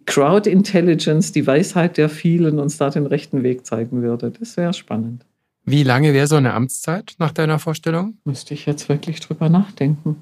Crowd 0.07 0.51
Intelligence, 0.51 1.31
die 1.31 1.47
Weisheit 1.47 1.97
der 1.99 2.09
vielen, 2.09 2.59
uns 2.59 2.78
da 2.78 2.91
den 2.91 3.07
rechten 3.07 3.43
Weg 3.43 3.66
zeigen 3.66 4.03
würde. 4.03 4.33
Das 4.37 4.57
wäre 4.57 4.72
spannend. 4.72 5.26
Wie 5.70 5.82
lange 5.82 6.12
wäre 6.12 6.26
so 6.26 6.36
eine 6.36 6.54
Amtszeit 6.54 7.14
nach 7.18 7.32
deiner 7.32 7.58
Vorstellung? 7.58 8.14
Müsste 8.24 8.54
ich 8.54 8.66
jetzt 8.66 8.88
wirklich 8.88 9.20
drüber 9.20 9.48
nachdenken. 9.48 10.16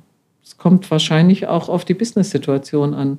Es 0.45 0.59
kommt 0.59 0.91
wahrscheinlich 0.91 1.47
auch 1.47 1.69
auf 1.69 1.85
die 1.85 1.95
Business-Situation 1.95 2.95
an. 2.95 3.19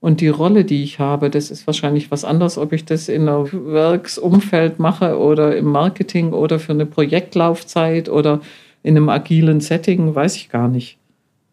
Und 0.00 0.20
die 0.20 0.28
Rolle, 0.28 0.64
die 0.64 0.82
ich 0.82 0.98
habe, 0.98 1.30
das 1.30 1.50
ist 1.50 1.66
wahrscheinlich 1.66 2.10
was 2.10 2.24
anderes, 2.24 2.58
ob 2.58 2.72
ich 2.72 2.84
das 2.84 3.08
in 3.08 3.28
einem 3.28 3.48
Werksumfeld 3.72 4.78
mache 4.78 5.18
oder 5.18 5.56
im 5.56 5.66
Marketing 5.66 6.32
oder 6.32 6.58
für 6.58 6.72
eine 6.72 6.86
Projektlaufzeit 6.86 8.08
oder 8.08 8.40
in 8.82 8.96
einem 8.96 9.08
agilen 9.08 9.60
Setting, 9.60 10.14
weiß 10.14 10.36
ich 10.36 10.50
gar 10.50 10.68
nicht. 10.68 10.98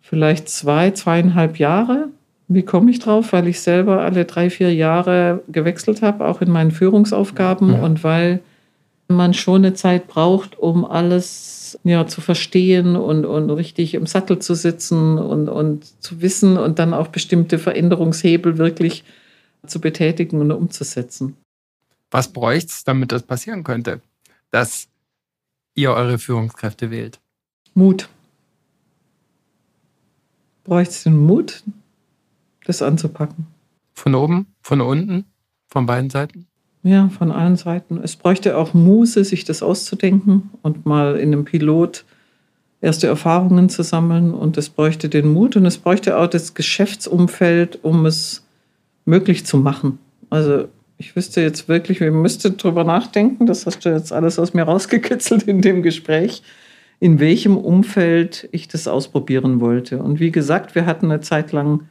Vielleicht 0.02 0.50
zwei, 0.50 0.92
zweieinhalb 0.92 1.58
Jahre 1.58 2.10
wie 2.48 2.64
komme 2.64 2.92
ich 2.92 3.00
drauf? 3.00 3.34
Weil 3.34 3.48
ich 3.48 3.62
selber 3.62 4.02
alle 4.02 4.26
drei, 4.26 4.50
vier 4.50 4.74
Jahre 4.74 5.42
gewechselt 5.48 6.02
habe, 6.02 6.26
auch 6.26 6.42
in 6.42 6.52
meinen 6.52 6.72
Führungsaufgaben 6.72 7.74
ja. 7.74 7.82
und 7.82 8.04
weil 8.04 8.42
man 9.08 9.34
schon 9.34 9.66
eine 9.66 9.74
Zeit 9.74 10.08
braucht, 10.08 10.58
um 10.58 10.86
alles 10.86 11.80
ja, 11.84 12.08
zu 12.08 12.22
verstehen 12.22 12.96
und, 12.96 13.26
und 13.26 13.50
richtig 13.50 13.94
im 13.94 14.06
Sattel 14.06 14.40
zu 14.40 14.56
sitzen 14.56 15.18
und, 15.18 15.50
und 15.50 15.86
zu 16.02 16.22
wissen 16.22 16.58
und 16.58 16.80
dann 16.80 16.94
auch 16.94 17.08
bestimmte 17.08 17.60
Veränderungshebel 17.60 18.58
wirklich 18.58 19.04
zu 19.66 19.80
betätigen 19.80 20.40
und 20.42 20.52
umzusetzen. 20.52 21.38
Was 22.12 22.32
bräuchte 22.32 22.68
es, 22.70 22.84
damit 22.84 23.12
das 23.12 23.24
passieren 23.24 23.64
könnte, 23.64 24.02
dass 24.52 24.88
ihr 25.74 25.92
eure 25.92 26.20
Führungskräfte 26.20 26.92
wählt? 26.92 27.20
Mut. 27.74 28.10
Bräuchte 30.64 30.94
es 30.94 31.04
den 31.04 31.18
Mut, 31.18 31.64
das 32.66 32.82
anzupacken. 32.82 33.48
Von 33.94 34.16
oben, 34.16 34.48
von 34.62 34.82
unten, 34.82 35.26
von 35.68 35.86
beiden 35.86 36.10
Seiten? 36.10 36.48
Ja, 36.84 37.08
von 37.08 37.32
allen 37.32 37.56
Seiten. 37.56 38.00
Es 38.04 38.18
bräuchte 38.18 38.58
auch 38.58 38.74
Muße, 38.74 39.24
sich 39.24 39.46
das 39.46 39.64
auszudenken 39.64 40.50
und 40.62 40.86
mal 40.86 41.16
in 41.16 41.32
einem 41.32 41.46
Pilot 41.46 42.04
erste 42.82 43.08
Erfahrungen 43.08 43.70
zu 43.70 43.84
sammeln. 43.84 44.34
Und 44.34 44.58
es 44.58 44.70
bräuchte 44.70 45.08
den 45.08 45.32
Mut 45.32 45.56
und 45.56 45.66
es 45.66 45.78
bräuchte 45.78 46.18
auch 46.18 46.28
das 46.28 46.54
Geschäftsumfeld, 46.54 47.80
um 47.84 48.06
es 48.06 48.46
möglich 49.06 49.46
zu 49.46 49.58
machen. 49.58 49.98
Also 50.30 50.68
ich 50.98 51.16
wüsste 51.16 51.42
jetzt 51.42 51.70
wirklich, 51.70 52.02
wir 52.02 52.12
müssten 52.12 52.58
drüber 52.58 52.84
nachdenken, 52.84 53.46
das 53.46 53.66
hast 53.66 53.86
du 53.86 53.90
jetzt 53.90 54.12
alles 54.12 54.38
aus 54.38 54.54
mir 54.54 54.64
rausgekitzelt 54.64 55.44
in 55.44 55.62
dem 55.62 55.84
Gespräch, 55.84 56.44
in 57.00 57.20
welchem 57.20 57.58
Umfeld 57.58 58.50
ich 58.52 58.68
das 58.68 58.88
ausprobieren 58.88 59.62
wollte. 59.62 60.04
Und 60.04 60.20
wie 60.20 60.32
gesagt, 60.32 60.76
wir 60.76 60.86
hatten 60.86 61.06
eine 61.06 61.22
Zeit 61.22 61.54
lang 61.54 61.88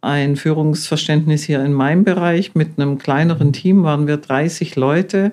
ein 0.00 0.36
Führungsverständnis 0.36 1.42
hier 1.42 1.64
in 1.64 1.72
meinem 1.72 2.04
Bereich. 2.04 2.54
Mit 2.54 2.78
einem 2.78 2.98
kleineren 2.98 3.52
Team 3.52 3.82
waren 3.82 4.06
wir 4.06 4.16
30 4.16 4.76
Leute. 4.76 5.32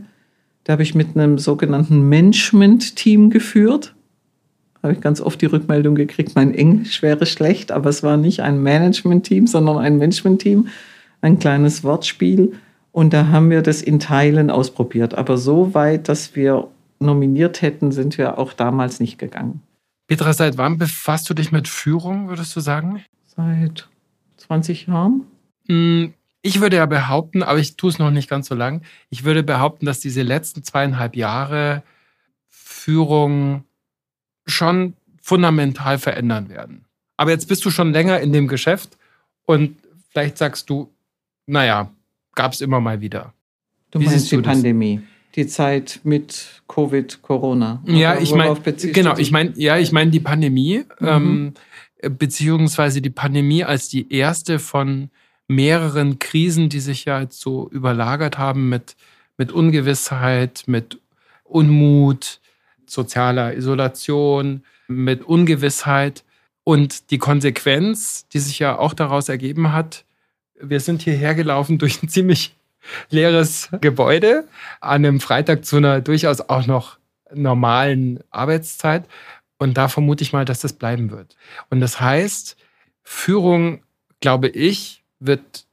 Da 0.63 0.73
habe 0.73 0.83
ich 0.83 0.95
mit 0.95 1.15
einem 1.15 1.37
sogenannten 1.37 2.09
Management-Team 2.09 3.29
geführt. 3.29 3.93
Da 4.75 4.83
habe 4.83 4.93
ich 4.93 5.01
ganz 5.01 5.21
oft 5.21 5.41
die 5.41 5.45
Rückmeldung 5.45 5.95
gekriegt, 5.95 6.33
mein 6.35 6.53
Englisch 6.53 7.01
wäre 7.01 7.25
schlecht, 7.25 7.71
aber 7.71 7.89
es 7.89 8.03
war 8.03 8.17
nicht 8.17 8.41
ein 8.41 8.61
Management-Team, 8.61 9.47
sondern 9.47 9.77
ein 9.77 9.97
Management-Team. 9.97 10.67
Ein 11.21 11.39
kleines 11.39 11.83
Wortspiel. 11.83 12.53
Und 12.91 13.13
da 13.13 13.27
haben 13.27 13.49
wir 13.49 13.61
das 13.61 13.81
in 13.81 13.99
Teilen 13.99 14.49
ausprobiert. 14.49 15.15
Aber 15.15 15.37
so 15.37 15.73
weit, 15.73 16.07
dass 16.07 16.35
wir 16.35 16.67
nominiert 16.99 17.61
hätten, 17.61 17.91
sind 17.91 18.17
wir 18.17 18.37
auch 18.37 18.53
damals 18.53 18.99
nicht 18.99 19.17
gegangen. 19.17 19.61
Petra, 20.07 20.33
seit 20.33 20.57
wann 20.57 20.77
befasst 20.77 21.29
du 21.29 21.33
dich 21.33 21.51
mit 21.51 21.67
Führung, 21.67 22.29
würdest 22.29 22.55
du 22.55 22.59
sagen? 22.59 23.03
Seit 23.25 23.89
20 24.47 24.87
Jahren? 24.87 25.25
Hm, 25.67 26.13
ich 26.41 26.61
würde 26.61 26.77
ja 26.77 26.85
behaupten, 26.85 27.41
aber 27.41 27.59
ich 27.59 27.75
tue 27.75 27.89
es 27.89 27.97
noch 27.97 28.11
nicht 28.11 28.29
ganz 28.29 28.47
so 28.47 28.55
lang, 28.55 28.81
ich 29.09 29.23
würde 29.23 29.41
behaupten, 29.41 29.85
dass 29.85 29.99
diese 29.99 30.21
letzten 30.21 30.63
zweieinhalb 30.63 31.15
Jahre 31.15 31.83
Führung 32.49 33.63
schon 34.45 34.93
fundamental 35.21 35.97
verändern 35.97 36.49
werden. 36.49 36.85
Aber 37.17 37.31
jetzt 37.31 37.47
bist 37.47 37.65
du 37.65 37.71
schon 37.71 37.93
länger 37.93 38.19
in 38.19 38.31
dem 38.31 38.47
Geschäft 38.47 38.97
und 39.45 39.77
vielleicht 40.09 40.37
sagst 40.37 40.69
du, 40.69 40.91
naja, 41.47 41.89
gab 42.35 42.53
es 42.53 42.61
immer 42.61 42.79
mal 42.79 43.01
wieder. 43.01 43.33
Du 43.89 43.99
Wie 43.99 44.05
meinst 44.05 44.31
die 44.31 44.37
Pandemie, 44.37 45.01
die 45.35 45.47
Zeit 45.47 46.01
mit 46.03 46.61
Covid, 46.67 47.21
Corona. 47.21 47.81
Ja, 47.85 48.19
ich 48.19 48.33
meine, 48.35 48.55
genau, 48.61 49.17
ich 49.17 49.31
meine, 49.31 49.53
ja, 49.55 49.77
ich 49.77 49.91
meine 49.91 50.11
die 50.11 50.19
Pandemie. 50.19 50.83
Mhm. 50.99 51.07
Ähm, 51.07 51.53
beziehungsweise 52.09 53.01
die 53.01 53.09
Pandemie 53.09 53.63
als 53.63 53.89
die 53.89 54.11
erste 54.13 54.59
von 54.59 55.09
mehreren 55.47 56.19
Krisen, 56.19 56.69
die 56.69 56.79
sich 56.79 57.05
ja 57.05 57.21
jetzt 57.21 57.39
so 57.39 57.69
überlagert 57.69 58.37
haben 58.37 58.69
mit, 58.69 58.95
mit 59.37 59.51
Ungewissheit, 59.51 60.63
mit 60.65 60.99
Unmut, 61.43 62.39
sozialer 62.85 63.55
Isolation, 63.55 64.63
mit 64.87 65.23
Ungewissheit. 65.23 66.23
Und 66.63 67.11
die 67.11 67.19
Konsequenz, 67.19 68.27
die 68.29 68.39
sich 68.39 68.57
ja 68.59 68.77
auch 68.77 68.93
daraus 68.93 69.29
ergeben 69.29 69.71
hat, 69.71 70.03
wir 70.59 70.79
sind 70.79 71.01
hierher 71.03 71.35
gelaufen 71.35 71.77
durch 71.77 72.01
ein 72.01 72.09
ziemlich 72.09 72.55
leeres 73.09 73.69
Gebäude 73.81 74.47
an 74.79 75.05
einem 75.05 75.19
Freitag 75.19 75.65
zu 75.65 75.77
einer 75.77 76.01
durchaus 76.01 76.41
auch 76.41 76.65
noch 76.65 76.97
normalen 77.33 78.19
Arbeitszeit. 78.31 79.05
Und 79.57 79.77
da 79.77 79.87
vermute 79.87 80.23
ich 80.23 80.33
mal, 80.33 80.45
dass 80.45 80.59
das 80.59 80.73
bleiben 80.73 81.11
wird. 81.11 81.35
Und 81.69 81.79
das 81.79 81.99
heißt, 81.99 82.57
Führung, 83.03 83.83
glaube 84.19 84.49
ich, 84.49 85.03
wird 85.19 85.65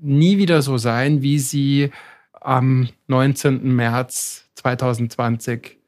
nie 0.00 0.38
wieder 0.38 0.62
so 0.62 0.78
sein, 0.78 1.22
wie 1.22 1.38
sie 1.38 1.90
am 2.32 2.88
19. 3.06 3.74
März 3.74 4.48
2020 4.54 5.78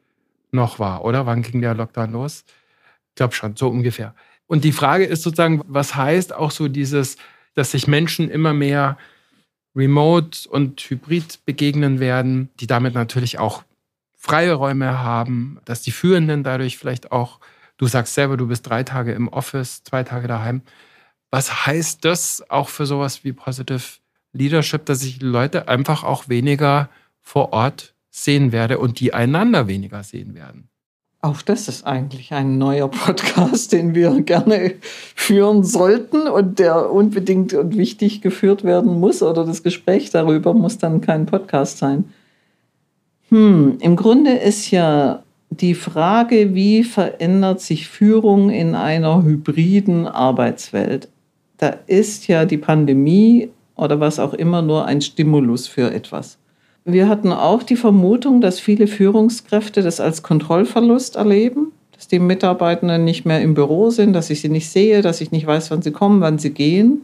noch 0.53 0.79
war, 0.79 1.05
oder? 1.05 1.27
Wann 1.27 1.43
ging 1.43 1.61
der 1.61 1.75
Lockdown 1.75 2.13
los? 2.13 2.45
Ich 3.09 3.15
glaube 3.17 3.35
schon, 3.35 3.57
so 3.57 3.69
ungefähr. 3.69 4.15
Und 4.47 4.65
die 4.65 4.73
Frage 4.73 5.05
ist 5.05 5.23
sozusagen, 5.23 5.63
was 5.67 5.95
heißt 5.95 6.35
auch 6.35 6.51
so 6.51 6.69
dieses, 6.69 7.17
dass 7.55 7.71
sich 7.71 7.87
Menschen 7.87 8.31
immer 8.31 8.53
mehr 8.53 8.99
remote 9.77 10.49
und 10.49 10.81
hybrid 10.81 11.45
begegnen 11.45 12.01
werden, 12.01 12.51
die 12.59 12.67
damit 12.67 12.95
natürlich 12.95 13.39
auch 13.39 13.63
freie 14.21 14.53
Räume 14.53 15.03
haben, 15.03 15.59
dass 15.65 15.81
die 15.81 15.93
Führenden 15.93 16.45
dadurch 16.45 16.77
vielleicht 16.77 17.11
auch, 17.11 17.41
du 17.79 17.87
sagst 17.87 18.15
selber, 18.15 18.37
du 18.37 18.49
bist 18.49 18.69
drei 18.69 18.85
Tage 18.85 19.13
im 19.13 19.29
Office, 19.29 19.83
zwei 19.83 20.05
Tage 20.05 20.29
daheim. 20.29 20.61
Was 21.31 21.67
heißt 21.67 22.05
das 22.05 22.45
auch 22.51 22.69
für 22.69 22.85
sowas 22.85 23.25
wie 23.25 23.33
Positive 23.33 23.81
Leadership, 24.35 24.85
dass 24.85 25.03
ich 25.03 25.23
Leute 25.23 25.69
einfach 25.69 26.05
auch 26.05 26.29
weniger 26.29 26.91
vor 27.23 27.55
Ort 27.55 27.95
sehen 28.11 28.53
werde 28.53 28.79
und 28.79 29.01
die 29.01 29.15
einander 29.15 29.69
weniger 29.69 30.03
sehen 30.03 30.35
werden? 30.35 30.69
Auch 31.23 31.41
das 31.41 31.69
ist 31.69 31.87
eigentlich 31.87 32.35
ein 32.35 32.59
neuer 32.59 32.89
Podcast, 32.89 33.73
den 33.73 33.95
wir 33.95 34.21
gerne 34.21 34.75
führen 35.15 35.65
sollten 35.65 36.29
und 36.29 36.59
der 36.59 36.91
unbedingt 36.93 37.55
und 37.55 37.75
wichtig 37.75 38.21
geführt 38.21 38.65
werden 38.65 39.01
muss 39.01 39.23
oder 39.23 39.47
das 39.47 39.63
Gespräch 39.63 40.11
darüber 40.11 40.53
muss 40.53 40.77
dann 40.77 41.01
kein 41.01 41.25
Podcast 41.25 41.79
sein. 41.79 42.13
Hm, 43.31 43.79
im 43.81 43.97
Grunde 43.97 44.33
ist 44.33 44.71
ja 44.71 45.23
die 45.51 45.75
Frage, 45.75 46.55
wie 46.55 46.85
verändert 46.85 47.61
sich 47.61 47.89
Führung 47.89 48.51
in 48.51 48.75
einer 48.75 49.23
hybriden 49.23 50.07
Arbeitswelt? 50.07 51.09
Da 51.59 51.75
ist 51.87 52.29
ja 52.29 52.45
die 52.45 52.59
Pandemie 52.59 53.51
oder 53.77 53.99
was 53.99 54.19
auch 54.19 54.35
immer 54.35 54.63
nur 54.63 54.85
ein 54.87 55.01
Stimulus 55.01 55.67
für 55.67 55.93
etwas. 55.93 56.39
Wir 56.85 57.09
hatten 57.09 57.33
auch 57.33 57.63
die 57.63 57.77
Vermutung, 57.77 58.41
dass 58.41 58.59
viele 58.59 58.87
Führungskräfte 58.87 59.83
das 59.83 60.01
als 60.01 60.23
Kontrollverlust 60.23 61.17
erleben, 61.17 61.73
dass 61.93 62.09
die 62.09 62.19
Mitarbeitenden 62.19 63.05
nicht 63.05 63.27
mehr 63.27 63.43
im 63.43 63.55
Büro 63.55 63.91
sind, 63.91 64.13
dass 64.13 64.31
ich 64.31 64.41
sie 64.41 64.49
nicht 64.49 64.69
sehe, 64.69 65.03
dass 65.03 65.21
ich 65.21 65.31
nicht 65.31 65.47
weiß, 65.47 65.71
wann 65.71 65.83
sie 65.83 65.93
kommen, 65.93 66.21
wann 66.21 66.39
sie 66.39 66.51
gehen. 66.51 67.03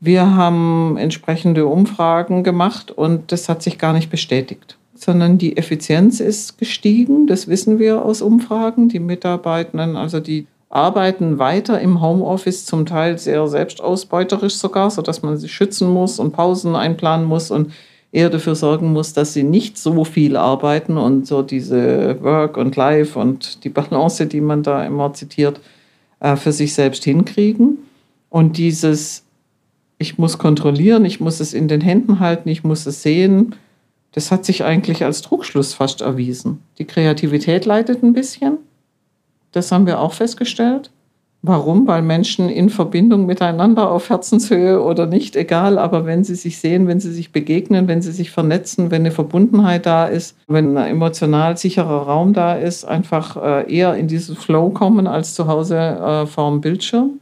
Wir 0.00 0.34
haben 0.34 0.96
entsprechende 0.98 1.66
Umfragen 1.66 2.44
gemacht 2.44 2.90
und 2.90 3.32
das 3.32 3.48
hat 3.48 3.62
sich 3.62 3.78
gar 3.78 3.92
nicht 3.92 4.10
bestätigt, 4.10 4.76
sondern 5.00 5.38
die 5.38 5.56
Effizienz 5.56 6.20
ist 6.20 6.58
gestiegen, 6.58 7.26
das 7.26 7.48
wissen 7.48 7.78
wir 7.78 8.04
aus 8.04 8.20
Umfragen. 8.20 8.90
Die 8.90 8.98
Mitarbeitenden, 8.98 9.96
also 9.96 10.20
die 10.20 10.46
arbeiten 10.68 11.38
weiter 11.38 11.80
im 11.80 12.02
Homeoffice, 12.02 12.66
zum 12.66 12.84
Teil 12.84 13.18
sehr 13.18 13.48
selbstausbeuterisch 13.48 14.56
sogar, 14.56 14.90
sodass 14.90 15.22
man 15.22 15.38
sie 15.38 15.48
schützen 15.48 15.88
muss 15.88 16.18
und 16.18 16.32
Pausen 16.32 16.76
einplanen 16.76 17.26
muss 17.26 17.50
und 17.50 17.72
eher 18.12 18.28
dafür 18.28 18.54
sorgen 18.54 18.92
muss, 18.92 19.14
dass 19.14 19.32
sie 19.32 19.42
nicht 19.42 19.78
so 19.78 20.04
viel 20.04 20.36
arbeiten 20.36 20.98
und 20.98 21.26
so 21.26 21.40
diese 21.40 22.22
Work 22.22 22.58
und 22.58 22.76
Life 22.76 23.18
und 23.18 23.64
die 23.64 23.70
Balance, 23.70 24.26
die 24.26 24.42
man 24.42 24.62
da 24.62 24.84
immer 24.84 25.14
zitiert, 25.14 25.60
äh, 26.20 26.36
für 26.36 26.52
sich 26.52 26.74
selbst 26.74 27.04
hinkriegen. 27.04 27.78
Und 28.28 28.58
dieses, 28.58 29.24
ich 29.96 30.18
muss 30.18 30.36
kontrollieren, 30.36 31.06
ich 31.06 31.20
muss 31.20 31.40
es 31.40 31.54
in 31.54 31.68
den 31.68 31.80
Händen 31.80 32.20
halten, 32.20 32.50
ich 32.50 32.64
muss 32.64 32.84
es 32.84 33.02
sehen, 33.02 33.54
das 34.12 34.30
hat 34.30 34.44
sich 34.44 34.64
eigentlich 34.64 35.04
als 35.04 35.22
Trugschluss 35.22 35.74
fast 35.74 36.00
erwiesen. 36.00 36.62
Die 36.78 36.84
Kreativität 36.84 37.64
leidet 37.64 38.02
ein 38.02 38.12
bisschen 38.12 38.58
das 39.52 39.72
haben 39.72 39.86
wir 39.86 40.00
auch 40.00 40.12
festgestellt. 40.12 40.90
Warum? 41.42 41.86
Weil 41.86 42.02
Menschen 42.02 42.50
in 42.50 42.68
Verbindung 42.68 43.24
miteinander 43.24 43.90
auf 43.90 44.10
Herzenshöhe 44.10 44.82
oder 44.82 45.06
nicht, 45.06 45.36
egal, 45.36 45.78
aber 45.78 46.04
wenn 46.04 46.22
sie 46.22 46.34
sich 46.34 46.58
sehen, 46.58 46.86
wenn 46.86 47.00
sie 47.00 47.12
sich 47.12 47.32
begegnen, 47.32 47.88
wenn 47.88 48.02
sie 48.02 48.12
sich 48.12 48.30
vernetzen, 48.30 48.90
wenn 48.90 49.02
eine 49.02 49.10
Verbundenheit 49.10 49.86
da 49.86 50.04
ist, 50.04 50.36
wenn 50.48 50.76
ein 50.76 50.90
emotional 50.90 51.56
sicherer 51.56 52.02
Raum 52.02 52.34
da 52.34 52.56
ist, 52.56 52.84
einfach 52.84 53.42
äh, 53.42 53.74
eher 53.74 53.94
in 53.94 54.06
diesen 54.06 54.36
Flow 54.36 54.68
kommen 54.68 55.06
als 55.06 55.32
zu 55.32 55.46
Hause 55.46 55.78
äh, 55.78 56.26
vor 56.26 56.50
dem 56.50 56.60
Bildschirm. 56.60 57.20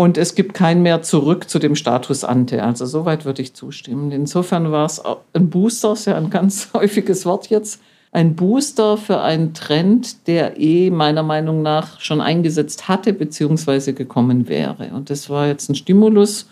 Und 0.00 0.16
es 0.16 0.34
gibt 0.34 0.54
kein 0.54 0.80
mehr 0.80 1.02
zurück 1.02 1.50
zu 1.50 1.58
dem 1.58 1.74
Status 1.76 2.24
ante. 2.24 2.62
Also 2.62 2.86
soweit 2.86 3.26
würde 3.26 3.42
ich 3.42 3.52
zustimmen. 3.52 4.12
Insofern 4.12 4.72
war 4.72 4.86
es 4.86 5.02
ein 5.34 5.50
Booster, 5.50 5.92
ist 5.92 6.06
ja 6.06 6.16
ein 6.16 6.30
ganz 6.30 6.70
häufiges 6.74 7.26
Wort 7.26 7.50
jetzt, 7.50 7.82
ein 8.10 8.34
Booster 8.34 8.96
für 8.96 9.20
einen 9.20 9.52
Trend, 9.52 10.26
der 10.26 10.58
eh 10.58 10.88
meiner 10.88 11.22
Meinung 11.22 11.60
nach 11.60 12.00
schon 12.00 12.22
eingesetzt 12.22 12.88
hatte 12.88 13.12
bzw. 13.12 13.92
gekommen 13.92 14.48
wäre. 14.48 14.88
Und 14.94 15.10
das 15.10 15.28
war 15.28 15.48
jetzt 15.48 15.68
ein 15.68 15.74
Stimulus, 15.74 16.48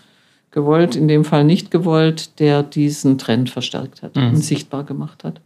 gewollt, 0.50 0.94
in 0.94 1.08
dem 1.08 1.24
Fall 1.24 1.44
nicht 1.44 1.70
gewollt, 1.70 2.38
der 2.40 2.62
diesen 2.62 3.16
Trend 3.16 3.48
verstärkt 3.48 4.02
hat 4.02 4.14
mhm. 4.14 4.28
und 4.28 4.36
sichtbar 4.36 4.84
gemacht 4.84 5.24
hat. 5.24 5.40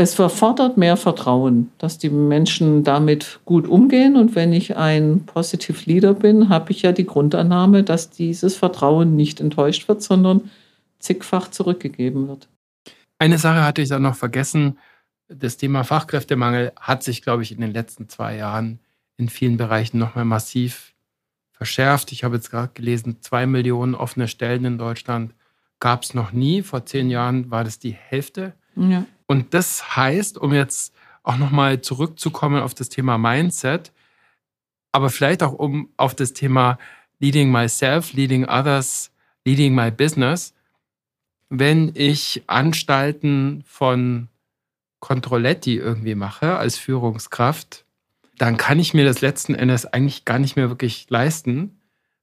Es 0.00 0.14
verfordert 0.14 0.76
mehr 0.76 0.96
Vertrauen, 0.96 1.70
dass 1.78 1.98
die 1.98 2.10
Menschen 2.10 2.84
damit 2.84 3.40
gut 3.44 3.68
umgehen. 3.68 4.16
Und 4.16 4.34
wenn 4.34 4.52
ich 4.52 4.76
ein 4.76 5.24
Positive 5.26 5.78
Leader 5.84 6.14
bin, 6.14 6.48
habe 6.48 6.72
ich 6.72 6.82
ja 6.82 6.92
die 6.92 7.06
Grundannahme, 7.06 7.82
dass 7.82 8.10
dieses 8.10 8.56
Vertrauen 8.56 9.14
nicht 9.14 9.40
enttäuscht 9.40 9.88
wird, 9.88 10.02
sondern 10.02 10.50
zigfach 10.98 11.48
zurückgegeben 11.48 12.28
wird. 12.28 12.48
Eine 13.18 13.38
Sache 13.38 13.62
hatte 13.62 13.82
ich 13.82 13.88
da 13.88 13.98
noch 13.98 14.14
vergessen 14.14 14.78
das 15.30 15.56
Thema 15.56 15.84
Fachkräftemangel 15.84 16.72
hat 16.78 17.02
sich, 17.02 17.22
glaube 17.22 17.42
ich, 17.42 17.52
in 17.52 17.60
den 17.60 17.72
letzten 17.72 18.08
zwei 18.08 18.36
Jahren 18.36 18.80
in 19.16 19.28
vielen 19.28 19.56
Bereichen 19.56 19.98
nochmal 19.98 20.24
massiv 20.24 20.94
verschärft. 21.52 22.10
Ich 22.12 22.24
habe 22.24 22.36
jetzt 22.36 22.50
gerade 22.50 22.72
gelesen, 22.74 23.18
zwei 23.20 23.46
Millionen 23.46 23.94
offene 23.94 24.28
Stellen 24.28 24.64
in 24.64 24.78
Deutschland 24.78 25.34
gab 25.78 26.02
es 26.02 26.14
noch 26.14 26.32
nie. 26.32 26.62
Vor 26.62 26.84
zehn 26.84 27.10
Jahren 27.10 27.50
war 27.50 27.64
das 27.64 27.78
die 27.78 27.92
Hälfte. 27.92 28.54
Ja. 28.76 29.06
Und 29.30 29.54
das 29.54 29.96
heißt, 29.96 30.36
um 30.38 30.52
jetzt 30.52 30.92
auch 31.22 31.36
nochmal 31.36 31.82
zurückzukommen 31.82 32.60
auf 32.60 32.74
das 32.74 32.88
Thema 32.88 33.16
Mindset, 33.16 33.92
aber 34.90 35.08
vielleicht 35.08 35.44
auch 35.44 35.52
um 35.52 35.88
auf 35.96 36.16
das 36.16 36.32
Thema 36.32 36.80
Leading 37.20 37.52
Myself, 37.52 38.12
Leading 38.12 38.48
Others, 38.48 39.12
Leading 39.44 39.72
My 39.72 39.92
Business, 39.92 40.52
wenn 41.48 41.92
ich 41.94 42.42
Anstalten 42.48 43.62
von 43.68 44.26
Controletti 44.98 45.76
irgendwie 45.76 46.16
mache 46.16 46.56
als 46.56 46.76
Führungskraft, 46.76 47.84
dann 48.36 48.56
kann 48.56 48.80
ich 48.80 48.94
mir 48.94 49.04
das 49.04 49.20
letzten 49.20 49.54
Endes 49.54 49.86
eigentlich 49.86 50.24
gar 50.24 50.40
nicht 50.40 50.56
mehr 50.56 50.70
wirklich 50.70 51.06
leisten, 51.08 51.78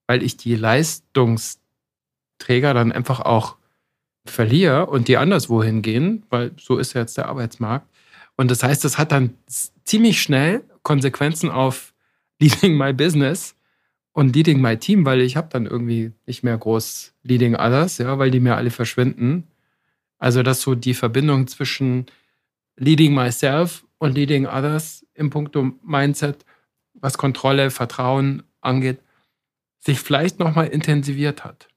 weil 0.08 0.24
ich 0.24 0.36
die 0.36 0.58
Leistungsträger 0.58 2.74
dann 2.74 2.92
einfach 2.92 3.22
auch 3.22 3.56
verliere 4.30 4.88
und 4.88 5.08
die 5.08 5.18
anderswohin 5.18 5.82
gehen, 5.82 6.24
weil 6.30 6.52
so 6.58 6.78
ist 6.78 6.94
ja 6.94 7.02
jetzt 7.02 7.18
der 7.18 7.28
Arbeitsmarkt. 7.28 7.88
Und 8.36 8.52
das 8.52 8.64
heißt, 8.64 8.84
das 8.84 8.98
hat 8.98 9.12
dann 9.12 9.34
ziemlich 9.84 10.22
schnell 10.22 10.64
Konsequenzen 10.84 11.50
auf 11.50 11.94
Leading 12.40 12.78
My 12.78 12.94
Business 12.94 13.56
und 14.14 14.36
Leading 14.36 14.62
My 14.62 14.78
Team, 14.78 15.06
weil 15.06 15.22
ich 15.22 15.36
habe 15.36 15.50
dann 15.52 15.66
irgendwie 15.66 16.12
nicht 16.26 16.44
mehr 16.44 16.58
groß 16.58 17.14
Leading 17.24 17.56
Others, 17.56 17.98
ja, 17.98 18.20
weil 18.20 18.32
die 18.32 18.40
mir 18.40 18.56
alle 18.56 18.70
verschwinden. 18.70 19.48
Also 20.20 20.44
dass 20.44 20.62
so 20.62 20.76
die 20.76 20.94
Verbindung 20.94 21.48
zwischen 21.48 22.06
Leading 22.78 23.14
Myself 23.14 23.86
und 23.98 24.14
Leading 24.14 24.46
Others 24.46 25.06
im 25.14 25.30
Punkto 25.30 25.72
Mindset, 25.84 26.46
was 26.94 27.18
Kontrolle, 27.18 27.72
Vertrauen 27.72 28.44
angeht, 28.62 29.00
sich 29.80 30.00
vielleicht 30.00 30.40
nochmal 30.40 30.68
intensiviert 30.68 31.44
hat? 31.44 31.68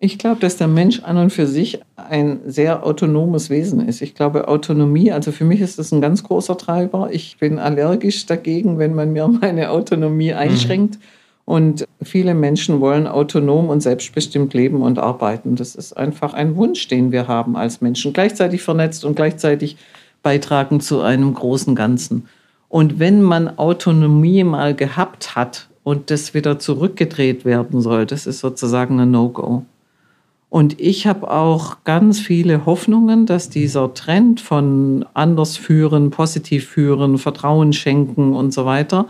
Ich 0.00 0.16
glaube, 0.18 0.40
dass 0.40 0.56
der 0.56 0.68
Mensch 0.68 1.02
an 1.02 1.16
und 1.16 1.30
für 1.30 1.48
sich 1.48 1.80
ein 1.96 2.40
sehr 2.46 2.86
autonomes 2.86 3.50
Wesen 3.50 3.86
ist. 3.88 4.00
Ich 4.00 4.14
glaube, 4.14 4.46
Autonomie, 4.46 5.10
also 5.10 5.32
für 5.32 5.44
mich 5.44 5.60
ist 5.60 5.78
das 5.80 5.90
ein 5.90 6.00
ganz 6.00 6.22
großer 6.22 6.56
Treiber. 6.56 7.08
Ich 7.10 7.36
bin 7.38 7.58
allergisch 7.58 8.24
dagegen, 8.26 8.78
wenn 8.78 8.94
man 8.94 9.12
mir 9.12 9.26
meine 9.40 9.70
Autonomie 9.70 10.30
mhm. 10.30 10.38
einschränkt. 10.38 10.96
Mhm. 10.96 11.02
Und 11.46 11.84
viele 12.02 12.34
Menschen 12.34 12.80
wollen 12.80 13.06
autonom 13.06 13.70
und 13.70 13.80
selbstbestimmt 13.80 14.52
leben 14.54 14.82
und 14.82 14.98
arbeiten. 14.98 15.56
Das 15.56 15.74
ist 15.74 15.94
einfach 15.94 16.34
ein 16.34 16.56
Wunsch, 16.56 16.86
den 16.88 17.10
wir 17.10 17.26
haben 17.26 17.56
als 17.56 17.80
Menschen. 17.80 18.12
Gleichzeitig 18.12 18.62
vernetzt 18.62 19.04
und 19.04 19.16
gleichzeitig 19.16 19.78
beitragen 20.22 20.80
zu 20.80 21.00
einem 21.00 21.32
großen 21.34 21.74
Ganzen. 21.74 22.28
Und 22.68 22.98
wenn 22.98 23.22
man 23.22 23.58
Autonomie 23.58 24.44
mal 24.44 24.74
gehabt 24.74 25.34
hat 25.34 25.68
und 25.84 26.10
das 26.10 26.34
wieder 26.34 26.58
zurückgedreht 26.58 27.46
werden 27.46 27.80
soll, 27.80 28.04
das 28.04 28.26
ist 28.26 28.40
sozusagen 28.40 29.00
ein 29.00 29.10
No-Go. 29.10 29.64
Und 30.50 30.80
ich 30.80 31.06
habe 31.06 31.30
auch 31.30 31.84
ganz 31.84 32.20
viele 32.20 32.64
Hoffnungen, 32.64 33.26
dass 33.26 33.50
dieser 33.50 33.92
Trend 33.92 34.40
von 34.40 35.04
anders 35.12 35.58
führen, 35.58 36.10
positiv 36.10 36.66
führen, 36.66 37.18
Vertrauen 37.18 37.72
schenken 37.74 38.34
und 38.34 38.54
so 38.54 38.64
weiter, 38.64 39.06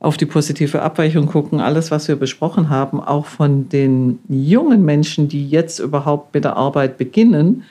auf 0.00 0.16
die 0.16 0.26
positive 0.26 0.80
Abweichung 0.82 1.26
gucken, 1.26 1.60
alles, 1.60 1.90
was 1.90 2.06
wir 2.06 2.14
besprochen 2.14 2.68
haben, 2.70 3.00
auch 3.00 3.26
von 3.26 3.68
den 3.68 4.20
jungen 4.28 4.84
Menschen, 4.84 5.28
die 5.28 5.48
jetzt 5.48 5.80
überhaupt 5.80 6.32
mit 6.34 6.44
der 6.44 6.56
Arbeit 6.56 6.98
beginnen, 6.98 7.64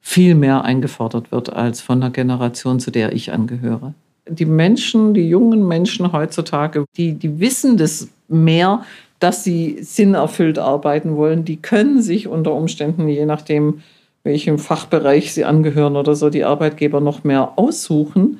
viel 0.00 0.36
mehr 0.36 0.64
eingefordert 0.64 1.32
wird 1.32 1.52
als 1.52 1.80
von 1.80 2.00
der 2.00 2.10
Generation, 2.10 2.78
zu 2.78 2.92
der 2.92 3.12
ich 3.12 3.32
angehöre. 3.32 3.94
Die 4.28 4.46
Menschen, 4.46 5.14
die 5.14 5.28
jungen 5.28 5.66
Menschen 5.66 6.12
heutzutage, 6.12 6.84
die, 6.96 7.14
die 7.14 7.40
wissen 7.40 7.76
das 7.76 8.08
mehr, 8.28 8.84
dass 9.22 9.44
sie 9.44 9.78
sinnerfüllt 9.80 10.58
arbeiten 10.58 11.16
wollen. 11.16 11.44
Die 11.44 11.60
können 11.60 12.02
sich 12.02 12.28
unter 12.28 12.54
Umständen, 12.54 13.08
je 13.08 13.26
nachdem, 13.26 13.82
welchem 14.24 14.58
Fachbereich 14.58 15.32
sie 15.32 15.44
angehören 15.44 15.96
oder 15.96 16.14
so, 16.14 16.30
die 16.30 16.44
Arbeitgeber 16.44 17.00
noch 17.00 17.24
mehr 17.24 17.58
aussuchen 17.58 18.38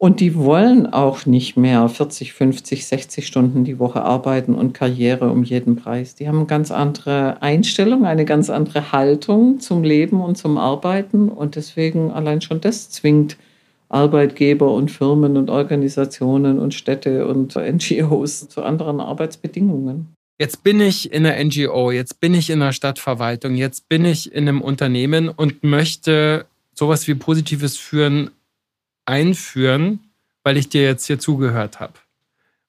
und 0.00 0.20
die 0.20 0.36
wollen 0.36 0.86
auch 0.86 1.26
nicht 1.26 1.56
mehr 1.56 1.88
40, 1.88 2.32
50, 2.32 2.86
60 2.86 3.26
Stunden 3.26 3.64
die 3.64 3.80
Woche 3.80 4.02
arbeiten 4.02 4.54
und 4.54 4.72
Karriere 4.72 5.28
um 5.30 5.42
jeden 5.42 5.74
Preis. 5.74 6.14
Die 6.14 6.28
haben 6.28 6.38
eine 6.38 6.46
ganz 6.46 6.70
andere 6.70 7.42
Einstellung, 7.42 8.06
eine 8.06 8.24
ganz 8.24 8.48
andere 8.48 8.92
Haltung 8.92 9.58
zum 9.58 9.82
Leben 9.82 10.20
und 10.20 10.38
zum 10.38 10.56
Arbeiten. 10.56 11.28
Und 11.28 11.56
deswegen 11.56 12.12
allein 12.12 12.40
schon 12.40 12.60
das 12.60 12.90
zwingt 12.90 13.36
Arbeitgeber 13.88 14.72
und 14.72 14.92
Firmen 14.92 15.36
und 15.36 15.50
Organisationen 15.50 16.60
und 16.60 16.74
Städte 16.74 17.26
und 17.26 17.56
NGOs 17.56 18.48
zu 18.48 18.62
anderen 18.62 19.00
Arbeitsbedingungen. 19.00 20.14
Jetzt 20.38 20.62
bin 20.62 20.80
ich 20.80 21.12
in 21.12 21.24
der 21.24 21.42
NGO, 21.44 21.90
jetzt 21.90 22.20
bin 22.20 22.32
ich 22.32 22.48
in 22.48 22.60
der 22.60 22.72
Stadtverwaltung, 22.72 23.56
jetzt 23.56 23.88
bin 23.88 24.04
ich 24.04 24.32
in 24.32 24.48
einem 24.48 24.60
Unternehmen 24.60 25.28
und 25.28 25.64
möchte 25.64 26.46
sowas 26.74 27.08
wie 27.08 27.16
positives 27.16 27.76
Führen 27.76 28.30
einführen, 29.04 29.98
weil 30.44 30.56
ich 30.56 30.68
dir 30.68 30.82
jetzt 30.82 31.06
hier 31.06 31.18
zugehört 31.18 31.80
habe. 31.80 31.94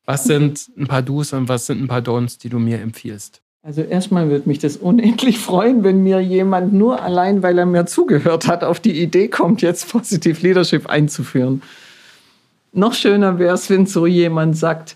Was 0.06 0.24
sind 0.24 0.72
ein 0.76 0.88
paar 0.88 1.04
Do's 1.04 1.32
und 1.34 1.48
was 1.48 1.68
sind 1.68 1.80
ein 1.80 1.88
paar 1.88 2.02
Don'ts, 2.02 2.40
die 2.40 2.50
du 2.50 2.58
mir 2.58 2.82
empfiehlst? 2.82 3.42
Also 3.62 3.84
erstmal 3.84 4.32
würde 4.32 4.50
mich 4.50 4.58
das 4.58 4.76
unendlich 4.76 5.38
freuen, 5.38 5.84
wenn 5.84 6.02
mir 6.02 6.22
jemand 6.22 6.74
nur 6.74 7.04
allein, 7.04 7.44
weil 7.44 7.60
er 7.60 7.68
mir 7.68 7.86
zugehört 7.86 8.48
hat, 8.48 8.64
auf 8.64 8.80
die 8.80 9.00
Idee 9.00 9.28
kommt, 9.28 9.62
jetzt 9.62 9.92
Positive 9.92 10.42
Leadership 10.42 10.88
einzuführen. 10.88 11.62
Noch 12.72 12.96
schöner 12.96 13.38
wäre 13.38 13.54
es, 13.54 13.70
wenn 13.70 13.86
so 13.86 14.08
jemand 14.08 14.58
sagt, 14.58 14.96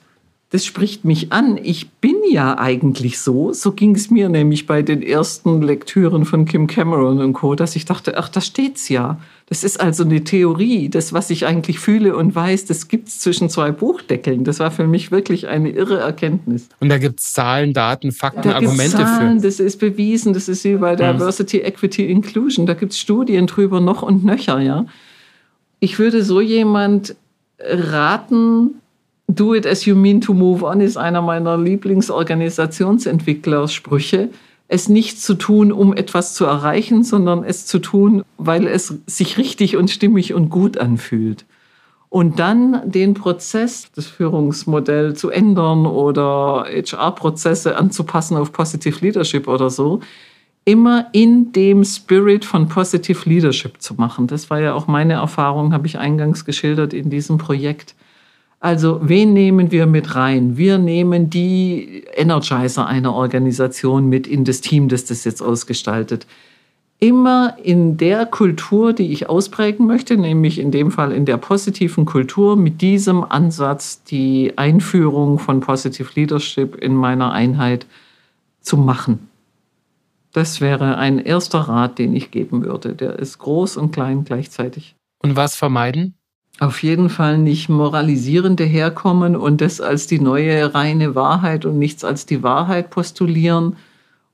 das 0.54 0.66
spricht 0.68 1.04
mich 1.04 1.32
an. 1.32 1.60
Ich 1.64 1.89
bin 1.93 2.16
ja 2.32 2.60
eigentlich 2.60 3.18
so. 3.18 3.54
So 3.54 3.72
ging 3.72 3.95
es 3.95 4.12
mir 4.12 4.30
nämlich 4.30 4.68
bei 4.68 4.84
den 4.84 5.01
ersten 5.01 5.64
Lektüren 5.64 6.26
von 6.26 6.45
Kim 6.45 6.68
Cameron 6.68 7.22
und 7.22 7.34
Co., 7.34 7.56
dass 7.56 7.76
ich 7.76 7.86
dachte, 7.86 8.20
ach, 8.20 8.30
da 8.30 8.39
steht's 8.39 8.88
ja. 8.88 9.20
Das 9.47 9.64
ist 9.64 9.82
also 9.82 10.04
eine 10.04 10.24
Theorie. 10.24 10.89
Das, 10.89 11.12
was 11.12 11.32
ich 11.32 11.47
eigentlich 11.47 11.80
fühle 11.80 12.16
und 12.16 12.36
weiß, 12.36 12.66
das 12.66 12.88
gibt's 12.88 13.18
zwischen 13.18 13.49
zwei 13.49 13.72
Buchdeckeln. 13.72 14.43
Das 14.43 14.60
war 14.60 14.70
für 14.70 14.86
mich 14.86 15.10
wirklich 15.10 15.47
eine 15.47 15.72
irre 15.72 15.97
Erkenntnis. 15.97 16.70
Und 16.80 16.89
da 16.89 16.99
gibt's 16.99 17.34
Zahlen, 17.34 17.74
Daten, 17.74 18.12
Fakten, 18.12 18.43
da 18.43 18.58
Argumente 18.58 18.97
Zahlen, 18.97 19.39
für. 19.39 19.47
Das 19.47 19.60
ist 19.60 19.80
bewiesen. 19.80 20.34
Das 20.34 20.47
ist 20.47 20.64
wie 20.66 20.76
bei 20.76 20.95
Diversity, 20.95 21.62
Equity, 21.62 22.06
Inclusion. 22.06 22.68
Da 22.68 22.76
gibt's 22.76 22.99
Studien 22.99 23.47
drüber 23.47 23.82
noch 23.82 24.04
und 24.04 24.24
nöcher, 24.24 24.60
ja. 24.60 24.86
Ich 25.80 25.97
würde 25.97 26.24
so 26.24 26.41
jemand 26.41 27.16
raten, 27.60 28.76
Do 29.36 29.54
it 29.56 29.66
as 29.66 29.86
you 29.86 29.96
mean 29.96 30.22
to 30.22 30.34
move 30.34 30.64
on 30.64 30.80
ist 30.80 30.98
einer 30.98 31.24
meiner 31.24 31.58
Lieblingsorganisationsentwicklersprüche. 31.58 34.30
Es 34.68 34.90
nicht 34.90 35.20
zu 35.20 35.34
tun, 35.34 35.72
um 35.72 35.94
etwas 35.94 36.36
zu 36.36 36.46
erreichen, 36.46 37.04
sondern 37.04 37.44
es 37.44 37.66
zu 37.66 37.80
tun, 37.80 38.24
weil 38.38 38.68
es 38.68 38.94
sich 39.08 39.40
richtig 39.40 39.76
und 39.76 39.90
stimmig 39.90 40.36
und 40.36 40.50
gut 40.50 40.78
anfühlt. 40.78 41.46
Und 42.10 42.38
dann 42.38 42.82
den 42.86 43.16
Prozess, 43.16 43.88
das 43.96 44.06
Führungsmodell 44.06 45.16
zu 45.16 45.32
ändern 45.32 45.88
oder 45.88 46.68
HR-Prozesse 46.70 47.76
anzupassen 47.76 48.38
auf 48.38 48.52
Positive 48.52 49.04
Leadership 49.04 49.48
oder 49.48 49.72
so, 49.72 50.02
immer 50.64 51.08
in 51.12 51.52
dem 51.54 51.84
Spirit 51.84 52.46
von 52.46 52.68
Positive 52.68 53.28
Leadership 53.28 53.82
zu 53.82 53.96
machen. 53.96 54.28
Das 54.28 54.52
war 54.52 54.60
ja 54.60 54.76
auch 54.76 54.86
meine 54.86 55.14
Erfahrung, 55.14 55.74
habe 55.74 55.88
ich 55.88 55.98
eingangs 55.98 56.46
geschildert 56.46 56.94
in 56.94 57.10
diesem 57.10 57.40
Projekt. 57.40 57.96
Also 58.64 59.01
wen 59.03 59.34
nehmen 59.34 59.72
wir 59.72 59.86
mit 59.88 60.16
rein? 60.16 60.55
Wir 60.55 60.78
nehmen 60.78 61.30
die 61.30 62.05
Energizer 62.16 62.88
einer 62.88 63.14
Organisation 63.14 64.07
mit 64.07 64.26
in 64.26 64.45
das 64.45 64.61
Team, 64.61 64.88
das 64.88 65.03
das 65.03 65.26
jetzt 65.26 65.41
ausgestaltet. 65.41 66.26
Immer 66.97 67.57
in 67.61 67.97
der 67.97 68.26
Kultur, 68.26 68.93
die 68.93 69.11
ich 69.11 69.28
ausprägen 69.28 69.86
möchte, 69.86 70.16
nämlich 70.16 70.59
in 70.59 70.72
dem 70.72 70.91
Fall 70.91 71.11
in 71.11 71.26
der 71.26 71.36
positiven 71.36 72.05
Kultur, 72.05 72.55
mit 72.55 72.80
diesem 72.80 73.26
Ansatz 73.26 74.01
die 74.05 74.53
Einführung 74.57 75.39
von 75.39 75.59
Positive 75.59 76.07
Leadership 76.16 76.76
in 76.76 76.95
meiner 76.95 77.34
Einheit 77.34 77.86
zu 78.61 78.78
machen. 78.78 79.28
Das 80.32 80.61
wäre 80.61 80.97
ein 80.97 81.20
erster 81.20 81.59
Rat, 81.59 81.99
den 81.99 82.16
ich 82.16 82.32
geben 82.32 82.64
würde. 82.64 82.95
Der 82.95 83.20
ist 83.20 83.39
groß 83.39 83.76
und 83.76 83.91
klein 83.91 84.24
gleichzeitig. 84.24 84.95
Und 85.22 85.36
was 85.36 85.57
vermeiden? 85.57 86.16
Auf 86.60 86.84
jeden 86.84 87.10
Fall 87.10 87.38
nicht 87.38 87.70
moralisierende 87.70 88.64
herkommen 88.64 89.36
und 89.36 89.62
das 89.62 89.82
als 89.82 90.08
die 90.08 90.20
neue 90.20 90.74
reine 90.74 91.16
Wahrheit 91.16 91.66
und 91.66 91.80
nichts 91.80 92.04
als 92.04 92.26
die 92.26 92.43
Wahrheit 92.43 92.89
postulieren 92.89 93.76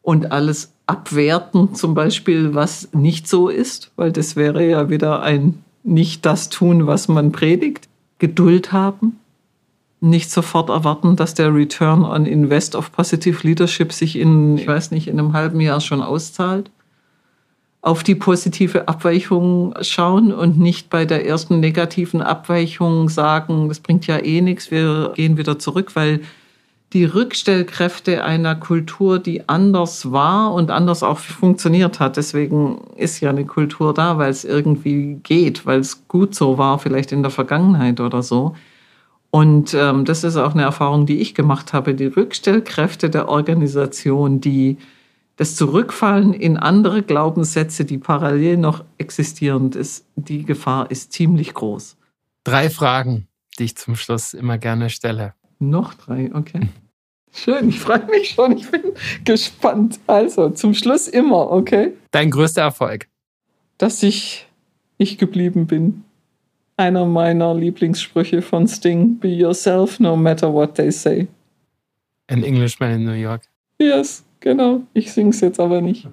und 0.02 0.32
alles 0.32 0.74
abwerten, 0.86 1.76
zum 1.76 1.94
Beispiel, 1.94 2.56
was 2.56 2.90
nicht 2.94 3.28
so 3.28 3.48
ist, 3.48 3.92
weil 3.96 4.12
das 4.12 4.36
wäre 4.36 4.68
ja 4.68 4.90
wieder 4.90 5.22
ein 5.22 5.64
nicht 5.84 6.26
das 6.26 6.50
tun, 6.50 6.88
was 6.88 7.08
man 7.08 7.32
predigt. 7.32 7.88
Geduld 8.18 8.74
haben, 8.74 9.20
nicht 10.02 10.30
sofort 10.30 10.70
erwarten, 10.70 11.16
dass 11.16 11.36
der 11.36 11.54
Return 11.54 12.04
on 12.04 12.26
Invest 12.26 12.76
of 12.76 12.92
Positive 12.92 13.48
Leadership 13.48 13.94
sich 13.94 14.18
in, 14.18 14.58
ich 14.58 14.68
weiß 14.68 14.92
nicht, 14.92 15.08
in 15.08 15.20
einem 15.20 15.34
halben 15.34 15.62
Jahr 15.62 15.80
schon 15.80 16.02
auszahlt 16.02 16.70
auf 17.82 18.04
die 18.04 18.16
positive 18.16 18.88
Abweichung 18.88 19.74
schauen 19.82 20.34
und 20.34 20.60
nicht 20.60 20.90
bei 20.90 21.06
der 21.06 21.26
ersten 21.26 21.60
negativen 21.60 22.22
Abweichung 22.22 23.08
sagen, 23.08 23.70
das 23.70 23.80
bringt 23.80 24.06
ja 24.08 24.18
eh 24.18 24.42
nichts, 24.42 24.70
wir 24.70 25.14
gehen 25.16 25.38
wieder 25.38 25.60
zurück, 25.60 25.96
weil 25.96 26.22
die 26.94 27.06
Rückstellkräfte 27.06 28.24
einer 28.24 28.56
Kultur, 28.56 29.20
die 29.20 29.48
anders 29.48 30.12
war 30.12 30.54
und 30.54 30.72
anders 30.72 31.04
auch 31.04 31.20
funktioniert 31.20 32.00
hat. 32.00 32.18
Deswegen 32.18 32.82
ist 32.96 33.20
ja 33.20 33.30
eine 33.30 33.46
Kultur 33.46 33.94
da, 33.94 34.18
weil 34.18 34.32
es 34.32 34.44
irgendwie 34.44 35.20
geht, 35.22 35.66
weil 35.68 35.80
es 35.80 36.08
gut 36.08 36.34
so 36.34 36.58
war, 36.58 36.80
vielleicht 36.80 37.12
in 37.12 37.22
der 37.22 37.32
Vergangenheit 37.32 38.00
oder 38.00 38.24
so. 38.24 38.56
Und 39.30 39.76
ähm, 39.76 40.06
das 40.06 40.24
ist 40.24 40.36
auch 40.38 40.54
eine 40.54 40.64
Erfahrung, 40.64 41.06
die 41.06 41.20
ich 41.20 41.36
gemacht 41.36 41.74
habe. 41.74 41.94
Die 41.94 42.08
Rückstellkräfte 42.08 43.12
der 43.12 43.30
Organisation, 43.30 44.42
die 44.42 44.78
das 45.40 45.56
Zurückfallen 45.56 46.34
in 46.34 46.58
andere 46.58 47.02
Glaubenssätze, 47.02 47.86
die 47.86 47.98
parallel 47.98 48.58
noch 48.58 48.84
existierend 48.98 49.74
ist, 49.74 50.06
die 50.18 50.44
Gefahr 50.44 50.92
ist 50.92 51.14
ziemlich 51.14 51.54
groß. 51.54 51.96
Drei 52.44 52.70
Fragen, 52.70 53.30
die 53.58 53.64
ich 53.64 53.78
zum 53.78 53.96
Schluss 53.96 54.34
immer 54.34 54.58
gerne 54.58 54.90
stelle. 54.90 55.34
Noch 55.60 55.94
drei, 55.94 56.30
okay. 56.34 56.68
Schön, 57.32 57.70
ich 57.70 57.80
freue 57.80 58.06
mich 58.08 58.32
schon, 58.32 58.58
ich 58.58 58.70
bin 58.70 58.82
gespannt. 59.24 60.02
Also, 60.08 60.50
zum 60.50 60.74
Schluss 60.74 61.08
immer, 61.08 61.50
okay? 61.52 61.94
Dein 62.12 62.32
größter 62.32 62.64
Erfolg? 62.64 63.08
Dass 63.78 64.04
ich 64.04 64.46
ich 64.98 65.18
geblieben 65.18 65.68
bin. 65.68 66.04
Einer 66.76 67.06
meiner 67.06 67.56
Lieblingssprüche 67.56 68.42
von 68.42 68.68
Sting: 68.68 69.18
Be 69.20 69.30
yourself 69.30 70.02
no 70.02 70.18
matter 70.18 70.54
what 70.54 70.76
they 70.76 70.92
say. 70.92 71.28
An 72.28 72.44
Englishman 72.44 72.92
in 72.92 73.06
New 73.06 73.14
York. 73.14 73.44
Yes. 73.80 74.26
Genau, 74.40 74.84
ich 74.94 75.12
singe 75.12 75.32
es 75.32 75.42
jetzt 75.42 75.60
aber 75.60 75.82
nicht. 75.82 76.08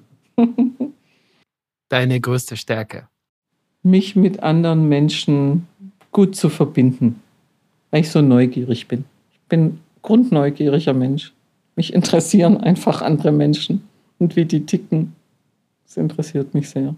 Deine 1.88 2.20
größte 2.20 2.56
Stärke? 2.56 3.08
Mich 3.82 4.16
mit 4.16 4.42
anderen 4.42 4.88
Menschen 4.88 5.68
gut 6.10 6.34
zu 6.34 6.48
verbinden, 6.48 7.22
weil 7.90 8.00
ich 8.00 8.10
so 8.10 8.20
neugierig 8.20 8.88
bin. 8.88 9.04
Ich 9.32 9.40
bin 9.48 9.78
grundneugieriger 10.02 10.92
Mensch. 10.92 11.32
Mich 11.76 11.92
interessieren 11.92 12.56
einfach 12.56 13.02
andere 13.02 13.30
Menschen 13.30 13.86
und 14.18 14.34
wie 14.34 14.44
die 14.44 14.66
ticken. 14.66 15.14
Das 15.84 15.96
interessiert 15.96 16.54
mich 16.54 16.68
sehr. 16.70 16.96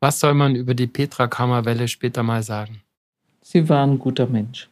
Was 0.00 0.20
soll 0.20 0.32
man 0.32 0.54
über 0.54 0.74
die 0.74 0.86
Petra 0.86 1.26
Kammerwelle 1.26 1.86
später 1.86 2.22
mal 2.22 2.42
sagen? 2.42 2.80
Sie 3.42 3.68
war 3.68 3.86
ein 3.86 3.98
guter 3.98 4.26
Mensch. 4.26 4.70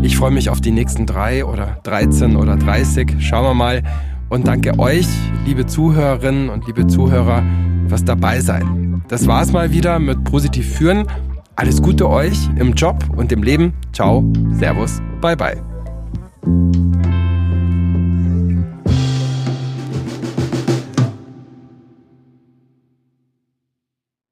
Ich 0.03 0.17
freue 0.17 0.33
mich 0.33 0.51
auf 0.51 0.61
die 0.61 0.73
nächsten 0.73 1.07
drei 1.07 1.45
oder 1.45 1.79
13 1.85 2.37
oder 2.37 2.57
30. 2.57 3.17
Schauen 3.21 3.45
wir 3.45 3.55
mal. 3.55 3.83
Und 4.29 4.49
danke 4.49 4.79
euch, 4.79 5.07
liebe 5.47 5.67
Zuhörerinnen 5.67 6.49
und 6.49 6.67
liebe 6.67 6.87
Zuhörer, 6.87 7.43
fürs 7.89 8.05
Dabeisein. 8.05 9.03
Das 9.09 9.27
war's 9.27 9.53
mal 9.53 9.73
wieder 9.73 9.99
mit 9.99 10.25
Positiv 10.25 10.75
führen. 10.75 11.07
Alles 11.57 11.83
Gute 11.83 12.09
euch 12.09 12.49
im 12.57 12.73
Job 12.73 13.05
und 13.17 13.31
im 13.33 13.43
Leben. 13.43 13.75
Ciao, 13.93 14.25
Servus, 14.53 15.01
bye 15.21 15.37
bye. 15.37 15.63